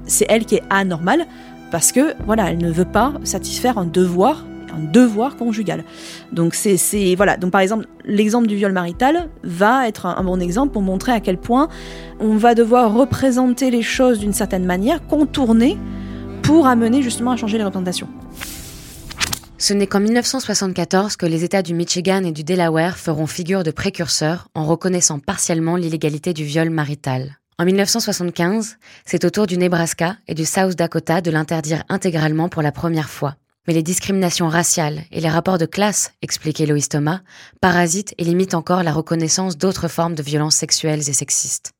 c'est 0.05 0.25
elle 0.29 0.45
qui 0.45 0.55
est 0.55 0.63
anormale 0.71 1.27
parce 1.71 1.91
que 1.91 2.15
voilà 2.25 2.49
elle 2.49 2.57
ne 2.57 2.71
veut 2.71 2.85
pas 2.85 3.13
satisfaire 3.23 3.77
un 3.77 3.85
devoir 3.85 4.45
un 4.75 4.79
devoir 4.79 5.35
conjugal. 5.35 5.83
Donc 6.31 6.55
c'est 6.55 6.77
voilà. 7.15 7.37
Donc 7.37 7.51
par 7.51 7.61
exemple, 7.61 7.87
l'exemple 8.05 8.47
du 8.47 8.55
viol 8.55 8.71
marital 8.71 9.29
va 9.43 9.87
être 9.87 10.05
un, 10.05 10.23
bon 10.23 10.39
exemple 10.41 10.73
pour 10.73 10.81
montrer 10.81 11.11
à 11.11 11.19
quel 11.19 11.37
point 11.37 11.69
on 12.19 12.35
va 12.35 12.55
devoir 12.55 12.93
représenter 12.93 13.71
les 13.71 13.81
choses 13.81 14.19
d'une 14.19 14.33
certaine 14.33 14.65
manière, 14.65 15.05
contourner 15.07 15.77
pour 16.41 16.67
amener 16.67 17.01
justement 17.01 17.31
à 17.31 17.37
changer 17.37 17.57
les 17.57 17.63
représentations. 17.63 18.07
Ce 19.61 19.73
n'est 19.73 19.87
qu'en 19.87 19.99
1974 19.99 21.17
que 21.17 21.25
les 21.25 21.43
États 21.43 21.61
du 21.61 21.73
Michigan 21.73 22.23
et 22.23 22.31
du 22.31 22.45
Delaware 22.45 22.97
feront 22.97 23.27
figure 23.27 23.63
de 23.63 23.71
précurseurs 23.71 24.47
en 24.55 24.65
reconnaissant 24.65 25.19
partiellement 25.19 25.75
l'illégalité 25.75 26.33
du 26.33 26.45
viol 26.45 26.69
marital. 26.69 27.39
En 27.59 27.65
1975, 27.65 28.77
c'est 29.03 29.25
au 29.25 29.29
tour 29.29 29.45
du 29.45 29.57
Nebraska 29.57 30.15
et 30.29 30.33
du 30.33 30.45
South 30.45 30.77
Dakota 30.77 31.19
de 31.19 31.29
l'interdire 31.29 31.83
intégralement 31.89 32.47
pour 32.47 32.61
la 32.61 32.71
première 32.71 33.09
fois. 33.09 33.35
Mais 33.69 33.75
les 33.75 33.83
discriminations 33.83 34.47
raciales 34.47 35.03
et 35.11 35.21
les 35.21 35.29
rapports 35.29 35.59
de 35.59 35.67
classe, 35.67 36.11
explique 36.23 36.59
Eloïse 36.59 36.89
Thomas, 36.89 37.19
parasitent 37.61 38.15
et 38.17 38.23
limitent 38.23 38.55
encore 38.55 38.81
la 38.81 38.91
reconnaissance 38.91 39.59
d'autres 39.59 39.87
formes 39.87 40.15
de 40.15 40.23
violences 40.23 40.55
sexuelles 40.55 41.07
et 41.07 41.13
sexistes. 41.13 41.73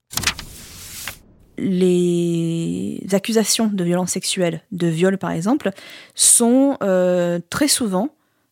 Les 1.58 3.02
accusations 3.12 3.72
de 3.74 3.84
violences 3.84 4.12
sexuelles, 4.12 4.62
de 4.72 4.86
viol 4.86 5.18
par 5.18 5.32
exemple, 5.32 5.72
sont 6.14 6.78
euh, 6.84 7.40
très 7.50 7.68
souvent 7.68 8.10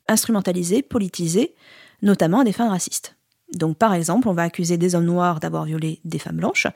instrumentalisées, 0.08 0.82
politisées, 0.82 1.54
notamment 2.02 2.40
à 2.40 2.44
des 2.44 2.54
fins 2.54 2.70
racistes. 2.70 3.17
Donc 3.54 3.78
par 3.78 3.94
exemple, 3.94 4.28
on 4.28 4.34
va 4.34 4.44
accuser 4.44 4.78
des 4.78 4.96
hommes 4.96 5.06
noirs 5.06 5.40
d'avoir 5.40 5.66
violé 5.66 6.00
des 6.04 6.20
femmes 6.20 6.38
blanches. 6.38 6.68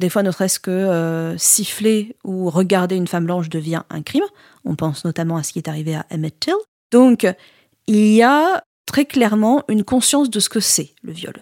Des 0.00 0.08
fois, 0.08 0.22
ne 0.22 0.30
serait-ce 0.30 0.58
que 0.58 0.70
euh, 0.70 1.36
siffler 1.36 2.16
ou 2.24 2.48
regarder 2.48 2.96
une 2.96 3.06
femme 3.06 3.26
blanche 3.26 3.48
devient 3.48 3.82
un 3.90 4.02
crime. 4.02 4.24
On 4.64 4.74
pense 4.74 5.04
notamment 5.04 5.36
à 5.36 5.42
ce 5.42 5.52
qui 5.52 5.58
est 5.58 5.68
arrivé 5.68 5.94
à 5.94 6.06
Emmett 6.10 6.38
Till. 6.40 6.54
Donc 6.90 7.26
il 7.86 8.06
y 8.12 8.22
a 8.22 8.64
très 8.86 9.04
clairement 9.04 9.62
une 9.68 9.84
conscience 9.84 10.30
de 10.30 10.40
ce 10.40 10.48
que 10.48 10.60
c'est 10.60 10.94
le 11.02 11.12
viol, 11.12 11.34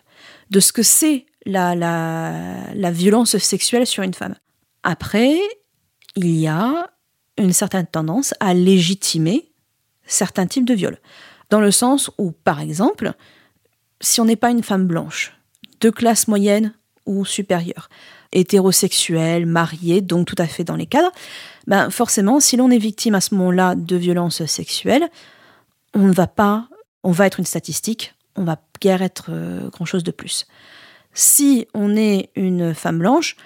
de 0.51 0.61
ce 0.61 0.73
que 0.73 0.83
c'est 0.83 1.27
la, 1.47 1.75
la, 1.75 2.73
la 2.75 2.91
violence 2.91 3.37
sexuelle 3.39 3.87
sur 3.87 4.03
une 4.03 4.15
femme. 4.15 4.37
Après, 4.83 5.39
il 6.17 6.37
y 6.37 6.47
a 6.47 6.91
une 7.39 7.53
certaine 7.53 7.87
tendance 7.87 8.35
à 8.41 8.55
légitimer 8.55 9.53
certains 10.07 10.47
types 10.47 10.67
de 10.67 10.75
viols. 10.75 10.99
Dans 11.51 11.61
le 11.61 11.71
sens 11.71 12.11
où, 12.19 12.33
par 12.33 12.61
exemple, 12.61 13.13
si 14.03 14.21
on 14.21 14.27
n'est 14.27 14.37
pas 14.37 14.51
une 14.51 14.63
femme 14.63 14.87
blanche, 14.87 15.33
de 15.81 15.89
classe 15.89 16.29
moyenne 16.29 16.75
ou 17.07 17.25
supérieure, 17.25 17.89
hétérosexuelle, 18.33 19.47
mariée, 19.47 20.01
donc 20.01 20.27
tout 20.27 20.37
à 20.39 20.47
fait 20.47 20.65
dans 20.65 20.77
les 20.77 20.87
cadres, 20.87 21.13
ben 21.67 21.91
forcément, 21.91 22.41
si 22.41 22.57
l'on 22.57 22.71
est 22.71 22.79
victime 22.79 23.15
à 23.15 23.21
ce 23.21 23.35
moment-là 23.35 23.75
de 23.75 23.97
violences 23.97 24.45
sexuelles, 24.45 25.09
on 25.95 26.01
ne 26.01 26.13
va 26.13 26.27
pas, 26.27 26.69
on 27.03 27.13
va 27.13 27.27
être 27.27 27.39
une 27.39 27.47
statistique, 27.47 28.15
on 28.37 28.45
va 28.45 28.61
guère 28.81 29.03
être 29.03 29.27
euh, 29.31 29.69
grand-chose 29.71 30.05
de 30.05 30.11
plus. 30.11 30.47
Si 31.15 31.69
on 31.75 31.97
est 31.97 32.31
une 32.35 32.75
femme 32.75 32.99
blanche, 32.99 33.37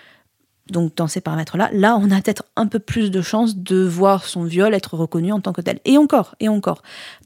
donc 0.71 0.97
dans 0.97 1.07
ces 1.07 1.21
paramètres-là, 1.21 1.71
là, 1.73 1.97
on 2.01 2.11
a 2.11 2.21
peut-être 2.21 2.45
un 2.57 2.67
peu 2.67 2.79
plus 2.79 3.11
de 3.11 3.23
chances 3.23 3.57
de 3.57 3.85
voir 3.85 4.25
son 4.25 4.45
viol 4.45 4.75
être 4.75 4.95
reconnu 4.95 5.33
en 5.33 5.41
tant 5.41 5.53
que 5.53 5.61
tel. 5.61 5.79
Et 5.85 5.97
encore, 5.99 6.35
et 6.41 6.49
encore, 6.49 6.83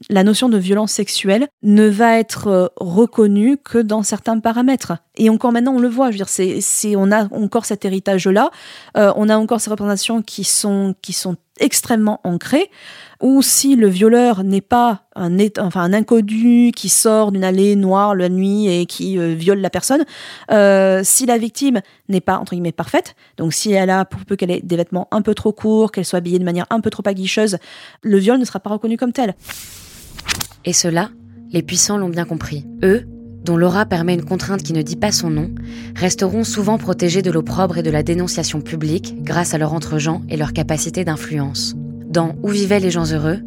la 0.09 0.23
notion 0.23 0.49
de 0.49 0.57
violence 0.57 0.91
sexuelle 0.91 1.47
ne 1.63 1.87
va 1.87 2.19
être 2.19 2.47
euh, 2.47 2.67
reconnue 2.77 3.57
que 3.57 3.79
dans 3.79 4.03
certains 4.03 4.39
paramètres. 4.39 4.93
Et 5.15 5.29
encore 5.29 5.51
maintenant, 5.51 5.73
on 5.73 5.79
le 5.79 5.87
voit. 5.87 6.11
Je 6.11 6.17
veux 6.17 6.23
dire, 6.23 6.29
c'est, 6.29 6.95
on 6.95 7.11
a 7.11 7.25
encore 7.33 7.65
cet 7.65 7.83
héritage-là, 7.85 8.51
euh, 8.97 9.11
on 9.15 9.27
a 9.29 9.37
encore 9.37 9.59
ces 9.59 9.69
représentations 9.69 10.21
qui 10.21 10.43
sont 10.43 10.95
qui 11.01 11.13
sont 11.13 11.35
extrêmement 11.59 12.19
ancrées 12.23 12.69
ou 13.21 13.41
si 13.41 13.75
le 13.75 13.87
violeur 13.87 14.43
n'est 14.43 14.61
pas 14.61 15.03
un, 15.15 15.37
enfin, 15.59 15.81
un 15.81 15.93
inconnu 15.93 16.71
qui 16.75 16.89
sort 16.89 17.31
d'une 17.31 17.43
allée 17.43 17.75
noire 17.75 18.15
la 18.15 18.29
nuit 18.29 18.67
et 18.67 18.85
qui 18.85 19.19
euh, 19.19 19.35
viole 19.35 19.59
la 19.59 19.69
personne, 19.69 20.03
euh, 20.51 21.01
si 21.03 21.25
la 21.25 21.37
victime 21.37 21.81
n'est 22.09 22.21
pas, 22.21 22.37
entre 22.37 22.53
guillemets, 22.53 22.71
parfaite, 22.71 23.15
donc 23.37 23.53
si 23.53 23.71
elle 23.71 23.91
a, 23.91 24.05
pour 24.05 24.25
peu 24.25 24.35
qu'elle 24.35 24.51
ait 24.51 24.61
des 24.61 24.75
vêtements 24.75 25.07
un 25.11 25.21
peu 25.21 25.35
trop 25.35 25.51
courts, 25.51 25.91
qu'elle 25.91 26.05
soit 26.05 26.17
habillée 26.17 26.39
de 26.39 26.43
manière 26.43 26.65
un 26.71 26.81
peu 26.81 26.89
trop 26.89 27.03
aguicheuse, 27.05 27.57
le 28.01 28.17
viol 28.17 28.39
ne 28.39 28.45
sera 28.45 28.59
pas 28.59 28.71
reconnu 28.71 28.97
comme 28.97 29.13
tel. 29.13 29.35
Et 30.65 30.73
cela, 30.73 31.09
les 31.51 31.61
puissants 31.61 31.97
l'ont 31.97 32.09
bien 32.09 32.25
compris. 32.25 32.65
Eux, 32.83 33.05
dont 33.43 33.57
l'aura 33.57 33.85
permet 33.85 34.13
une 34.13 34.25
contrainte 34.25 34.63
qui 34.63 34.73
ne 34.73 34.81
dit 34.81 34.95
pas 34.95 35.11
son 35.11 35.29
nom, 35.29 35.49
resteront 35.95 36.43
souvent 36.43 36.77
protégés 36.77 37.21
de 37.21 37.31
l'opprobre 37.31 37.77
et 37.77 37.83
de 37.83 37.91
la 37.91 38.03
dénonciation 38.03 38.61
publique 38.61 39.15
grâce 39.23 39.53
à 39.53 39.57
leur 39.57 39.73
entre-gens 39.73 40.21
et 40.29 40.37
leur 40.37 40.53
capacité 40.53 41.03
d'influence. 41.03 41.75
Dans 42.11 42.35
Où 42.43 42.49
vivaient 42.49 42.81
les 42.81 42.91
gens 42.91 43.05
heureux, 43.05 43.39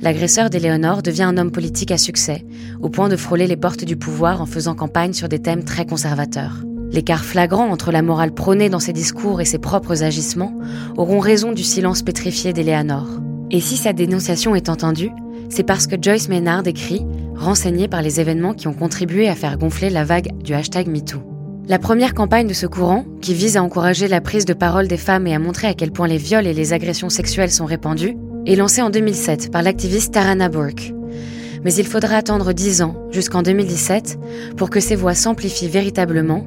l'agresseur 0.00 0.48
d'Éléonore 0.48 1.02
devient 1.02 1.24
un 1.24 1.36
homme 1.38 1.50
politique 1.50 1.90
à 1.90 1.98
succès, 1.98 2.44
au 2.80 2.88
point 2.88 3.08
de 3.08 3.16
frôler 3.16 3.48
les 3.48 3.56
portes 3.56 3.84
du 3.84 3.96
pouvoir 3.96 4.40
en 4.40 4.46
faisant 4.46 4.76
campagne 4.76 5.12
sur 5.12 5.28
des 5.28 5.40
thèmes 5.40 5.64
très 5.64 5.86
conservateurs. 5.86 6.62
L'écart 6.92 7.24
flagrant 7.24 7.68
entre 7.68 7.90
la 7.90 8.02
morale 8.02 8.32
prônée 8.32 8.68
dans 8.68 8.78
ses 8.78 8.92
discours 8.92 9.40
et 9.40 9.44
ses 9.44 9.58
propres 9.58 10.04
agissements 10.04 10.56
auront 10.96 11.18
raison 11.18 11.50
du 11.50 11.64
silence 11.64 12.02
pétrifié 12.02 12.52
d'Éléonore. 12.52 13.08
Et 13.50 13.60
si 13.60 13.76
sa 13.76 13.92
dénonciation 13.92 14.54
est 14.54 14.68
entendue, 14.68 15.10
c'est 15.48 15.64
parce 15.64 15.86
que 15.86 15.96
Joyce 16.00 16.28
Maynard 16.28 16.66
écrit, 16.66 17.04
renseigné 17.36 17.88
par 17.88 18.02
les 18.02 18.20
événements 18.20 18.54
qui 18.54 18.68
ont 18.68 18.72
contribué 18.72 19.28
à 19.28 19.34
faire 19.34 19.58
gonfler 19.58 19.90
la 19.90 20.04
vague 20.04 20.36
du 20.42 20.54
hashtag 20.54 20.88
MeToo. 20.88 21.22
La 21.68 21.78
première 21.78 22.14
campagne 22.14 22.48
de 22.48 22.54
ce 22.54 22.66
courant, 22.66 23.04
qui 23.20 23.34
vise 23.34 23.56
à 23.56 23.62
encourager 23.62 24.08
la 24.08 24.20
prise 24.20 24.44
de 24.44 24.54
parole 24.54 24.88
des 24.88 24.96
femmes 24.96 25.26
et 25.26 25.34
à 25.34 25.38
montrer 25.38 25.68
à 25.68 25.74
quel 25.74 25.92
point 25.92 26.08
les 26.08 26.18
viols 26.18 26.46
et 26.46 26.54
les 26.54 26.72
agressions 26.72 27.10
sexuelles 27.10 27.52
sont 27.52 27.66
répandus, 27.66 28.16
est 28.46 28.56
lancée 28.56 28.82
en 28.82 28.90
2007 28.90 29.52
par 29.52 29.62
l'activiste 29.62 30.14
Tarana 30.14 30.48
Burke 30.48 30.92
mais 31.64 31.74
il 31.74 31.86
faudra 31.86 32.16
attendre 32.16 32.52
10 32.52 32.82
ans, 32.82 32.96
jusqu'en 33.10 33.42
2017, 33.42 34.18
pour 34.56 34.70
que 34.70 34.80
ces 34.80 34.96
voix 34.96 35.14
s'amplifient 35.14 35.68
véritablement 35.68 36.44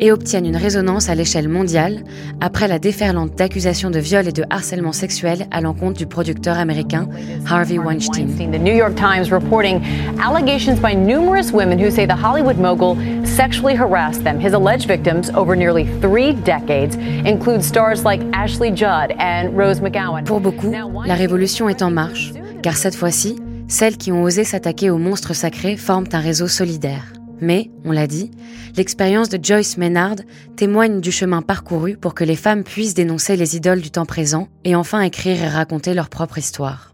et 0.00 0.12
obtiennent 0.12 0.46
une 0.46 0.56
résonance 0.56 1.08
à 1.08 1.14
l'échelle 1.14 1.48
mondiale 1.48 2.04
après 2.40 2.68
la 2.68 2.78
déferlante 2.78 3.34
d'accusations 3.34 3.90
de 3.90 3.98
viol 3.98 4.28
et 4.28 4.32
de 4.32 4.44
harcèlement 4.50 4.92
sexuel 4.92 5.46
à 5.50 5.60
l'encontre 5.60 5.98
du 5.98 6.06
producteur 6.06 6.58
américain 6.58 7.08
Harvey 7.48 7.78
Weinstein. 7.78 8.28
The 8.28 8.60
New 8.60 8.74
York 8.74 8.94
Times 8.94 9.30
reporting 9.30 9.80
allegations 10.20 10.80
by 10.80 10.94
numerous 10.94 11.52
women 11.52 11.78
who 11.78 11.90
say 11.90 12.06
the 12.06 12.16
Hollywood 12.16 12.58
mogul 12.58 12.96
sexually 13.24 13.74
harassed 13.74 14.24
them. 14.24 14.38
His 14.40 14.52
alleged 14.52 14.86
victims 14.86 15.30
over 15.34 15.56
nearly 15.56 15.86
three 16.00 16.32
decades 16.32 16.96
include 17.24 17.62
stars 17.62 18.04
like 18.04 18.20
Ashley 18.32 18.70
Judd 18.70 19.12
and 19.18 19.56
Rose 19.56 19.80
McGowan. 19.80 20.24
Pour 20.24 20.40
beaucoup, 20.40 20.72
la 21.06 21.14
révolution 21.14 21.68
est 21.68 21.82
en 21.82 21.90
marche, 21.90 22.32
car 22.62 22.76
cette 22.76 22.94
fois-ci, 22.94 23.36
celles 23.68 23.98
qui 23.98 24.10
ont 24.10 24.22
osé 24.22 24.44
s'attaquer 24.44 24.90
aux 24.90 24.98
monstres 24.98 25.34
sacrés 25.34 25.76
forment 25.76 26.08
un 26.12 26.20
réseau 26.20 26.48
solidaire. 26.48 27.12
Mais, 27.40 27.70
on 27.84 27.92
l'a 27.92 28.08
dit, 28.08 28.32
l'expérience 28.76 29.28
de 29.28 29.38
Joyce 29.40 29.76
Maynard 29.76 30.16
témoigne 30.56 31.00
du 31.00 31.12
chemin 31.12 31.42
parcouru 31.42 31.96
pour 31.96 32.14
que 32.14 32.24
les 32.24 32.34
femmes 32.34 32.64
puissent 32.64 32.94
dénoncer 32.94 33.36
les 33.36 33.54
idoles 33.54 33.80
du 33.80 33.92
temps 33.92 34.06
présent 34.06 34.48
et 34.64 34.74
enfin 34.74 35.02
écrire 35.02 35.40
et 35.42 35.48
raconter 35.48 35.94
leur 35.94 36.08
propre 36.08 36.38
histoire. 36.38 36.92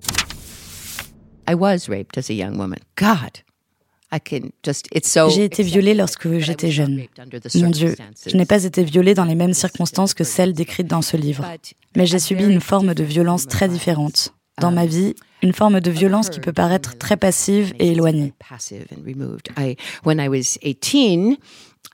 I 1.49 1.55
was 1.55 1.89
raped 1.89 2.18
as 2.18 2.29
a 2.31 2.35
young 2.35 2.59
woman. 2.59 2.79
God. 2.99 3.31
J'ai 4.22 5.45
été 5.45 5.62
violée 5.62 5.95
lorsque 5.95 6.39
j'étais 6.39 6.70
jeune. 6.70 7.03
Mon 7.57 7.70
Dieu, 7.70 7.97
je 8.27 8.37
n'ai 8.37 8.45
pas 8.45 8.62
été 8.62 8.85
violée 8.85 9.14
dans 9.14 9.25
les 9.25 9.35
mêmes 9.35 9.55
circonstances 9.55 10.14
que 10.14 10.22
celles 10.22 10.53
décrites 10.53 10.87
dans 10.87 11.03
ce 11.03 11.16
livre. 11.16 11.45
Mais 11.97 12.07
j'ai 12.07 12.20
subi 12.20 12.45
une 12.45 12.61
forme 12.61 12.95
de 12.95 13.03
violence 13.03 13.49
très 13.49 13.68
différente 13.68 14.33
dans 14.61 14.70
ma 14.70 14.86
vie 14.86 15.14
une 15.42 15.52
forme 15.52 15.80
de 15.80 15.90
violence 15.90 16.30
qui 16.30 16.40
peut 16.40 16.52
paraître 16.52 16.96
très 16.96 17.16
passive 17.16 17.74
et 17.78 17.92
éloignée. 17.92 18.32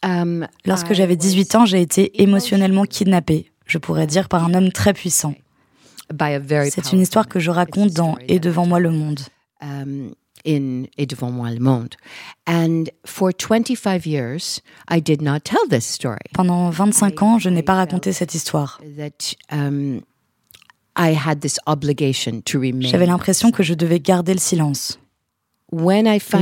Um, 0.03 0.47
Lorsque 0.65 0.93
j'avais 0.95 1.17
18 1.17 1.55
ans, 1.57 1.67
j'ai 1.67 1.83
été 1.83 2.23
émotionnellement 2.23 2.85
kidnappée, 2.85 3.51
je 3.67 3.79
pourrais 3.79 4.07
dire 4.07 4.29
par 4.29 4.45
un 4.45 4.55
homme 4.55 4.73
très 4.73 4.95
puissant. 4.95 5.35
C'est 6.71 6.93
une 6.93 7.01
histoire 7.01 7.29
que 7.29 7.39
je 7.39 7.51
raconte 7.51 7.91
dans 7.91 8.17
Et 8.29 8.41
devant 8.41 8.67
moi 8.67 8.81
le 8.81 8.91
monde. 8.91 9.21
Um, 9.63 10.13
in 10.47 10.85
Et 10.97 11.07
devant 11.07 11.31
moi 11.31 11.51
le 11.51 11.61
monde. 11.61 11.95
And 12.49 12.85
for 13.05 13.31
25 13.37 14.07
years, 14.07 14.63
I 14.89 15.01
did 15.01 15.21
not 15.23 15.41
tell 15.41 15.69
this 15.69 15.85
story. 15.85 16.19
Pendant 16.33 16.71
25 16.71 17.23
ans, 17.23 17.39
je 17.39 17.51
n'ai 17.51 17.63
pas 17.63 17.75
raconté 17.75 18.13
cette 18.13 18.35
histoire. 18.35 18.81
J'avais 22.81 23.07
l'impression 23.07 23.51
que 23.51 23.63
je 23.63 23.75
devais 23.75 24.01
garder 24.01 24.33
le 24.35 24.41
silence. 24.41 24.99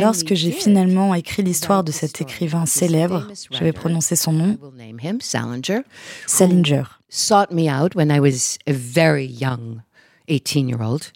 Lorsque 0.00 0.34
j'ai 0.34 0.50
finalement 0.52 1.14
écrit 1.14 1.42
l'histoire 1.42 1.84
de 1.84 1.92
cet 1.92 2.20
écrivain 2.22 2.64
célèbre, 2.64 3.28
je 3.50 3.58
vais 3.62 3.72
prononcer 3.72 4.16
son 4.16 4.32
nom, 4.32 4.58
Salinger, 5.20 6.82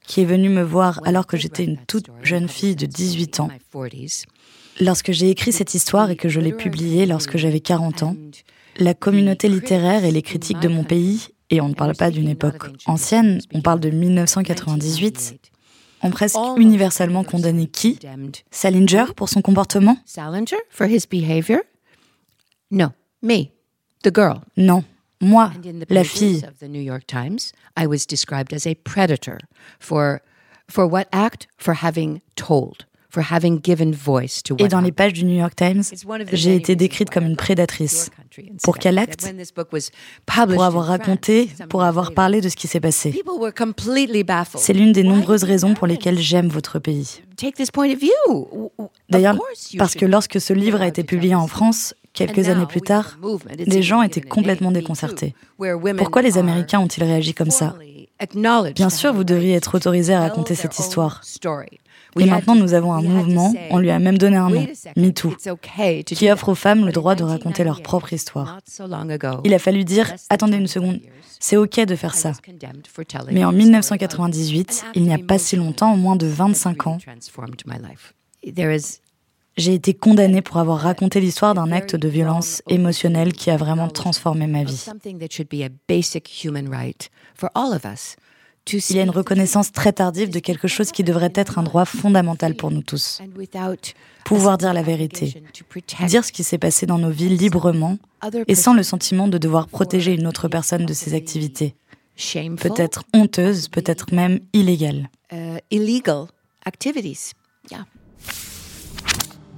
qui 0.06 0.20
est 0.20 0.24
venu 0.24 0.48
me 0.48 0.62
voir 0.62 1.00
alors 1.04 1.26
que 1.26 1.36
j'étais 1.36 1.64
une 1.64 1.78
toute 1.78 2.06
jeune 2.22 2.48
fille 2.48 2.76
de 2.76 2.86
18 2.86 3.40
ans. 3.40 3.48
Lorsque 4.80 5.12
j'ai 5.12 5.30
écrit 5.30 5.52
cette 5.52 5.74
histoire 5.74 6.10
et 6.10 6.16
que 6.16 6.28
je 6.28 6.40
l'ai 6.40 6.52
publiée 6.52 7.06
lorsque 7.06 7.36
j'avais 7.36 7.60
40 7.60 8.02
ans, 8.02 8.16
la 8.78 8.94
communauté 8.94 9.48
littéraire 9.48 10.04
et 10.04 10.10
les 10.10 10.22
critiques 10.22 10.60
de 10.60 10.68
mon 10.68 10.84
pays, 10.84 11.28
et 11.52 11.60
on 11.60 11.68
ne 11.68 11.74
parle 11.74 11.94
pas 11.94 12.10
d'une 12.10 12.28
époque 12.28 12.64
ancienne, 12.86 13.40
on 13.52 13.60
parle 13.60 13.78
de 13.78 13.90
1998, 13.90 15.34
ont 16.02 16.10
presque 16.10 16.38
universellement 16.56 17.24
condamné 17.24 17.66
qui? 17.66 17.98
Salinger 18.50 19.04
pour 19.14 19.28
son 19.28 19.42
comportement? 19.42 19.98
Salinger 20.06 20.56
for 20.70 20.86
his 20.86 21.06
behavior? 21.08 21.60
No, 22.70 22.88
me, 23.22 23.50
the 24.02 24.12
girl. 24.12 24.40
Non, 24.56 24.82
moi, 25.20 25.52
la 25.90 26.04
fille. 26.04 26.42
Of 26.42 26.58
the 26.58 26.70
New 26.70 26.80
York 26.80 27.06
Times, 27.06 27.52
I 27.76 27.86
was 27.86 28.06
described 28.06 28.54
as 28.54 28.66
a 28.66 28.74
predator 28.74 29.38
for 29.78 30.22
for 30.68 30.86
what 30.86 31.06
act? 31.12 31.48
For 31.58 31.74
having 31.74 32.22
told. 32.34 32.86
For 33.12 33.22
having 33.22 33.60
given 33.62 33.92
voice 33.92 34.42
to 34.44 34.56
Et 34.58 34.68
dans 34.68 34.80
les 34.80 34.90
pages 34.90 35.12
du 35.12 35.26
New 35.26 35.38
York 35.38 35.54
Times, 35.54 35.82
j'ai 36.32 36.56
été 36.56 36.76
décrite 36.76 37.10
comme 37.10 37.26
une 37.26 37.36
prédatrice. 37.36 38.08
Pour 38.62 38.78
quel 38.78 38.96
acte 38.96 39.30
Pour 40.26 40.64
avoir 40.64 40.86
raconté, 40.86 41.50
pour 41.68 41.82
avoir 41.82 42.14
parlé 42.14 42.40
de 42.40 42.48
ce 42.48 42.56
qui 42.56 42.68
s'est 42.68 42.80
passé. 42.80 43.22
C'est 44.56 44.72
l'une 44.72 44.92
des 44.92 45.02
nombreuses 45.02 45.44
raisons 45.44 45.74
pour 45.74 45.86
lesquelles 45.86 46.18
j'aime 46.18 46.48
votre 46.48 46.78
pays. 46.78 47.20
D'ailleurs, 49.10 49.36
parce 49.76 49.94
que 49.94 50.06
lorsque 50.06 50.40
ce 50.40 50.54
livre 50.54 50.80
a 50.80 50.88
été 50.88 51.04
publié 51.04 51.34
en 51.34 51.48
France, 51.48 51.94
quelques 52.14 52.48
années 52.48 52.66
plus 52.66 52.80
tard, 52.80 53.18
les 53.58 53.82
gens 53.82 54.00
étaient 54.00 54.22
complètement 54.22 54.70
déconcertés. 54.70 55.34
Pourquoi 55.98 56.22
les 56.22 56.38
Américains 56.38 56.80
ont-ils 56.80 57.04
réagi 57.04 57.34
comme 57.34 57.50
ça? 57.50 57.76
Bien 58.74 58.88
sûr, 58.88 59.12
vous 59.12 59.24
devriez 59.24 59.54
être 59.54 59.74
autorisé 59.74 60.14
à 60.14 60.20
raconter 60.20 60.54
cette 60.54 60.78
histoire. 60.78 61.20
Et 62.18 62.26
maintenant, 62.26 62.54
nous 62.54 62.74
avons 62.74 62.92
un 62.92 63.02
mouvement, 63.02 63.52
on 63.70 63.78
lui 63.78 63.90
a 63.90 63.98
même 63.98 64.18
donné 64.18 64.36
un 64.36 64.50
nom, 64.50 64.66
MeToo, 64.96 65.34
qui 66.06 66.30
offre 66.30 66.50
aux 66.50 66.54
femmes 66.54 66.86
le 66.86 66.92
droit 66.92 67.14
de 67.14 67.24
raconter 67.24 67.64
leur 67.64 67.82
propre 67.82 68.12
histoire. 68.12 68.58
Il 69.44 69.54
a 69.54 69.58
fallu 69.58 69.84
dire, 69.84 70.12
attendez 70.28 70.56
une 70.56 70.66
seconde, 70.66 71.00
c'est 71.40 71.56
OK 71.56 71.80
de 71.80 71.96
faire 71.96 72.14
ça. 72.14 72.32
Mais 73.30 73.44
en 73.44 73.52
1998, 73.52 74.84
il 74.94 75.02
n'y 75.04 75.14
a 75.14 75.18
pas 75.18 75.38
si 75.38 75.56
longtemps, 75.56 75.96
moins 75.96 76.16
de 76.16 76.26
25 76.26 76.86
ans, 76.86 76.98
j'ai 79.56 79.74
été 79.74 79.92
condamnée 79.92 80.40
pour 80.40 80.56
avoir 80.56 80.78
raconté 80.78 81.20
l'histoire 81.20 81.54
d'un 81.54 81.72
acte 81.72 81.94
de 81.94 82.08
violence 82.08 82.62
émotionnelle 82.68 83.32
qui 83.32 83.50
a 83.50 83.56
vraiment 83.56 83.88
transformé 83.88 84.46
ma 84.46 84.64
vie. 84.64 84.86
Il 88.70 88.96
y 88.96 89.00
a 89.00 89.02
une 89.02 89.10
reconnaissance 89.10 89.72
très 89.72 89.92
tardive 89.92 90.30
de 90.30 90.38
quelque 90.38 90.68
chose 90.68 90.92
qui 90.92 91.02
devrait 91.02 91.32
être 91.34 91.58
un 91.58 91.62
droit 91.62 91.84
fondamental 91.84 92.54
pour 92.54 92.70
nous 92.70 92.82
tous. 92.82 93.20
Pouvoir 94.24 94.56
dire 94.56 94.72
la 94.72 94.82
vérité, 94.82 95.42
dire 96.06 96.24
ce 96.24 96.32
qui 96.32 96.44
s'est 96.44 96.58
passé 96.58 96.86
dans 96.86 96.98
nos 96.98 97.10
vies 97.10 97.28
librement 97.28 97.98
et 98.46 98.54
sans 98.54 98.72
le 98.74 98.82
sentiment 98.82 99.26
de 99.28 99.36
devoir 99.38 99.66
protéger 99.66 100.14
une 100.14 100.26
autre 100.26 100.48
personne 100.48 100.86
de 100.86 100.92
ses 100.92 101.14
activités. 101.14 101.74
Peut-être 102.56 103.04
honteuses, 103.14 103.68
peut-être 103.68 104.14
même 104.14 104.38
illégales. 104.52 105.10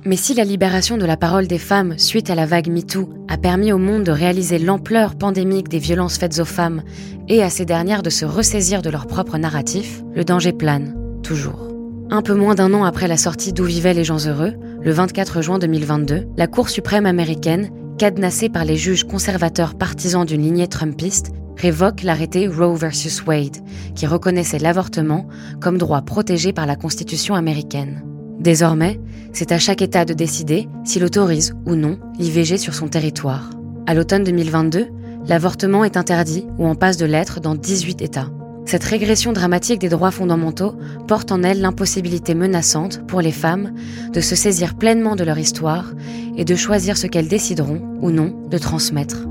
Mais 0.07 0.17
si 0.17 0.35
la 0.35 0.45
libération 0.45 0.99
de 0.99 1.07
la 1.07 1.17
parole 1.17 1.47
des 1.47 1.59
femmes 1.59 1.99
suite 1.99 2.29
à 2.29 2.35
la 2.35 2.45
vague 2.45 2.69
MeToo 2.69 3.09
a 3.27 3.39
permis 3.39 3.73
au 3.73 3.79
monde 3.79 4.05
de 4.05 4.13
réaliser 4.13 4.59
l'ampleur 4.59 5.17
pandémique 5.17 5.71
des 5.71 5.79
violences 5.79 6.19
faites 6.19 6.41
aux 6.41 6.45
femmes 6.45 6.83
et 7.29 7.43
à 7.43 7.49
ces 7.49 7.65
dernières 7.65 8.03
de 8.03 8.11
se 8.11 8.27
ressaisir 8.27 8.83
de 8.83 8.91
leur 8.91 9.07
propre 9.07 9.39
narratif, 9.39 10.03
le 10.15 10.23
danger 10.23 10.53
plane, 10.53 10.95
toujours. 11.23 11.69
Un 12.11 12.21
peu 12.21 12.35
moins 12.35 12.55
d'un 12.55 12.75
an 12.75 12.85
après 12.85 13.09
la 13.09 13.17
sortie 13.17 13.55
d'Où 13.55 13.65
vivaient 13.65 13.95
les 13.95 14.05
gens 14.05 14.27
heureux, 14.27 14.53
le 14.83 14.93
24 14.93 15.41
juin 15.41 15.59
2022, 15.59 16.27
la 16.37 16.47
Cour 16.49 16.69
suprême 16.69 17.07
américaine, 17.07 17.71
cadenassée 17.97 18.51
par 18.51 18.67
les 18.67 18.77
juges 18.77 19.05
conservateurs 19.05 19.75
partisans 19.75 20.27
d'une 20.27 20.43
lignée 20.43 20.69
trumpiste, 20.69 21.33
révoque 21.57 22.03
l'arrêté 22.03 22.47
Roe 22.47 22.75
vs. 22.75 23.25
Wade, 23.27 23.57
qui 23.95 24.07
reconnaissait 24.07 24.59
l'avortement 24.59 25.27
comme 25.63 25.79
droit 25.79 26.03
protégé 26.03 26.53
par 26.53 26.67
la 26.67 26.77
Constitution 26.77 27.35
américaine. 27.35 28.03
Désormais, 28.45 29.01
c'est 29.33 29.53
à 29.53 29.59
chaque 29.59 29.81
État 29.81 30.05
de 30.05 30.13
décider 30.13 30.69
s'il 30.85 31.03
autorise 31.03 31.55
ou 31.65 31.77
non 31.77 31.99
l'IVG 32.19 32.59
sur 32.59 32.75
son 32.75 32.89
territoire. 32.89 33.49
À 33.87 33.95
l'automne 33.95 34.23
2022, 34.23 34.89
l'avortement 35.27 35.83
est 35.83 35.97
interdit 35.97 36.45
ou 36.59 36.67
en 36.67 36.75
passe 36.75 36.99
de 36.99 37.07
l'être 37.07 37.41
dans 37.41 37.55
18 37.55 38.03
États. 38.03 38.29
Cette 38.67 38.85
régression 38.85 39.33
dramatique 39.33 39.81
des 39.81 39.89
droits 39.89 40.11
fondamentaux 40.11 40.77
porte 41.09 41.33
en 41.33 41.43
elle 41.43 41.63
l'impossibilité 41.63 42.35
menaçante 42.35 43.07
pour 43.07 43.23
les 43.23 43.33
femmes 43.33 43.73
de 44.13 44.21
se 44.21 44.37
saisir 44.37 44.75
pleinement 44.75 45.17
de 45.17 45.25
leur 45.25 45.39
histoire 45.39 45.95
et 46.37 46.45
de 46.45 46.55
choisir 46.55 46.99
ce 46.99 47.07
qu'elles 47.07 47.29
décideront 47.29 47.81
ou 48.03 48.11
non 48.11 48.47
de 48.51 48.59
transmettre. 48.59 49.27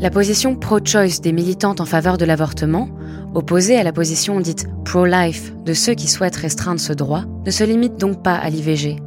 La 0.00 0.10
position 0.10 0.54
pro-choice 0.54 1.20
des 1.20 1.32
militantes 1.32 1.80
en 1.80 1.84
faveur 1.84 2.18
de 2.18 2.24
l'avortement, 2.24 2.88
opposée 3.34 3.76
à 3.76 3.82
la 3.82 3.92
position 3.92 4.38
dite 4.38 4.68
pro-life 4.84 5.52
de 5.64 5.72
ceux 5.74 5.94
qui 5.94 6.06
souhaitent 6.06 6.36
restreindre 6.36 6.80
ce 6.80 6.92
droit, 6.92 7.24
ne 7.44 7.50
se 7.50 7.64
limite 7.64 7.96
donc 7.96 8.22
pas 8.22 8.36
à 8.36 8.48
l'IVG. 8.48 9.02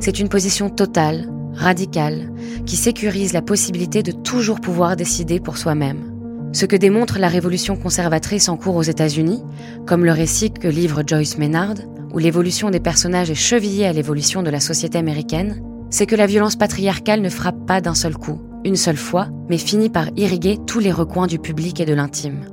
C'est 0.00 0.18
une 0.20 0.28
position 0.28 0.68
totale, 0.68 1.32
radicale, 1.54 2.30
qui 2.66 2.76
sécurise 2.76 3.32
la 3.32 3.40
possibilité 3.40 4.02
de 4.02 4.12
toujours 4.12 4.60
pouvoir 4.60 4.96
décider 4.96 5.40
pour 5.40 5.56
soi-même. 5.56 6.12
Ce 6.52 6.66
que 6.66 6.76
démontre 6.76 7.18
la 7.18 7.28
révolution 7.28 7.74
conservatrice 7.74 8.50
en 8.50 8.58
cours 8.58 8.76
aux 8.76 8.82
États-Unis, 8.82 9.42
comme 9.86 10.04
le 10.04 10.12
récit 10.12 10.52
que 10.52 10.68
livre 10.68 11.02
Joyce 11.06 11.38
Maynard, 11.38 11.76
où 12.12 12.18
l'évolution 12.18 12.68
des 12.68 12.80
personnages 12.80 13.30
est 13.30 13.34
chevillée 13.34 13.86
à 13.86 13.94
l'évolution 13.94 14.42
de 14.42 14.50
la 14.50 14.60
société 14.60 14.98
américaine, 14.98 15.62
c'est 15.88 16.06
que 16.06 16.16
la 16.16 16.26
violence 16.26 16.56
patriarcale 16.56 17.22
ne 17.22 17.30
frappe 17.30 17.66
pas 17.66 17.80
d'un 17.80 17.94
seul 17.94 18.14
coup, 18.14 18.38
une 18.68 18.76
seule 18.76 18.98
fois, 18.98 19.28
mais 19.48 19.56
finit 19.56 19.88
par 19.88 20.08
irriguer 20.16 20.58
tous 20.66 20.78
les 20.78 20.92
recoins 20.92 21.26
du 21.26 21.38
public 21.38 21.80
et 21.80 21.86
de 21.86 21.94
l'intime. 21.94 22.44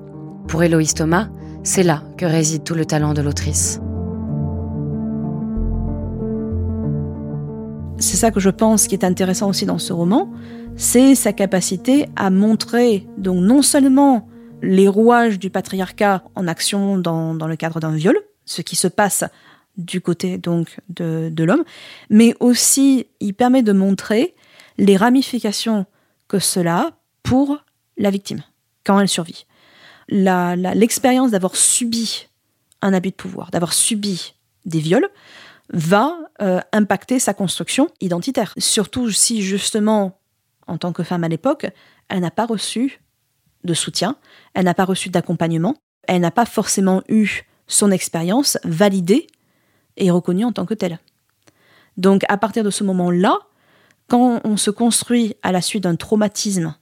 Pour 0.47 0.63
Héloïse 0.63 0.93
Thomas, 0.93 1.27
c'est 1.61 1.83
là 1.83 2.03
que 2.17 2.25
réside 2.25 2.63
tout 2.63 2.73
le 2.73 2.85
talent 2.85 3.13
de 3.13 3.21
l'autrice. 3.21 3.81
C'est 7.97 8.15
ça 8.15 8.31
que 8.31 8.39
je 8.39 8.49
pense 8.49 8.87
qui 8.87 8.95
est 8.95 9.03
intéressant 9.03 9.49
aussi 9.49 9.65
dans 9.65 9.77
ce 9.77 9.91
roman, 9.91 10.31
c'est 10.77 11.15
sa 11.15 11.33
capacité 11.33 12.05
à 12.15 12.29
montrer 12.29 13.05
donc 13.17 13.43
non 13.43 13.61
seulement 13.61 14.29
les 14.61 14.87
rouages 14.87 15.37
du 15.37 15.49
patriarcat 15.49 16.23
en 16.35 16.47
action 16.47 16.97
dans, 16.97 17.35
dans 17.35 17.47
le 17.47 17.57
cadre 17.57 17.81
d'un 17.81 17.93
viol, 17.93 18.17
ce 18.45 18.61
qui 18.61 18.77
se 18.77 18.87
passe 18.87 19.25
du 19.75 19.99
côté 19.99 20.37
donc 20.37 20.79
de, 20.87 21.27
de 21.29 21.43
l'homme, 21.43 21.65
mais 22.09 22.35
aussi 22.39 23.07
il 23.19 23.33
permet 23.33 23.63
de 23.63 23.73
montrer 23.73 24.33
les 24.77 24.95
ramifications 24.95 25.85
que 26.27 26.39
cela 26.39 26.91
pour 27.23 27.63
la 27.97 28.09
victime 28.09 28.43
quand 28.83 28.99
elle 28.99 29.09
survit. 29.09 29.45
L'expérience 30.07 31.31
d'avoir 31.31 31.55
subi 31.55 32.27
un 32.81 32.93
abus 32.93 33.09
de 33.09 33.15
pouvoir, 33.15 33.49
d'avoir 33.51 33.73
subi 33.73 34.35
des 34.65 34.79
viols, 34.79 35.09
va 35.73 36.15
euh, 36.41 36.59
impacter 36.71 37.19
sa 37.19 37.33
construction 37.33 37.89
identitaire. 38.01 38.53
Surtout 38.57 39.09
si 39.09 39.41
justement, 39.41 40.19
en 40.67 40.77
tant 40.77 40.93
que 40.93 41.03
femme 41.03 41.23
à 41.23 41.27
l'époque, 41.27 41.65
elle 42.09 42.19
n'a 42.19 42.31
pas 42.31 42.45
reçu 42.45 43.01
de 43.63 43.73
soutien, 43.73 44.15
elle 44.53 44.65
n'a 44.65 44.75
pas 44.75 44.85
reçu 44.85 45.09
d'accompagnement, 45.09 45.75
elle 46.07 46.21
n'a 46.21 46.31
pas 46.31 46.45
forcément 46.45 47.01
eu 47.09 47.41
son 47.67 47.89
expérience 47.89 48.59
validée 48.63 49.25
et 49.97 50.11
reconnue 50.11 50.45
en 50.45 50.51
tant 50.51 50.67
que 50.67 50.75
telle. 50.75 50.99
Donc 51.97 52.23
à 52.29 52.37
partir 52.37 52.63
de 52.63 52.69
ce 52.69 52.83
moment-là, 52.83 53.39
quand 54.07 54.41
on 54.43 54.57
se 54.57 54.71
construit 54.71 55.35
à 55.41 55.51
la 55.51 55.61
suite 55.61 55.83
d'un 55.83 55.95
traumatisme, 55.95 56.75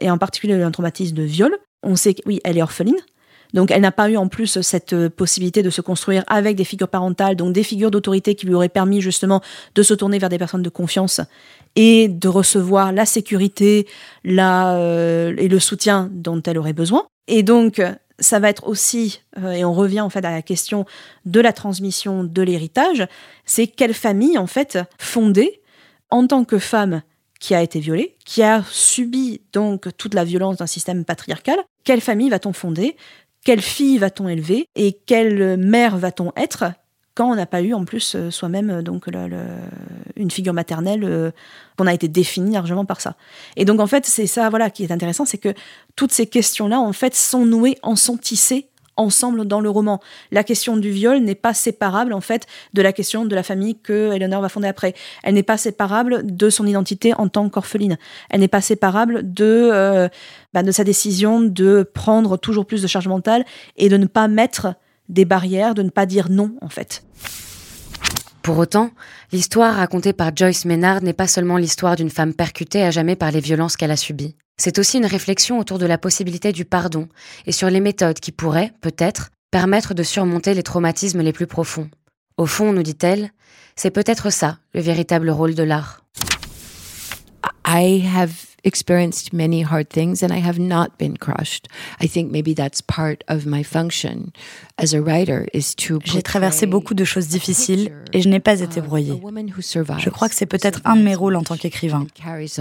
et 0.00 0.10
en 0.10 0.18
particulier 0.18 0.58
d'un 0.58 0.70
traumatisme 0.70 1.14
de 1.14 1.22
viol, 1.22 1.56
on 1.82 1.96
sait 1.96 2.14
que 2.14 2.22
oui, 2.26 2.40
elle 2.44 2.58
est 2.58 2.62
orpheline. 2.62 2.96
Donc 3.54 3.70
elle 3.70 3.80
n'a 3.80 3.92
pas 3.92 4.10
eu 4.10 4.16
en 4.16 4.28
plus 4.28 4.60
cette 4.60 4.92
euh, 4.92 5.08
possibilité 5.08 5.62
de 5.62 5.70
se 5.70 5.80
construire 5.80 6.22
avec 6.26 6.56
des 6.56 6.64
figures 6.64 6.88
parentales, 6.88 7.34
donc 7.34 7.54
des 7.54 7.62
figures 7.62 7.90
d'autorité 7.90 8.34
qui 8.34 8.46
lui 8.46 8.54
auraient 8.54 8.68
permis 8.68 9.00
justement 9.00 9.40
de 9.74 9.82
se 9.82 9.94
tourner 9.94 10.18
vers 10.18 10.28
des 10.28 10.36
personnes 10.36 10.62
de 10.62 10.68
confiance 10.68 11.20
et 11.74 12.08
de 12.08 12.28
recevoir 12.28 12.92
la 12.92 13.06
sécurité 13.06 13.86
la, 14.22 14.76
euh, 14.76 15.34
et 15.38 15.48
le 15.48 15.58
soutien 15.60 16.10
dont 16.12 16.42
elle 16.42 16.58
aurait 16.58 16.74
besoin. 16.74 17.06
Et 17.26 17.42
donc 17.42 17.80
ça 18.20 18.38
va 18.38 18.48
être 18.48 18.66
aussi, 18.66 19.22
euh, 19.38 19.52
et 19.52 19.64
on 19.64 19.72
revient 19.72 20.00
en 20.00 20.10
fait 20.10 20.24
à 20.24 20.30
la 20.30 20.42
question 20.42 20.84
de 21.24 21.40
la 21.40 21.52
transmission 21.52 22.24
de 22.24 22.42
l'héritage, 22.42 23.06
c'est 23.44 23.66
quelle 23.66 23.94
famille 23.94 24.36
en 24.38 24.46
fait 24.46 24.78
fondée 24.98 25.60
en 26.10 26.26
tant 26.26 26.44
que 26.44 26.58
femme 26.58 27.02
qui 27.40 27.54
a 27.54 27.62
été 27.62 27.80
violée, 27.80 28.16
qui 28.24 28.42
a 28.42 28.64
subi 28.70 29.40
donc 29.52 29.88
toute 29.96 30.14
la 30.14 30.24
violence 30.24 30.56
d'un 30.56 30.66
système 30.66 31.04
patriarcal, 31.04 31.58
quelle 31.84 32.00
famille 32.00 32.30
va-t-on 32.30 32.52
fonder, 32.52 32.96
quelle 33.44 33.62
fille 33.62 33.98
va-t-on 33.98 34.28
élever? 34.28 34.66
Et 34.74 34.92
quelle 35.06 35.56
mère 35.56 35.96
va-t-on 35.96 36.32
être 36.36 36.64
quand 37.14 37.30
on 37.30 37.34
n'a 37.34 37.46
pas 37.46 37.62
eu 37.62 37.74
en 37.74 37.84
plus 37.84 38.14
euh, 38.14 38.30
soi-même 38.30 38.70
euh, 38.70 38.82
donc 38.82 39.06
une 40.16 40.30
figure 40.30 40.52
maternelle 40.52 41.02
euh, 41.02 41.32
qu'on 41.76 41.86
a 41.86 41.94
été 41.94 42.08
définie 42.08 42.52
largement 42.52 42.84
par 42.84 43.00
ça? 43.00 43.16
Et 43.56 43.64
donc 43.64 43.80
en 43.80 43.86
fait 43.86 44.04
c'est 44.06 44.26
ça 44.26 44.50
voilà 44.50 44.70
qui 44.70 44.84
est 44.84 44.92
intéressant, 44.92 45.24
c'est 45.24 45.38
que 45.38 45.54
toutes 45.96 46.12
ces 46.12 46.26
questions-là 46.26 46.78
en 46.78 46.92
fait 46.92 47.14
sont 47.14 47.46
nouées, 47.46 47.78
en 47.82 47.96
sont 47.96 48.16
tissées 48.16 48.68
ensemble 48.98 49.46
dans 49.46 49.60
le 49.60 49.70
roman. 49.70 50.00
La 50.30 50.44
question 50.44 50.76
du 50.76 50.90
viol 50.90 51.20
n'est 51.20 51.34
pas 51.34 51.54
séparable 51.54 52.12
en 52.12 52.20
fait 52.20 52.46
de 52.74 52.82
la 52.82 52.92
question 52.92 53.24
de 53.24 53.34
la 53.34 53.42
famille 53.42 53.78
que 53.80 54.12
Eleanor 54.12 54.42
va 54.42 54.48
fonder 54.48 54.68
après. 54.68 54.94
Elle 55.22 55.34
n'est 55.34 55.42
pas 55.42 55.56
séparable 55.56 56.22
de 56.24 56.50
son 56.50 56.66
identité 56.66 57.14
en 57.14 57.28
tant 57.28 57.48
qu'orpheline. 57.48 57.96
Elle 58.28 58.40
n'est 58.40 58.48
pas 58.48 58.60
séparable 58.60 59.32
de 59.32 60.08
bah, 60.52 60.62
de 60.62 60.70
sa 60.70 60.84
décision 60.84 61.40
de 61.40 61.88
prendre 61.94 62.36
toujours 62.36 62.66
plus 62.66 62.82
de 62.82 62.86
charge 62.86 63.08
mentale 63.08 63.44
et 63.76 63.88
de 63.88 63.96
ne 63.96 64.06
pas 64.06 64.28
mettre 64.28 64.74
des 65.08 65.24
barrières, 65.24 65.74
de 65.74 65.82
ne 65.82 65.90
pas 65.90 66.06
dire 66.06 66.30
non 66.30 66.54
en 66.60 66.68
fait. 66.68 67.02
Pour 68.42 68.58
autant, 68.58 68.90
l'histoire 69.30 69.74
racontée 69.74 70.14
par 70.14 70.34
Joyce 70.34 70.64
Maynard 70.64 71.02
n'est 71.02 71.12
pas 71.12 71.26
seulement 71.26 71.58
l'histoire 71.58 71.96
d'une 71.96 72.10
femme 72.10 72.32
percutée 72.32 72.82
à 72.82 72.90
jamais 72.90 73.14
par 73.14 73.30
les 73.30 73.40
violences 73.40 73.76
qu'elle 73.76 73.90
a 73.90 73.96
subies. 73.96 74.36
C'est 74.58 74.78
aussi 74.78 74.98
une 74.98 75.06
réflexion 75.06 75.58
autour 75.58 75.78
de 75.78 75.86
la 75.86 75.98
possibilité 75.98 76.52
du 76.52 76.64
pardon 76.64 77.08
et 77.46 77.52
sur 77.52 77.70
les 77.70 77.80
méthodes 77.80 78.18
qui 78.18 78.32
pourraient, 78.32 78.72
peut-être, 78.80 79.30
permettre 79.50 79.94
de 79.94 80.02
surmonter 80.02 80.52
les 80.52 80.64
traumatismes 80.64 81.22
les 81.22 81.32
plus 81.32 81.46
profonds. 81.46 81.88
Au 82.36 82.46
fond, 82.46 82.72
nous 82.72 82.82
dit-elle, 82.82 83.30
c'est 83.76 83.90
peut-être 83.90 84.30
ça 84.30 84.58
le 84.74 84.80
véritable 84.80 85.30
rôle 85.30 85.54
de 85.54 85.62
l'art. 85.62 86.04
Experienced 88.64 89.32
many 89.32 89.62
hard 89.62 89.88
things 89.88 90.22
and 90.22 90.32
I 90.32 90.40
have 90.40 90.58
not 90.58 90.98
been 90.98 91.16
crushed. 91.16 91.68
I 92.00 92.08
think 92.08 92.30
maybe 92.30 92.54
that's 92.54 92.80
part 92.82 93.24
of 93.28 93.46
my 93.46 93.62
function 93.62 94.32
as 94.78 94.94
a 94.94 95.00
writer 95.00 95.46
is 95.52 95.74
to 95.76 95.98
J'ai 96.04 96.22
traversé 96.22 96.66
beaucoup 96.66 96.94
de 96.94 97.04
choses 97.04 97.28
difficiles 97.28 97.92
et 98.12 98.22
je 98.22 98.28
n'ai 98.28 98.40
pas 98.40 98.60
été 98.60 98.80
broyée. 98.80 99.20
Je 99.98 100.10
crois 100.10 100.28
que 100.28 100.34
c'est 100.34 100.46
peut-être 100.46 100.80
un 100.84 100.96
de 100.96 101.02
mes 101.02 101.14
rôles 101.14 101.36
en 101.36 101.42
tant 101.42 101.56
qu'écrivain, 101.56 102.06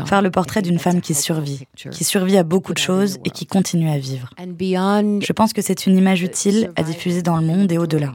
faire 0.06 0.22
le 0.22 0.32
portrait 0.32 0.62
d'une 0.62 0.80
femme 0.80 1.02
qui 1.02 1.14
survit, 1.14 1.66
qui 1.92 2.04
survit 2.04 2.38
à 2.38 2.44
beaucoup 2.44 2.74
de 2.74 2.80
choses 2.80 3.18
et 3.26 3.30
qui 3.30 3.46
continue 3.46 3.90
à 3.90 3.98
vivre. 3.98 4.30
Je 4.38 5.34
pense 5.34 5.54
que 5.54 5.62
c'est 5.62 5.86
une 5.86 5.98
image 5.98 6.22
utile 6.22 6.72
à 6.76 6.84
diffuser 6.84 7.22
dans 7.22 7.38
le 7.38 7.46
monde 7.46 7.72
et 7.72 7.78
au-delà. 7.78 8.14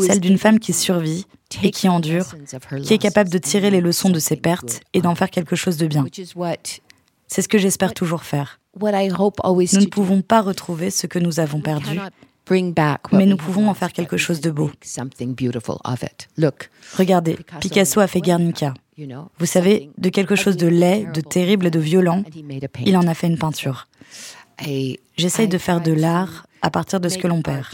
Celle 0.00 0.20
d'une 0.20 0.38
femme 0.38 0.58
qui 0.58 0.72
survit 0.72 1.26
et 1.62 1.70
qui 1.70 1.88
endure, 1.88 2.26
qui 2.84 2.94
est 2.94 2.98
capable 2.98 3.30
de 3.30 3.38
tirer 3.38 3.70
les 3.70 3.80
leçons 3.80 4.10
de 4.10 4.18
ses 4.18 4.36
pertes 4.36 4.80
et 4.92 5.00
d'en 5.00 5.14
faire 5.14 5.30
quelque 5.30 5.56
chose 5.56 5.76
de 5.78 5.86
bien. 5.86 6.04
C'est 7.28 7.42
ce 7.42 7.48
que 7.48 7.58
j'espère 7.58 7.94
toujours 7.94 8.24
faire. 8.24 8.58
Nous 8.80 8.90
ne 8.90 9.86
pouvons 9.86 10.22
pas 10.22 10.40
retrouver 10.40 10.90
ce 10.90 11.06
que 11.06 11.18
nous 11.18 11.40
avons 11.40 11.60
perdu, 11.60 11.98
mais 13.12 13.26
nous 13.26 13.36
pouvons 13.36 13.68
en 13.68 13.74
faire 13.74 13.92
quelque 13.92 14.16
chose 14.16 14.40
de 14.40 14.50
beau. 14.50 14.70
Regardez, 16.96 17.38
Picasso 17.60 18.00
a 18.00 18.06
fait 18.06 18.20
Guernica. 18.20 18.74
Vous 19.38 19.46
savez, 19.46 19.90
de 19.98 20.08
quelque 20.08 20.34
chose 20.36 20.56
de 20.56 20.66
laid, 20.66 21.06
de 21.12 21.20
terrible 21.20 21.66
et 21.66 21.70
de 21.70 21.78
violent, 21.78 22.24
il 22.84 22.96
en 22.96 23.06
a 23.06 23.14
fait 23.14 23.26
une 23.26 23.38
peinture. 23.38 23.86
J'essaye 25.16 25.48
de 25.48 25.58
faire 25.58 25.80
de 25.80 25.92
l'art 25.92 26.46
à 26.62 26.70
partir 26.70 26.98
de 26.98 27.08
ce 27.08 27.18
que 27.18 27.28
l'on 27.28 27.42
perd. 27.42 27.66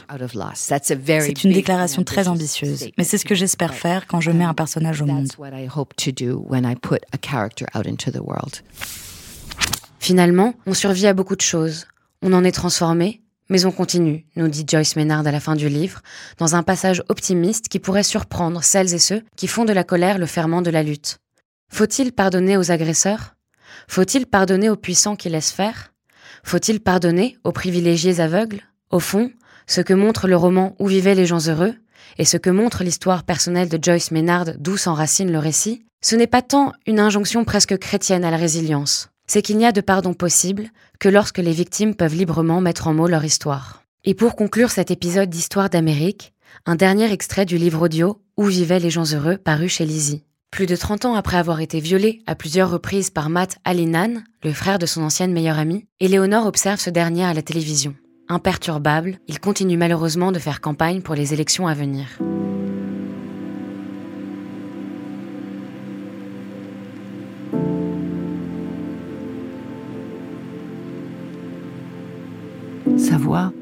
C'est 0.77 1.45
une 1.45 1.53
déclaration 1.53 2.03
très 2.05 2.29
ambitieuse, 2.29 2.91
mais 2.99 3.05
c'est 3.05 3.17
ce 3.19 3.25
que 3.25 3.35
j'espère 3.35 3.73
faire 3.75 4.07
quand 4.07 4.21
je 4.21 4.31
mets 4.33 4.45
un 4.45 4.53
personnage 4.55 5.01
au 5.01 5.07
monde. 5.07 5.29
Finalement, 10.05 10.53
on 10.67 10.75
survit 10.75 11.07
à 11.07 11.15
beaucoup 11.15 11.35
de 11.35 11.41
choses. 11.41 11.87
On 12.21 12.35
en 12.35 12.45
est 12.45 12.53
transformé, 12.53 13.23
mais 13.49 13.65
on 13.65 13.73
continue, 13.73 14.27
nous 14.37 14.49
dit 14.49 14.67
Joyce 14.69 14.97
Maynard 14.97 15.27
à 15.27 15.33
la 15.33 15.41
fin 15.41 15.57
du 15.57 15.71
livre, 15.71 16.03
dans 16.37 16.57
un 16.57 16.63
passage 16.63 17.03
optimiste 17.09 17.69
qui 17.69 17.79
pourrait 17.79 18.03
surprendre 18.03 18.63
celles 18.63 18.93
et 18.93 18.99
ceux 18.99 19.23
qui 19.35 19.47
font 19.47 19.65
de 19.65 19.73
la 19.73 19.83
colère 19.83 20.19
le 20.19 20.27
ferment 20.27 20.61
de 20.61 20.69
la 20.69 20.83
lutte. 20.83 21.17
Faut-il 21.73 22.13
pardonner 22.13 22.59
aux 22.59 22.71
agresseurs? 22.71 23.35
Faut-il 23.89 24.27
pardonner 24.27 24.69
aux 24.69 24.77
puissants 24.77 25.17
qui 25.17 25.31
laissent 25.31 25.53
faire? 25.53 25.95
Faut-il 26.43 26.81
pardonner 26.81 27.39
aux 27.43 27.53
privilégiés 27.53 28.21
aveugles? 28.21 28.61
Au 28.91 29.01
fond, 29.01 29.31
ce 29.67 29.81
que 29.81 29.95
montre 29.95 30.29
le 30.29 30.37
roman 30.37 30.77
Où 30.79 30.87
vivaient 30.87 31.15
les 31.15 31.25
gens 31.25 31.49
heureux, 31.49 31.77
et 32.19 32.27
ce 32.27 32.37
que 32.37 32.51
montre 32.51 32.85
l'histoire 32.85 33.25
personnelle 33.25 33.71
de 33.71 33.83
Joyce 33.83 34.11
Maynard 34.11 34.49
d'où 34.59 34.77
s'enracine 34.77 35.33
le 35.33 35.39
récit, 35.39 35.87
ce 36.03 36.15
n'est 36.15 36.27
pas 36.27 36.43
tant 36.43 36.75
une 36.85 37.01
injonction 37.01 37.47
presque 37.47 37.79
chrétienne 37.79 38.27
à 38.27 38.31
la 38.31 38.37
résilience, 38.37 39.09
c'est 39.27 39.43
qu'il 39.43 39.57
n'y 39.57 39.67
a 39.67 39.73
de 39.73 39.81
pardon 39.81 40.15
possible 40.15 40.69
que 40.99 41.09
lorsque 41.09 41.39
les 41.39 41.53
victimes 41.53 41.95
peuvent 41.95 42.15
librement 42.15 42.61
mettre 42.61 42.87
en 42.87 42.95
mots 42.95 43.09
leur 43.09 43.25
histoire. 43.25 43.83
Et 44.05 44.15
pour 44.15 44.37
conclure 44.37 44.71
cet 44.71 44.91
épisode 44.91 45.31
d'Histoire 45.31 45.71
d'Amérique, 45.71 46.35
un 46.67 46.77
dernier 46.77 47.11
extrait 47.11 47.47
du 47.47 47.57
livre 47.57 47.83
audio 47.83 48.21
Où 48.37 48.45
vivaient 48.45 48.81
les 48.81 48.91
gens 48.91 49.13
heureux 49.13 49.39
paru 49.39 49.69
chez 49.69 49.87
Lizzie. 49.87 50.25
Plus 50.51 50.67
de 50.67 50.77
30 50.77 51.07
ans 51.07 51.15
après 51.15 51.37
avoir 51.37 51.61
été 51.61 51.81
violée 51.81 52.23
à 52.27 52.37
plusieurs 52.37 52.71
reprises 52.71 53.11
par 53.11 53.29
Matt 53.29 53.59
Alinan, 53.65 54.23
le 54.45 54.53
frère 54.53 54.79
de 54.79 54.87
son 54.87 55.03
ancienne 55.03 55.33
meilleure 55.33 55.59
amie, 55.59 55.87
Éléonore 55.99 56.47
observe 56.47 56.79
ce 56.79 56.91
dernier 56.91 57.25
à 57.25 57.35
la 57.35 57.43
télévision. 57.43 57.97
Imperturbable, 58.29 59.19
il 59.27 59.41
continue 59.41 59.77
malheureusement 59.77 60.33
de 60.33 60.39
faire 60.39 60.61
campagne 60.61 61.03
pour 61.03 61.15
les 61.15 61.35
élections 61.35 61.67
à 61.67 61.75
venir. 61.75 62.07
Sa 73.15 73.21
voix, 73.21 73.53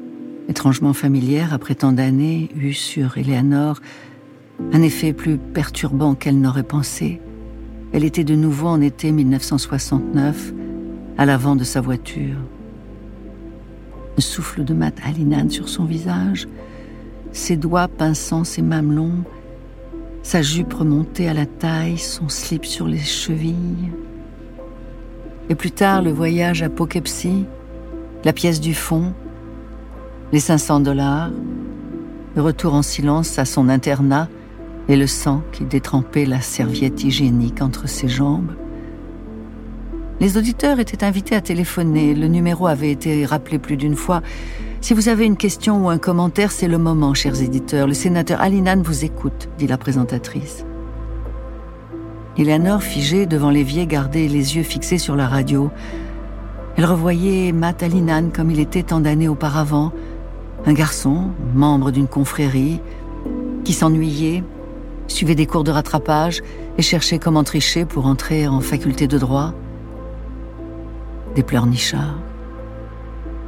étrangement 0.49 0.93
familière 0.93 1.53
après 1.53 1.75
tant 1.75 1.91
d'années, 1.91 2.49
eut 2.55 2.73
sur 2.73 3.19
Eleanor 3.19 3.81
un 4.71 4.81
effet 4.81 5.13
plus 5.13 5.37
perturbant 5.37 6.15
qu'elle 6.15 6.41
n'aurait 6.41 6.63
pensé. 6.63 7.21
Elle 7.91 8.03
était 8.03 8.23
de 8.23 8.33
nouveau 8.33 8.65
en 8.65 8.81
été 8.81 9.11
1969, 9.11 10.53
à 11.19 11.27
l'avant 11.27 11.55
de 11.55 11.63
sa 11.63 11.81
voiture. 11.81 12.37
Le 14.15 14.23
souffle 14.23 14.63
de 14.63 14.73
Matt 14.73 14.97
Alinan 15.05 15.47
sur 15.49 15.69
son 15.69 15.85
visage, 15.85 16.47
ses 17.31 17.55
doigts 17.55 17.87
pinçant 17.87 18.43
ses 18.43 18.63
mamelons, 18.63 19.23
sa 20.23 20.41
jupe 20.41 20.73
remontée 20.73 21.29
à 21.29 21.35
la 21.35 21.45
taille, 21.45 21.99
son 21.99 22.27
slip 22.27 22.65
sur 22.65 22.87
les 22.87 22.97
chevilles. 22.97 23.91
Et 25.49 25.53
plus 25.53 25.69
tard, 25.69 26.01
le 26.01 26.11
voyage 26.11 26.63
à 26.63 26.69
Poughkeepsie, 26.69 27.45
la 28.25 28.33
pièce 28.33 28.59
du 28.59 28.73
fond, 28.73 29.13
les 30.33 30.39
500 30.39 30.79
dollars, 30.79 31.29
le 32.35 32.41
retour 32.41 32.73
en 32.73 32.81
silence 32.81 33.37
à 33.37 33.45
son 33.45 33.69
internat 33.69 34.27
et 34.89 34.95
le 34.95 35.05
sang 35.05 35.43
qui 35.51 35.63
détrempait 35.63 36.25
la 36.25 36.41
serviette 36.41 37.03
hygiénique 37.03 37.61
entre 37.61 37.87
ses 37.87 38.09
jambes. 38.09 38.51
Les 40.19 40.35
auditeurs 40.35 40.79
étaient 40.79 41.03
invités 41.03 41.35
à 41.35 41.41
téléphoner. 41.41 42.15
Le 42.15 42.27
numéro 42.27 42.65
avait 42.65 42.89
été 42.89 43.27
rappelé 43.27 43.59
plus 43.59 43.77
d'une 43.77 43.95
fois. 43.95 44.23
Si 44.81 44.95
vous 44.95 45.07
avez 45.07 45.25
une 45.25 45.37
question 45.37 45.85
ou 45.85 45.89
un 45.89 45.99
commentaire, 45.99 46.51
c'est 46.51 46.67
le 46.67 46.79
moment, 46.79 47.13
chers 47.13 47.39
éditeurs. 47.39 47.85
Le 47.85 47.93
sénateur 47.93 48.41
Alinan 48.41 48.81
vous 48.81 49.05
écoute, 49.05 49.49
dit 49.59 49.67
la 49.67 49.77
présentatrice. 49.77 50.65
Eleanor, 52.39 52.81
figée 52.81 53.27
devant 53.27 53.51
l'évier, 53.51 53.85
gardait 53.85 54.27
les 54.27 54.55
yeux 54.55 54.63
fixés 54.63 54.97
sur 54.97 55.15
la 55.15 55.27
radio. 55.27 55.69
Elle 56.75 56.85
revoyait 56.85 57.51
Matt 57.51 57.83
Alinan 57.83 58.31
comme 58.33 58.49
il 58.49 58.59
était 58.59 58.81
tant 58.81 58.99
d'années 58.99 59.27
auparavant, 59.27 59.91
un 60.65 60.73
garçon, 60.73 61.31
membre 61.53 61.91
d'une 61.91 62.07
confrérie, 62.07 62.79
qui 63.63 63.73
s'ennuyait, 63.73 64.43
suivait 65.07 65.35
des 65.35 65.45
cours 65.45 65.63
de 65.63 65.71
rattrapage 65.71 66.41
et 66.77 66.81
cherchait 66.81 67.19
comment 67.19 67.43
tricher 67.43 67.85
pour 67.85 68.05
entrer 68.05 68.47
en 68.47 68.61
faculté 68.61 69.07
de 69.07 69.17
droit. 69.17 69.53
Des 71.35 71.43
pleurnichards. 71.43 72.19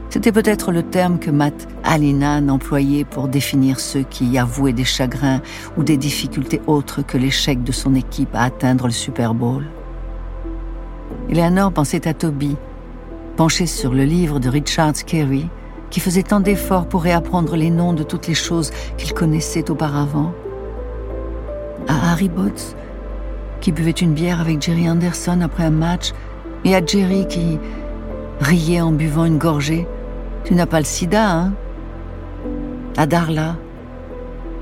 C'était 0.10 0.32
peut-être 0.32 0.72
le 0.72 0.84
terme 0.84 1.20
que 1.20 1.32
Matt 1.32 1.68
Alinan 1.84 2.48
employait 2.48 3.04
pour 3.04 3.28
définir 3.28 3.80
ceux 3.80 4.04
qui 4.04 4.38
avouaient 4.38 4.74
des 4.74 4.86
chagrins 4.86 5.42
ou 5.78 5.84
des 5.84 5.98
difficultés 5.98 6.62
autres 6.68 7.02
que 7.02 7.18
l'échec 7.18 7.64
de 7.64 7.72
son 7.72 7.96
équipe 7.96 8.34
à 8.34 8.44
atteindre 8.44 8.86
le 8.86 8.94
Super 8.94 9.34
Bowl. 9.34 9.66
Eleanor 11.30 11.72
pensait 11.72 12.08
à 12.08 12.14
Toby, 12.14 12.56
penché 13.36 13.66
sur 13.66 13.94
le 13.94 14.06
livre 14.06 14.40
de 14.40 14.48
Richard 14.48 14.94
Carey, 15.06 15.48
qui 15.96 16.02
faisait 16.02 16.24
tant 16.24 16.42
d'efforts 16.42 16.88
pour 16.88 17.04
réapprendre 17.04 17.56
les 17.56 17.70
noms 17.70 17.94
de 17.94 18.04
toutes 18.04 18.28
les 18.28 18.34
choses 18.34 18.72
qu'il 18.98 19.14
connaissait 19.14 19.72
auparavant. 19.72 20.34
À 21.88 22.12
Harry 22.12 22.28
Botts, 22.28 22.76
qui 23.62 23.72
buvait 23.72 23.92
une 23.92 24.12
bière 24.12 24.42
avec 24.42 24.62
Jerry 24.62 24.90
Anderson 24.90 25.40
après 25.42 25.64
un 25.64 25.70
match, 25.70 26.12
et 26.66 26.76
à 26.76 26.86
Jerry 26.86 27.26
qui 27.30 27.60
riait 28.42 28.82
en 28.82 28.92
buvant 28.92 29.24
une 29.24 29.38
gorgée. 29.38 29.88
Tu 30.44 30.54
n'as 30.54 30.66
pas 30.66 30.80
le 30.80 30.86
sida, 30.86 31.32
hein? 31.32 31.54
À 32.98 33.06
Darla, 33.06 33.56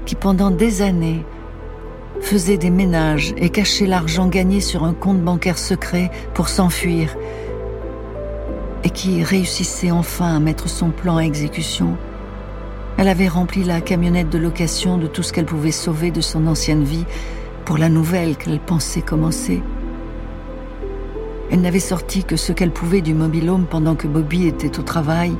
qui 0.05 0.13
pendant 0.13 0.51
des 0.51 0.84
années 0.84 1.25
faisait 2.21 2.59
des 2.59 2.69
ménages 2.69 3.34
et 3.38 3.49
cachait 3.49 3.88
l'argent 3.88 4.27
gagné 4.27 4.61
sur 4.61 4.84
un 4.84 4.93
compte 4.93 5.21
bancaire 5.21 5.57
secret 5.57 6.11
pour 6.36 6.47
s'enfuir, 6.47 7.15
et 8.84 8.89
qui 8.89 9.23
réussissait 9.23 9.91
enfin 9.91 10.36
à 10.36 10.39
mettre 10.39 10.69
son 10.69 10.89
plan 10.89 11.17
à 11.17 11.21
exécution. 11.21 11.97
Elle 12.97 13.07
avait 13.07 13.27
rempli 13.27 13.63
la 13.63 13.81
camionnette 13.81 14.29
de 14.29 14.38
location 14.38 14.97
de 14.97 15.07
tout 15.07 15.23
ce 15.23 15.34
qu'elle 15.34 15.45
pouvait 15.45 15.71
sauver 15.71 16.11
de 16.11 16.21
son 16.21 16.45
ancienne 16.47 16.84
vie 16.84 17.05
pour 17.65 17.77
la 17.77 17.89
nouvelle 17.89 18.36
qu'elle 18.36 18.59
pensait 18.59 19.01
commencer. 19.01 19.61
Elle 21.51 21.61
n'avait 21.61 21.79
sorti 21.79 22.23
que 22.23 22.36
ce 22.36 22.51
qu'elle 22.51 22.71
pouvait 22.71 23.01
du 23.01 23.13
mobilhome 23.13 23.65
pendant 23.65 23.95
que 23.95 24.07
Bobby 24.07 24.47
était 24.47 24.79
au 24.79 24.84
travail. 24.84 25.36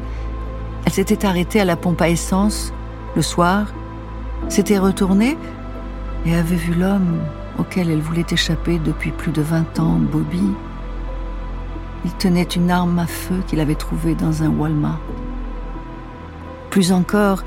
Elle 0.86 0.94
s'était 0.94 1.26
arrêtée 1.26 1.60
à 1.60 1.66
la 1.66 1.76
pompe 1.76 2.02
à 2.02 2.10
essence 2.10 2.74
le 3.16 3.22
soir, 3.22 3.74
s'était 4.50 4.80
retournée 4.80 5.38
et 6.26 6.36
avait 6.36 6.56
vu 6.56 6.74
l'homme 6.74 7.20
auquel 7.60 7.90
elle 7.90 8.02
voulait 8.02 8.26
échapper 8.32 8.80
depuis 8.80 9.12
plus 9.12 9.32
de 9.32 9.42
vingt 9.42 9.80
ans, 9.80 10.00
Bobby. 10.00 10.44
Il 12.06 12.12
tenait 12.14 12.44
une 12.44 12.72
arme 12.72 13.00
à 13.00 13.08
feu 13.08 13.42
qu'il 13.48 13.60
avait 13.60 13.76
trouvée 13.76 14.16
dans 14.16 14.44
un 14.44 14.50
Walmart. 14.50 15.00
Plus 16.70 16.92
encore, 16.92 17.44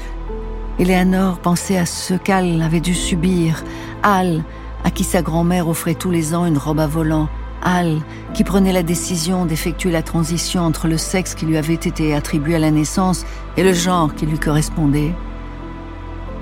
Eleanor 0.79 1.39
pensait 1.39 1.79
à 1.79 1.87
ce 1.87 2.15
qu'Al 2.15 2.63
avait 2.63 2.81
dû 2.81 2.95
subir. 2.95 3.65
Al, 4.03 4.45
à 4.85 4.91
qui 4.91 5.05
sa 5.05 5.23
grand-mère 5.23 5.69
offrait 5.69 5.95
tous 5.95 6.11
les 6.11 6.35
ans 6.35 6.47
une 6.47 6.59
robe 6.59 6.81
à 6.81 6.87
volant. 6.87 7.29
Al, 7.63 7.99
qui 8.35 8.45
prenait 8.45 8.73
la 8.73 8.83
décision 8.83 9.47
d'effectuer 9.47 9.91
la 9.91 10.03
transition 10.03 10.63
entre 10.63 10.87
le 10.87 10.99
sexe 10.99 11.35
qui 11.35 11.47
lui 11.47 11.57
avait 11.57 11.75
été 11.75 12.15
attribué 12.15 12.55
à 12.55 12.61
la 12.61 12.71
naissance 12.71 13.27
et 13.57 13.65
le 13.65 13.73
genre 13.73 14.15
qui 14.15 14.27
lui 14.27 14.39
correspondait. 14.39 15.13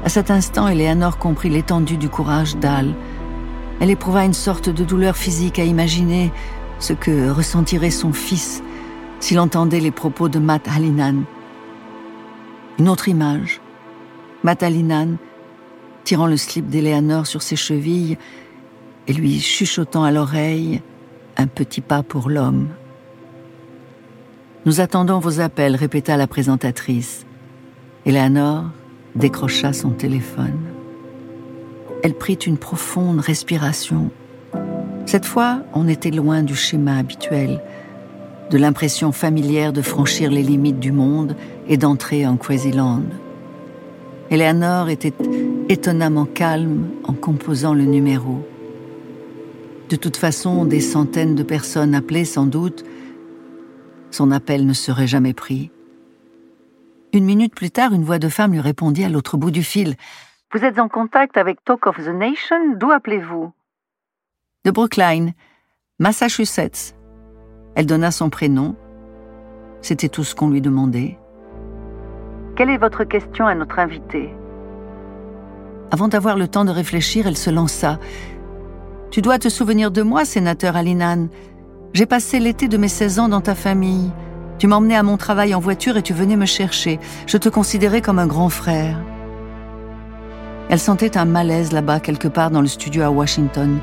À 0.04 0.08
cet 0.08 0.30
instant, 0.30 0.68
Eleanor 0.68 1.16
comprit 1.16 1.48
l'étendue 1.48 1.96
du 1.96 2.10
courage 2.10 2.56
d'Al. 2.56 2.94
Elle 3.80 3.90
éprouva 3.90 4.24
une 4.24 4.34
sorte 4.34 4.68
de 4.68 4.84
douleur 4.84 5.16
physique 5.16 5.58
à 5.58 5.64
imaginer 5.64 6.30
ce 6.78 6.92
que 6.92 7.30
ressentirait 7.30 7.90
son 7.90 8.12
fils 8.12 8.62
s'il 9.20 9.40
entendait 9.40 9.80
les 9.80 9.90
propos 9.90 10.28
de 10.28 10.38
Matt 10.38 10.68
Hallinan. 10.68 11.24
Une 12.78 12.88
autre 12.88 13.08
image. 13.08 13.60
Matalinan, 14.42 15.16
tirant 16.04 16.26
le 16.26 16.36
slip 16.36 16.68
d'Eleanor 16.68 17.26
sur 17.26 17.42
ses 17.42 17.56
chevilles 17.56 18.18
et 19.06 19.12
lui 19.12 19.40
chuchotant 19.40 20.04
à 20.04 20.12
l'oreille 20.12 20.82
un 21.36 21.46
petit 21.46 21.80
pas 21.80 22.02
pour 22.02 22.28
l'homme. 22.28 22.68
Nous 24.66 24.80
attendons 24.80 25.18
vos 25.18 25.40
appels, 25.40 25.76
répéta 25.76 26.16
la 26.16 26.26
présentatrice. 26.26 27.26
Eleanor 28.06 28.64
décrocha 29.14 29.72
son 29.72 29.90
téléphone. 29.90 30.58
Elle 32.02 32.14
prit 32.14 32.34
une 32.34 32.58
profonde 32.58 33.20
respiration. 33.20 34.10
Cette 35.06 35.26
fois, 35.26 35.60
on 35.74 35.86
était 35.86 36.10
loin 36.10 36.42
du 36.42 36.54
schéma 36.54 36.96
habituel, 36.96 37.60
de 38.50 38.58
l'impression 38.58 39.12
familière 39.12 39.72
de 39.72 39.82
franchir 39.82 40.30
les 40.30 40.42
limites 40.42 40.80
du 40.80 40.92
monde 40.92 41.36
et 41.68 41.76
d'entrer 41.76 42.26
en 42.26 42.36
Crazyland. 42.36 43.04
Eleanor 44.30 44.88
était 44.88 45.12
étonnamment 45.68 46.24
calme 46.24 46.88
en 47.04 47.12
composant 47.12 47.74
le 47.74 47.84
numéro. 47.84 48.46
De 49.90 49.96
toute 49.96 50.16
façon, 50.16 50.64
des 50.64 50.80
centaines 50.80 51.34
de 51.34 51.42
personnes 51.42 51.94
appelaient 51.94 52.24
sans 52.24 52.46
doute. 52.46 52.84
Son 54.10 54.30
appel 54.30 54.66
ne 54.66 54.72
serait 54.72 55.06
jamais 55.06 55.34
pris. 55.34 55.70
Une 57.12 57.26
minute 57.26 57.54
plus 57.54 57.70
tard, 57.70 57.92
une 57.92 58.02
voix 58.02 58.18
de 58.18 58.28
femme 58.28 58.52
lui 58.52 58.60
répondit 58.60 59.04
à 59.04 59.08
l'autre 59.08 59.36
bout 59.36 59.50
du 59.50 59.62
fil. 59.62 59.94
Vous 60.52 60.64
êtes 60.64 60.78
en 60.78 60.88
contact 60.88 61.36
avec 61.36 61.62
Talk 61.64 61.86
of 61.86 61.96
the 61.98 62.08
Nation? 62.08 62.76
D'où 62.76 62.90
appelez-vous? 62.90 63.52
De 64.64 64.70
Brookline, 64.70 65.34
Massachusetts. 65.98 66.96
Elle 67.74 67.84
donna 67.84 68.10
son 68.10 68.30
prénom. 68.30 68.74
C'était 69.82 70.08
tout 70.08 70.24
ce 70.24 70.34
qu'on 70.34 70.48
lui 70.48 70.62
demandait. 70.62 71.18
Quelle 72.56 72.70
est 72.70 72.78
votre 72.78 73.04
question 73.04 73.46
à 73.46 73.54
notre 73.54 73.78
invité? 73.78 74.32
Avant 75.90 76.08
d'avoir 76.08 76.38
le 76.38 76.48
temps 76.48 76.64
de 76.64 76.70
réfléchir, 76.70 77.26
elle 77.26 77.36
se 77.36 77.50
lança. 77.50 77.98
Tu 79.10 79.20
dois 79.20 79.38
te 79.38 79.50
souvenir 79.50 79.90
de 79.90 80.00
moi, 80.00 80.24
sénateur 80.24 80.76
Alinan. 80.76 81.28
J'ai 81.92 82.06
passé 82.06 82.40
l'été 82.40 82.66
de 82.66 82.78
mes 82.78 82.88
16 82.88 83.18
ans 83.18 83.28
dans 83.28 83.42
ta 83.42 83.54
famille. 83.54 84.10
Tu 84.58 84.66
m'emmenais 84.66 84.96
à 84.96 85.02
mon 85.02 85.18
travail 85.18 85.54
en 85.54 85.60
voiture 85.60 85.98
et 85.98 86.02
tu 86.02 86.14
venais 86.14 86.36
me 86.36 86.46
chercher. 86.46 86.98
Je 87.26 87.36
te 87.36 87.50
considérais 87.50 88.00
comme 88.00 88.18
un 88.18 88.26
grand 88.26 88.48
frère. 88.48 88.96
Elle 90.70 90.80
sentait 90.80 91.18
un 91.18 91.26
malaise 91.26 91.70
là-bas, 91.70 92.00
quelque 92.00 92.28
part 92.28 92.50
dans 92.50 92.62
le 92.62 92.66
studio 92.66 93.02
à 93.02 93.10
Washington. 93.10 93.78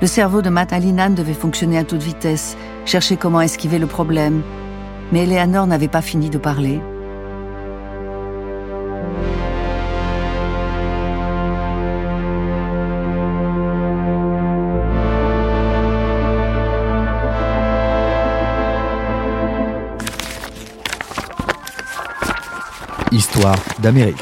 Le 0.00 0.06
cerveau 0.06 0.40
de 0.40 0.48
Matt 0.48 0.72
Alinan 0.72 1.10
devait 1.10 1.34
fonctionner 1.34 1.76
à 1.76 1.84
toute 1.84 2.02
vitesse, 2.02 2.56
chercher 2.86 3.18
comment 3.18 3.42
esquiver 3.42 3.78
le 3.78 3.86
problème. 3.86 4.40
Mais 5.12 5.24
Eleanor 5.24 5.66
n'avait 5.66 5.88
pas 5.88 6.00
fini 6.00 6.30
de 6.30 6.38
parler. 6.38 6.80
Histoire 23.12 23.58
d'Amérique. 23.80 24.16